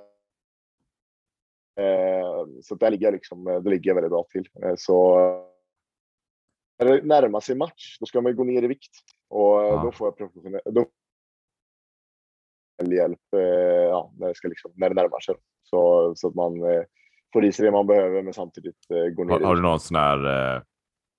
Eh, 1.81 2.47
så 2.63 2.75
där 2.75 2.91
ligger 2.91 3.07
jag 3.07 3.15
liksom, 3.15 3.45
det 3.45 3.71
ligger 3.71 3.91
jag 3.91 3.95
väldigt 3.95 4.11
bra 4.11 4.27
till. 4.31 4.49
Eh, 4.63 4.75
så 4.77 5.17
när 6.79 6.87
det 6.87 7.03
närmar 7.03 7.41
sig 7.41 7.57
match, 7.57 7.97
då 8.01 8.07
ska 8.07 8.21
man 8.21 8.37
gå 8.37 8.45
ner 8.45 8.63
i 8.63 8.67
vikt 8.67 8.93
och 9.29 9.63
eh, 9.63 9.69
Ja. 9.69 9.83
då 9.85 9.93
får 9.93 10.07
jag 10.07 10.17
professionell 10.17 10.61
då 10.65 10.87
hjälp 12.87 13.35
eh, 13.37 13.41
ja, 13.89 14.13
när, 14.19 14.29
det 14.29 14.35
ska 14.35 14.49
liksom, 14.49 14.73
när 14.75 14.89
det 14.89 14.95
närmar 14.95 15.21
sig. 15.21 15.35
Så, 15.63 16.13
så 16.17 16.29
att 16.29 16.35
man 16.35 16.63
eh, 16.63 16.83
får 17.33 17.45
i 17.45 17.53
sig 17.53 17.65
det 17.65 17.73
man 17.73 17.87
behöver 17.87 18.23
men 18.23 18.33
samtidigt 18.33 18.91
eh, 18.91 19.15
går 19.15 19.25
ner 19.25 19.33
Har, 19.33 19.41
har 19.41 19.55
du 19.55 19.63
någon 19.63 19.81
sån 19.81 19.97
här, 19.97 20.63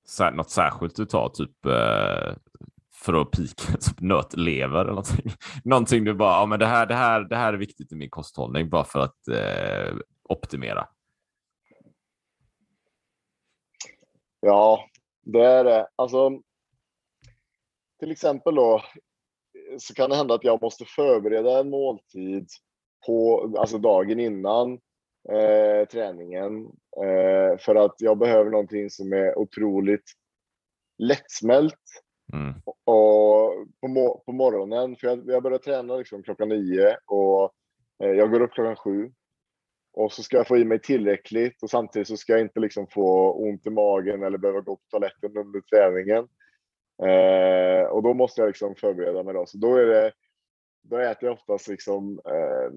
sär, 0.07 0.31
något 0.31 0.49
särskilt 0.49 0.95
du 0.95 1.05
tar, 1.05 1.29
typ 1.29 1.55
för 3.03 3.21
att 3.21 3.31
pika, 3.31 3.77
typ 3.79 4.01
nötlever 4.01 4.79
eller 4.79 4.89
någonting? 4.89 5.31
någonting 5.63 6.03
du 6.03 6.13
bara, 6.13 6.39
ja 6.39 6.45
men 6.45 6.59
det 6.59 6.65
här, 6.65 6.85
det, 6.85 6.95
här, 6.95 7.21
det 7.21 7.35
här 7.35 7.53
är 7.53 7.57
viktigt 7.57 7.91
i 7.91 7.95
min 7.95 8.09
kosthållning 8.09 8.69
bara 8.69 8.83
för 8.83 8.99
att 8.99 9.27
eh, 9.27 9.95
optimera. 10.29 10.87
Ja, 14.39 14.85
det 15.21 15.45
är 15.45 15.63
det. 15.63 15.87
Alltså, 15.95 16.41
till 17.99 18.11
exempel 18.11 18.55
då 18.55 18.81
så 19.77 19.93
kan 19.93 20.09
det 20.09 20.15
hända 20.15 20.33
att 20.33 20.43
jag 20.43 20.61
måste 20.61 20.85
förbereda 20.85 21.59
en 21.59 21.69
måltid 21.69 22.47
på, 23.05 23.53
alltså 23.57 23.77
dagen 23.77 24.19
innan 24.19 24.73
eh, 25.29 25.87
träningen 25.91 26.65
eh, 27.03 27.57
för 27.59 27.75
att 27.75 27.95
jag 27.97 28.17
behöver 28.17 28.51
någonting 28.51 28.89
som 28.89 29.13
är 29.13 29.37
otroligt 29.37 30.05
lättsmält 30.97 32.03
Mm. 32.33 32.53
och 32.65 33.51
på, 33.81 34.23
på 34.25 34.31
morgonen. 34.31 34.95
För 34.95 35.07
jag, 35.07 35.23
jag 35.25 35.43
börjar 35.43 35.57
träna 35.57 35.95
liksom 35.95 36.23
klockan 36.23 36.49
nio 36.49 36.97
och 37.05 37.51
eh, 38.03 38.09
jag 38.09 38.31
går 38.31 38.41
upp 38.41 38.53
klockan 38.53 38.75
sju. 38.75 39.11
Och 39.93 40.13
så 40.13 40.23
ska 40.23 40.37
jag 40.37 40.47
få 40.47 40.57
i 40.57 40.65
mig 40.65 40.79
tillräckligt 40.79 41.63
och 41.63 41.69
samtidigt 41.69 42.07
så 42.07 42.17
ska 42.17 42.33
jag 42.33 42.41
inte 42.41 42.59
liksom 42.59 42.87
få 42.87 43.33
ont 43.33 43.65
i 43.65 43.69
magen 43.69 44.23
eller 44.23 44.37
behöva 44.37 44.59
gå 44.61 44.75
på 44.75 44.81
toaletten 44.89 45.37
under 45.37 45.61
träningen. 45.61 46.27
Eh, 47.09 47.83
och 47.83 48.03
då 48.03 48.13
måste 48.13 48.41
jag 48.41 48.47
liksom 48.47 48.75
förbereda 48.75 49.23
mig 49.23 49.33
då. 49.33 49.45
Så 49.45 49.57
då 49.57 49.75
är 49.75 49.85
det, 49.85 50.11
då 50.83 50.97
äter 50.97 51.23
jag 51.29 51.33
oftast 51.33 51.67
liksom 51.67 52.19
eh, 52.25 52.71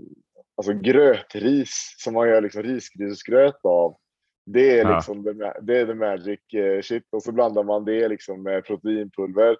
alltså 0.56 0.72
grötris 0.72 1.94
som 1.98 2.14
man 2.14 2.28
gör 2.28 2.40
liksom 2.40 2.62
risgrynsgröt 2.62 3.64
av. 3.64 3.96
Det 4.46 4.78
är 4.78 4.84
Ja. 4.84 4.94
liksom 4.96 5.24
the, 5.24 5.30
ma- 5.30 5.60
det 5.60 5.78
är 5.80 5.86
the 5.86 5.94
magic 5.94 6.40
eh, 6.54 6.80
shit 6.82 7.04
och 7.12 7.22
så 7.22 7.32
blandar 7.32 7.62
man 7.62 7.84
det 7.84 8.08
liksom 8.08 8.42
med 8.42 8.64
proteinpulver. 8.64 9.56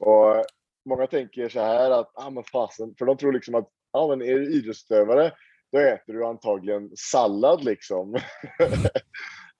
Och 0.00 0.44
många 0.88 1.06
tänker 1.06 1.48
så 1.48 1.60
här 1.60 1.90
att, 1.90 2.10
ah 2.14 2.30
men 2.30 2.44
fasen, 2.44 2.94
för 2.98 3.06
de 3.06 3.16
tror 3.16 3.32
liksom 3.32 3.54
att, 3.54 3.68
ja 3.92 4.00
ah, 4.00 4.08
men 4.08 4.22
är 4.22 4.34
du 4.38 4.52
idrottsutövare, 4.54 5.32
då 5.72 5.78
äter 5.78 6.12
du 6.12 6.24
antagligen 6.26 6.90
sallad 6.96 7.64
liksom. 7.64 8.14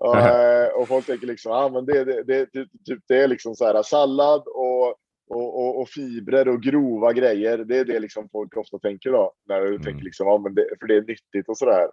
och, 0.00 0.18
eh, 0.28 0.68
och 0.68 0.88
folk 0.88 1.06
tänker 1.06 1.26
liksom, 1.26 1.52
ah 1.52 1.68
men 1.68 1.86
det, 1.86 2.04
det, 2.04 2.22
det, 2.22 2.46
typ, 2.86 2.98
det 3.08 3.16
är 3.22 3.28
liksom 3.28 3.54
så 3.54 3.64
här 3.64 3.82
sallad 3.82 4.42
och, 4.46 4.88
och, 5.30 5.58
och, 5.60 5.80
och 5.80 5.88
fibrer 5.88 6.48
och 6.48 6.62
grova 6.62 7.12
grejer. 7.12 7.58
Det 7.58 7.78
är 7.78 7.84
det 7.84 8.00
liksom 8.00 8.28
folk 8.32 8.56
ofta 8.56 8.78
tänker 8.78 9.10
då. 9.10 9.32
När 9.48 9.60
du 9.60 9.68
Mm. 9.68 9.82
tänker 9.82 10.04
liksom, 10.04 10.26
ja 10.26 10.38
men 10.38 10.54
det, 10.54 10.66
för 10.80 10.86
det 10.86 10.96
är 10.96 11.02
nyttigt 11.02 11.48
och 11.48 11.58
sådär. 11.58 11.86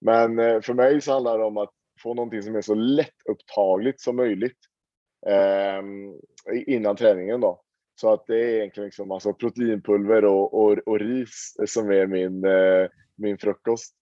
Men 0.00 0.38
eh, 0.38 0.60
för 0.60 0.74
mig 0.74 1.00
så 1.00 1.12
handlar 1.12 1.38
det 1.38 1.44
om 1.44 1.56
att 1.56 1.70
få 2.02 2.14
någonting 2.14 2.42
som 2.42 2.54
är 2.56 2.60
så 2.62 2.74
lättupptagligt 2.74 4.00
som 4.00 4.16
möjligt 4.16 4.58
ehm, 5.26 6.14
innan 6.66 6.96
träningen 6.96 7.40
då. 7.40 7.60
Så 8.00 8.12
att 8.12 8.26
det 8.26 8.34
är 8.40 8.48
egentligen 8.56 8.84
liksom 8.84 9.10
alltså 9.10 9.32
proteinpulver 9.32 10.24
och, 10.24 10.54
och, 10.54 10.78
och 10.86 10.98
ris 11.00 11.54
som 11.66 11.90
är 11.90 12.06
min, 12.06 12.44
eh, 12.44 12.88
min 13.16 13.38
frukost. 13.38 13.94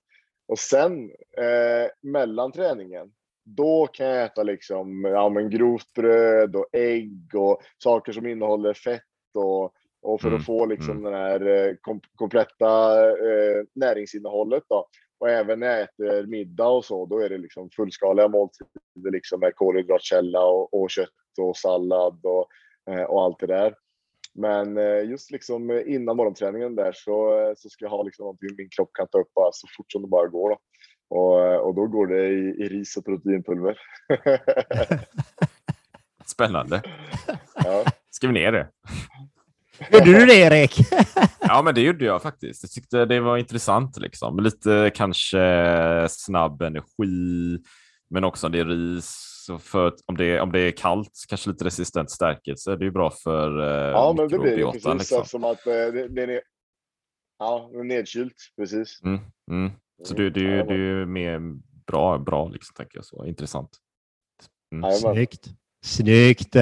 Och 0.49 0.59
sen 0.59 1.11
eh, 1.39 1.91
mellan 2.03 2.53
träningen, 2.53 3.13
då 3.47 3.87
kan 3.87 4.07
jag 4.07 4.25
äta 4.25 4.43
liksom, 4.43 5.05
ja, 5.05 5.29
men 5.29 5.51
grovt 5.51 5.93
bröd 5.93 6.57
och 6.57 6.67
ägg 6.73 7.35
och 7.35 7.63
saker 7.83 8.13
som 8.13 8.27
innehåller 8.27 8.75
fett 8.75 9.03
och, 9.35 9.73
och 10.03 10.21
för 10.21 10.29
Mm, 10.29 10.41
att 10.41 10.47
få 10.47 10.67
liksom 10.67 10.91
mm. 10.91 11.05
den 11.05 11.15
här 11.15 11.47
eh, 11.47 11.75
kom, 11.81 12.01
kompletta 12.15 13.03
eh, 13.09 13.65
näringsinnehållet 13.75 14.63
då. 14.69 14.87
Och 15.19 15.31
även 15.31 15.61
när 15.61 15.67
jag 15.67 15.81
äter 15.81 16.27
middag 16.27 16.69
och 16.69 16.85
så, 16.85 17.07
då 17.07 17.19
är 17.19 17.29
det 17.29 17.39
liksom 17.39 17.71
fullskaliga 17.71 18.29
måltider 18.29 19.11
liksom 19.11 19.41
med 19.41 19.55
kolhydratkälla 19.55 20.45
och, 20.45 20.75
och 20.75 20.91
kött 20.91 21.09
och 21.41 21.57
sallad 21.57 22.21
och, 22.25 22.49
eh, 22.91 23.03
och 23.03 23.23
allt 23.23 23.39
det 23.39 23.47
där. 23.47 23.75
Men 24.35 24.79
eh, 24.79 25.11
just 25.11 25.31
liksom 25.31 25.71
innan 25.87 26.17
morgonträningen 26.17 26.77
där 26.77 26.93
så, 26.95 27.41
eh, 27.41 27.53
så 27.57 27.69
ska 27.69 27.85
jag 27.85 27.91
ha 27.91 28.03
liksom 28.03 28.23
någonting 28.23 28.57
min 28.57 28.69
kropp 28.77 28.91
kan 28.93 29.09
ta 29.09 29.21
upp 29.21 29.33
så 29.53 29.67
fort 29.77 29.93
som 29.93 30.03
det 30.03 30.09
bara 30.09 30.27
går. 30.27 30.51
Då. 30.51 30.59
Och, 31.09 31.45
eh, 31.45 31.59
och 31.59 31.75
då 31.75 31.87
går 31.87 32.07
det 32.07 32.29
i, 32.29 32.65
i 32.65 32.69
ris 32.69 32.97
och 32.97 33.05
proteinpulver. 33.05 33.79
Spännande. 36.27 36.83
ja. 37.55 37.85
Skriv 38.11 38.33
ner 38.33 38.53
det. 38.53 38.69
Gjorde 39.93 40.21
du 40.21 40.27
det 40.27 40.35
Erik? 40.35 40.73
Ja, 41.49 41.63
men 41.63 41.75
det 41.75 41.81
gjorde 41.81 42.05
jag 42.05 42.23
faktiskt. 42.23 42.63
Jag 42.63 42.71
tyckte 42.71 43.05
det 43.05 43.21
var 43.21 43.37
intressant 43.37 43.97
liksom. 43.97 44.41
Lite 44.41 44.91
kanske 44.95 46.07
snabb 46.11 46.63
energi, 46.63 47.59
men 48.11 48.25
också 48.25 48.47
om 48.47 48.53
det 48.53 48.61
är 48.61 48.65
ris. 48.65 49.33
För 49.61 49.89
att 49.89 49.95
om, 50.07 50.17
det, 50.17 50.41
om 50.41 50.53
det 50.53 50.61
är 50.61 50.71
kallt, 50.71 51.25
kanske 51.29 51.51
lite 51.51 51.65
resistent 51.65 52.11
stärkelse, 52.11 52.71
det 52.77 52.83
är 52.83 52.85
ju 52.85 52.91
bra 52.91 53.11
för 53.11 53.61
eh, 53.61 53.91
ja, 53.91 54.15
men 54.17 54.29
det 54.29 54.39
blir 54.39 54.57
det 54.57 54.65
precis. 54.65 54.85
liksom. 54.85 55.19
Eftersom 55.21 55.45
att 55.45 55.67
eh, 55.67 55.73
det, 55.73 56.09
det 56.09 56.23
är 56.23 56.41
ja, 57.39 57.71
det 57.73 57.79
är 57.79 57.85
nedkylt. 57.85 58.37
Precis. 58.57 59.01
Mm, 59.05 59.21
mm. 59.51 59.73
Så 60.05 60.15
det, 60.15 60.31
det, 60.31 60.41
är 60.41 60.45
ju- 60.45 60.63
det 60.63 60.75
är 60.75 60.79
ju 60.79 61.07
mer 61.07 61.41
bra, 61.87 62.19
bra 62.19 62.49
liksom, 62.49 62.75
tänker 62.75 62.99
jag. 62.99 63.05
så. 63.05 63.25
Intressant. 63.27 63.71
Mm. 64.73 64.93
Snyggt. 64.93 65.49
Snyggt. 65.85 66.57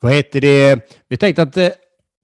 Vad 0.00 0.12
heter 0.12 0.40
det? 0.40 0.92
Vi 1.08 1.16
tänkte 1.16 1.42
att 1.42 1.56
eh, 1.56 1.68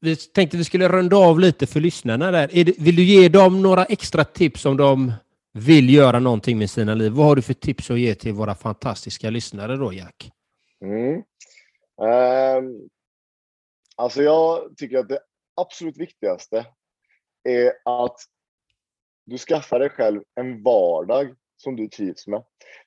vi 0.01 0.16
tänkte 0.16 0.57
vi 0.57 0.64
skulle 0.64 0.88
runda 0.88 1.16
av 1.16 1.40
lite 1.40 1.66
för 1.66 1.80
lyssnarna 1.80 2.30
där. 2.30 2.49
Vill 2.82 2.97
du 2.97 3.03
ge 3.05 3.28
dem 3.28 3.62
några 3.62 3.84
extra 3.84 4.24
tips 4.24 4.64
om 4.66 4.76
de 4.76 5.12
vill 5.53 5.95
göra 5.95 6.18
någonting 6.18 6.59
med 6.59 6.70
sina 6.70 6.95
liv? 6.95 7.12
Vad 7.12 7.26
har 7.26 7.36
du 7.36 7.43
för 7.43 7.55
tips 7.55 7.90
att 7.90 7.99
ge 7.99 8.14
till 8.14 8.32
våra 8.32 8.55
fantastiska 8.55 9.30
lyssnare 9.30 9.76
då, 9.76 9.93
Jack? 9.93 10.30
Mm. 10.84 11.22
Ehm, 12.03 12.88
alltså 13.97 14.22
jag 14.22 14.76
tycker 14.76 14.99
att 14.99 15.09
det 15.09 15.20
absolut 15.57 15.97
viktigaste 15.97 16.66
är 17.49 17.72
att 17.84 18.16
du 19.26 19.38
skaffar 19.38 19.78
dig 19.78 19.88
själv 19.88 20.22
en 20.34 20.62
vardag 20.62 21.34
som 21.56 21.76
du 21.76 21.88
trivs 21.88 22.26
med. 22.26 22.42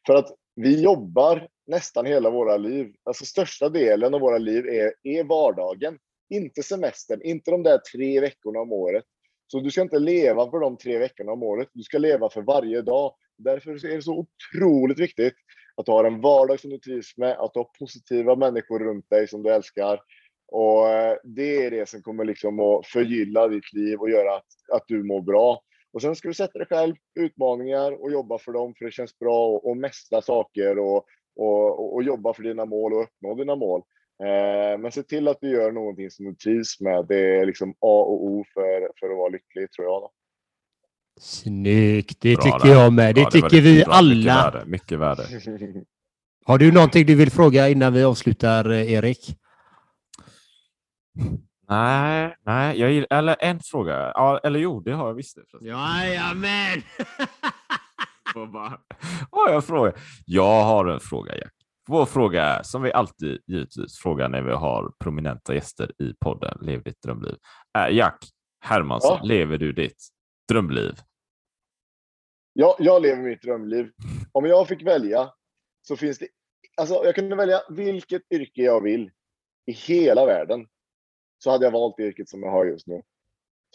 För 0.08 0.16
att 0.16 0.28
vi 0.56 0.82
jobbar 0.82 1.48
nästan 1.68 2.06
hela 2.06 2.30
våra 2.30 2.58
liv. 2.58 2.94
Alltså 3.04 3.26
största 3.26 3.70
delen 3.70 4.14
av 4.14 4.22
våra 4.22 4.38
liv 4.38 4.66
är, 4.68 4.94
är 5.04 5.24
vardagen. 5.24 5.98
Inte 6.30 6.64
semestern, 6.64 7.22
inte 7.22 7.52
de 7.52 7.64
där 7.64 7.80
tre 7.94 8.20
veckorna 8.20 8.60
om 8.60 8.72
året. 8.72 9.04
Så 9.48 9.60
du 9.60 9.72
ska 9.72 9.82
inte 9.82 10.00
leva 10.00 10.52
för 10.52 10.60
de 10.60 10.78
tre 10.78 10.98
veckorna 10.98 11.32
om 11.32 11.44
året. 11.44 11.70
Du 11.74 11.84
ska 11.84 11.98
leva 11.98 12.30
för 12.30 12.42
varje 12.42 12.82
dag. 12.82 13.16
Därför 13.38 13.86
är 13.86 13.96
det 13.96 14.02
så 14.02 14.26
otroligt 14.54 15.00
viktigt 15.00 15.34
att 15.76 15.86
du 15.86 15.92
har 15.92 16.04
en 16.04 16.22
vardag 16.22 16.60
som 16.60 16.70
du 16.70 16.78
trivs 16.78 17.18
med, 17.18 17.32
att 17.32 17.54
du 17.54 17.60
har 17.60 17.70
positiva 17.80 18.36
människor 18.36 18.80
runt 18.80 19.10
dig 19.10 19.28
som 19.28 19.44
du 19.44 19.54
älskar. 19.54 20.00
Och 20.48 20.90
eh, 20.90 21.18
det 21.24 21.66
är 21.66 21.72
det 21.72 21.90
som 21.90 22.02
kommer 22.02 22.26
liksom 22.26 22.60
att 22.60 22.88
förgylla 22.88 23.48
ditt 23.48 23.74
liv 23.74 24.00
och 24.00 24.10
göra 24.10 24.36
att, 24.36 24.46
att 24.74 24.84
du 24.88 25.04
mår 25.04 25.22
bra. 25.22 25.62
Och 25.96 26.02
sen 26.02 26.16
ska 26.16 26.28
du 26.28 26.34
sätta 26.34 26.60
dig 26.60 26.68
själv 26.68 26.96
utmaningar 27.20 28.04
och 28.04 28.12
jobba 28.12 28.38
för 28.38 28.52
dem 28.52 28.74
för 28.78 28.86
det 28.86 28.92
känns 28.92 29.20
bra 29.20 29.48
och, 29.48 29.70
och 29.70 29.78
mästra 29.78 30.22
saker 30.22 30.80
och, 30.80 31.06
och, 31.36 31.94
och, 31.96 32.04
jobba 32.04 32.34
för 32.34 32.44
dina 32.44 32.66
mål 32.66 32.94
och 32.94 33.04
uppnå 33.04 33.36
dina 33.36 33.56
mål. 33.56 33.82
Eh, 34.24 34.80
men 34.80 34.92
se 34.92 35.04
till 35.04 35.28
att 35.28 35.38
du 35.42 35.50
gör 35.50 35.72
någonting 35.72 36.12
som 36.12 36.26
du 36.26 36.36
trivs 36.36 36.80
med. 36.82 37.06
Det 37.08 37.40
är 37.40 37.46
liksom 37.46 37.70
A 37.72 37.74
och 38.04 38.26
O 38.26 38.46
för, 38.54 38.92
för 39.00 39.10
att 39.10 39.18
vara 39.18 39.30
lycklig 39.30 39.72
tror 39.72 39.88
jag. 39.88 40.02
Då. 40.02 40.12
Snyggt. 41.20 42.22
Det 42.22 42.36
Bra 42.36 42.44
tycker 42.44 42.68
där. 42.74 42.84
jag 42.84 42.94
med. 42.94 43.16
Det 43.16 43.22
Ja, 43.22 43.26
var 43.26 43.32
tycker 43.32 43.62
vi 43.62 43.84
bra. 43.84 43.94
alla. 43.94 44.64
Mycket 44.66 45.00
värde. 45.00 45.24
Mycket 45.26 45.50
värde. 45.50 45.84
Har 46.46 46.58
du 46.58 46.72
någonting 46.72 47.06
du 47.06 47.16
vill 47.16 47.32
fråga 47.32 47.70
innan 47.70 47.94
vi 47.94 48.04
avslutar, 48.04 48.70
eh, 48.72 48.94
Erik? 48.94 49.38
Nej, 51.68 52.36
nej, 52.46 52.80
jag 52.80 52.92
gillar, 52.92 53.08
eller 53.18 53.36
en 53.40 53.60
fråga. 53.60 54.12
Ja, 54.16 54.40
eller 54.44 54.60
jo, 54.60 54.80
det 54.80 54.92
har 54.92 55.08
jag 55.08 55.14
visst. 55.14 55.38
Jajamän! 55.62 56.82
Bara, 58.54 58.80
har 59.32 59.48
jag 59.48 59.56
en 59.56 59.62
fråga? 59.62 59.94
Jag 60.26 60.64
har 60.64 60.86
en 60.86 61.00
fråga, 61.00 61.38
Jack. 61.38 61.54
Vår 61.88 62.06
fråga 62.06 62.44
är, 62.44 62.64
som 62.64 62.82
vi 62.82 62.94
alltid 62.94 63.42
givetvis 63.48 63.98
frågar 64.00 64.30
när 64.30 64.42
vi 64.42 64.52
har 64.52 64.94
prominenta 65.00 65.54
gäster 65.54 65.92
i 66.02 66.14
podden 66.20 66.58
Lev 66.62 66.84
ditt 66.84 67.02
drömliv. 67.02 67.36
Är 67.74 67.90
Jack 67.90 68.26
Hermansson, 68.62 69.18
Ja. 69.22 69.28
lever 69.28 69.58
du 69.58 69.72
ditt 69.72 70.08
drömliv? 70.50 70.94
Jag, 72.54 72.76
jag 72.80 73.02
lever 73.02 73.22
mitt 73.24 73.42
drömliv. 73.42 73.92
Om 74.32 74.46
jag 74.46 74.68
fick 74.68 74.82
välja 74.84 75.32
så 75.82 75.96
finns 75.96 76.20
det... 76.20 76.28
Alltså, 76.78 76.94
jag 77.04 77.16
kunde 77.16 77.36
välja 77.36 77.62
vilket 77.70 78.22
yrke 78.32 78.62
jag 78.62 78.84
vill 78.84 79.12
i 79.66 79.72
hela 79.72 80.26
världen. 80.26 80.68
Så 81.46 81.52
hade 81.52 81.66
jag 81.66 81.72
valt 81.72 81.98
det 81.98 82.04
yrket 82.04 82.30
som 82.30 82.44
jag 82.44 82.52
har 82.52 82.66
just 82.66 82.88
nu. 82.88 83.02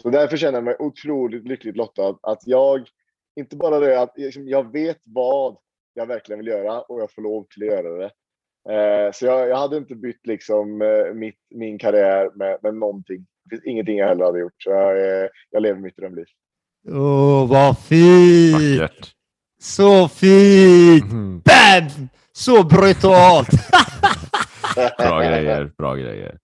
Så 0.03 0.11
därför 0.11 0.37
känner 0.37 0.59
jag 0.59 0.65
mig 0.65 0.77
otroligt 0.79 1.49
lyckligt 1.49 1.77
lottad 1.77 2.19
att 2.23 2.47
jag, 2.47 2.89
inte 3.37 3.57
bara 3.57 3.81
det 3.81 4.01
att 4.01 4.13
liksom, 4.17 4.49
jag 4.49 4.73
vet 4.73 4.99
vad 5.05 5.57
jag 5.95 6.07
verkligen 6.07 6.39
vill 6.39 6.47
göra 6.47 6.81
och 6.81 7.01
jag 7.01 7.13
får 7.13 7.23
lov 7.23 7.47
till 7.55 7.63
att 7.63 7.75
göra 7.75 7.97
det. 7.97 8.11
Eh, 8.75 9.13
så 9.13 9.27
jag, 9.27 9.49
jag 9.49 9.57
hade 9.57 9.77
inte 9.77 9.95
bytt 9.95 10.27
liksom, 10.27 10.83
eh, 10.83 11.15
mitt, 11.15 11.39
min 11.51 11.79
karriär 11.79 12.31
med, 12.35 12.59
med 12.63 12.75
någonting. 12.75 13.27
Det 13.45 13.51
finns 13.51 13.65
ingenting 13.65 13.99
jag 13.99 14.09
heller 14.09 14.25
hade 14.25 14.41
gjort. 14.41 14.63
Så 14.63 14.71
jag, 14.71 15.23
eh, 15.23 15.29
jag 15.51 15.63
lever 15.63 15.81
mitt 15.81 15.97
drömliv. 15.97 16.27
Åh, 16.89 17.51
vad 17.51 17.79
fint! 17.79 18.81
Vackert. 18.81 19.15
Så 19.63 20.09
fint! 20.09 21.13
Mhm. 21.13 21.43
Bam! 21.45 22.09
Så 22.33 22.65
brutalt! 22.65 23.49
Bra 24.99 25.21
grejer, 25.21 25.73
bra 25.79 25.95
grejer. 25.95 26.39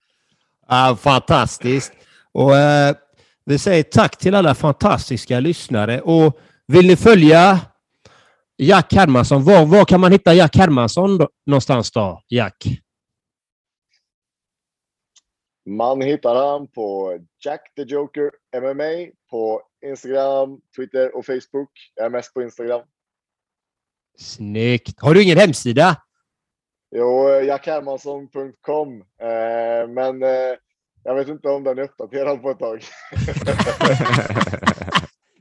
Ja, 0.69 0.97
fantastiskt. 1.01 1.93
Och, 2.33 2.57
eh, 2.57 2.97
vi 3.45 3.59
säger 3.59 3.83
tack 3.83 4.19
till 4.19 4.35
alla 4.35 4.55
fantastiska 4.55 5.41
lyssnare. 5.41 6.01
Och 6.01 6.39
vill 6.67 6.87
ni 6.87 6.97
följa 6.97 7.61
Jack 8.57 8.93
Hermansson, 8.93 9.45
var, 9.45 9.67
var 9.67 9.85
kan 9.85 10.01
man 10.01 10.13
hitta 10.13 10.35
Jack 10.35 10.57
Hermansson 10.57 11.19
då, 11.19 11.29
någonstans 11.47 11.91
då, 11.91 12.23
Jack? 12.29 12.67
Man 15.69 16.01
hittar 16.03 16.35
han 16.35 16.69
på 16.69 17.19
Jack 17.45 17.61
the 17.77 17.83
Joker 17.83 18.31
MMA 18.61 19.13
på 19.31 19.63
Instagram, 19.87 20.61
Twitter 20.77 21.17
och 21.17 21.27
Facebook. 21.27 21.71
Jag 21.95 22.07
är 22.07 22.11
mest 22.11 22.35
på 22.35 22.43
Instagram. 22.43 22.83
Snyggt. 24.19 25.01
Har 25.01 25.15
du 25.15 25.23
ingen 25.23 25.39
hemsida? 25.39 25.97
Jo, 26.97 27.41
jackhermansson.com. 27.41 29.01
Eh, 29.23 29.89
men 29.89 30.23
eh, 30.23 30.55
jag 31.03 31.15
vet 31.15 31.29
inte 31.29 31.49
om 31.49 31.65
den 31.65 31.79
är 31.79 31.83
uppdaterad 31.83 32.43
på 32.43 32.51
ett 32.51 32.59
tag. 32.59 32.85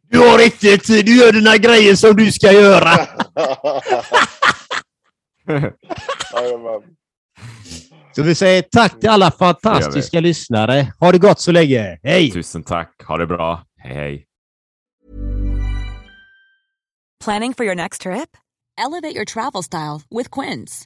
Du 0.10 0.20
har 0.20 0.38
riktigt 0.38 0.84
tid. 0.84 1.06
Du 1.06 1.16
gör 1.18 1.32
dina 1.32 1.58
grejer 1.58 1.96
som 1.96 2.16
du 2.16 2.32
ska 2.32 2.52
göra. 2.52 2.91
Så 8.16 8.24
vi 8.24 8.36
säger 8.36 8.62
tack 8.62 9.00
till 9.00 9.10
alla 9.10 9.32
fantastiska 9.32 10.20
lyssnare. 10.20 10.93
Ha 11.00 11.12
det 11.12 11.18
gott 11.18 11.39
så 11.39 11.52
länge. 11.52 12.00
Hej! 12.04 12.32
Tusen 12.32 12.64
tack. 12.64 13.04
Ha 13.08 13.18
det 13.18 13.28
bra. 13.28 13.64
Hej, 13.78 13.93
hej. 13.93 14.26
Planning 17.24 17.54
for 17.54 17.66
your 17.66 17.76
next 17.76 18.02
trip? 18.02 18.38
Elevate 18.78 19.16
your 19.16 19.26
travel 19.26 19.64
style 19.64 20.02
with 20.10 20.30
Quince. 20.41 20.86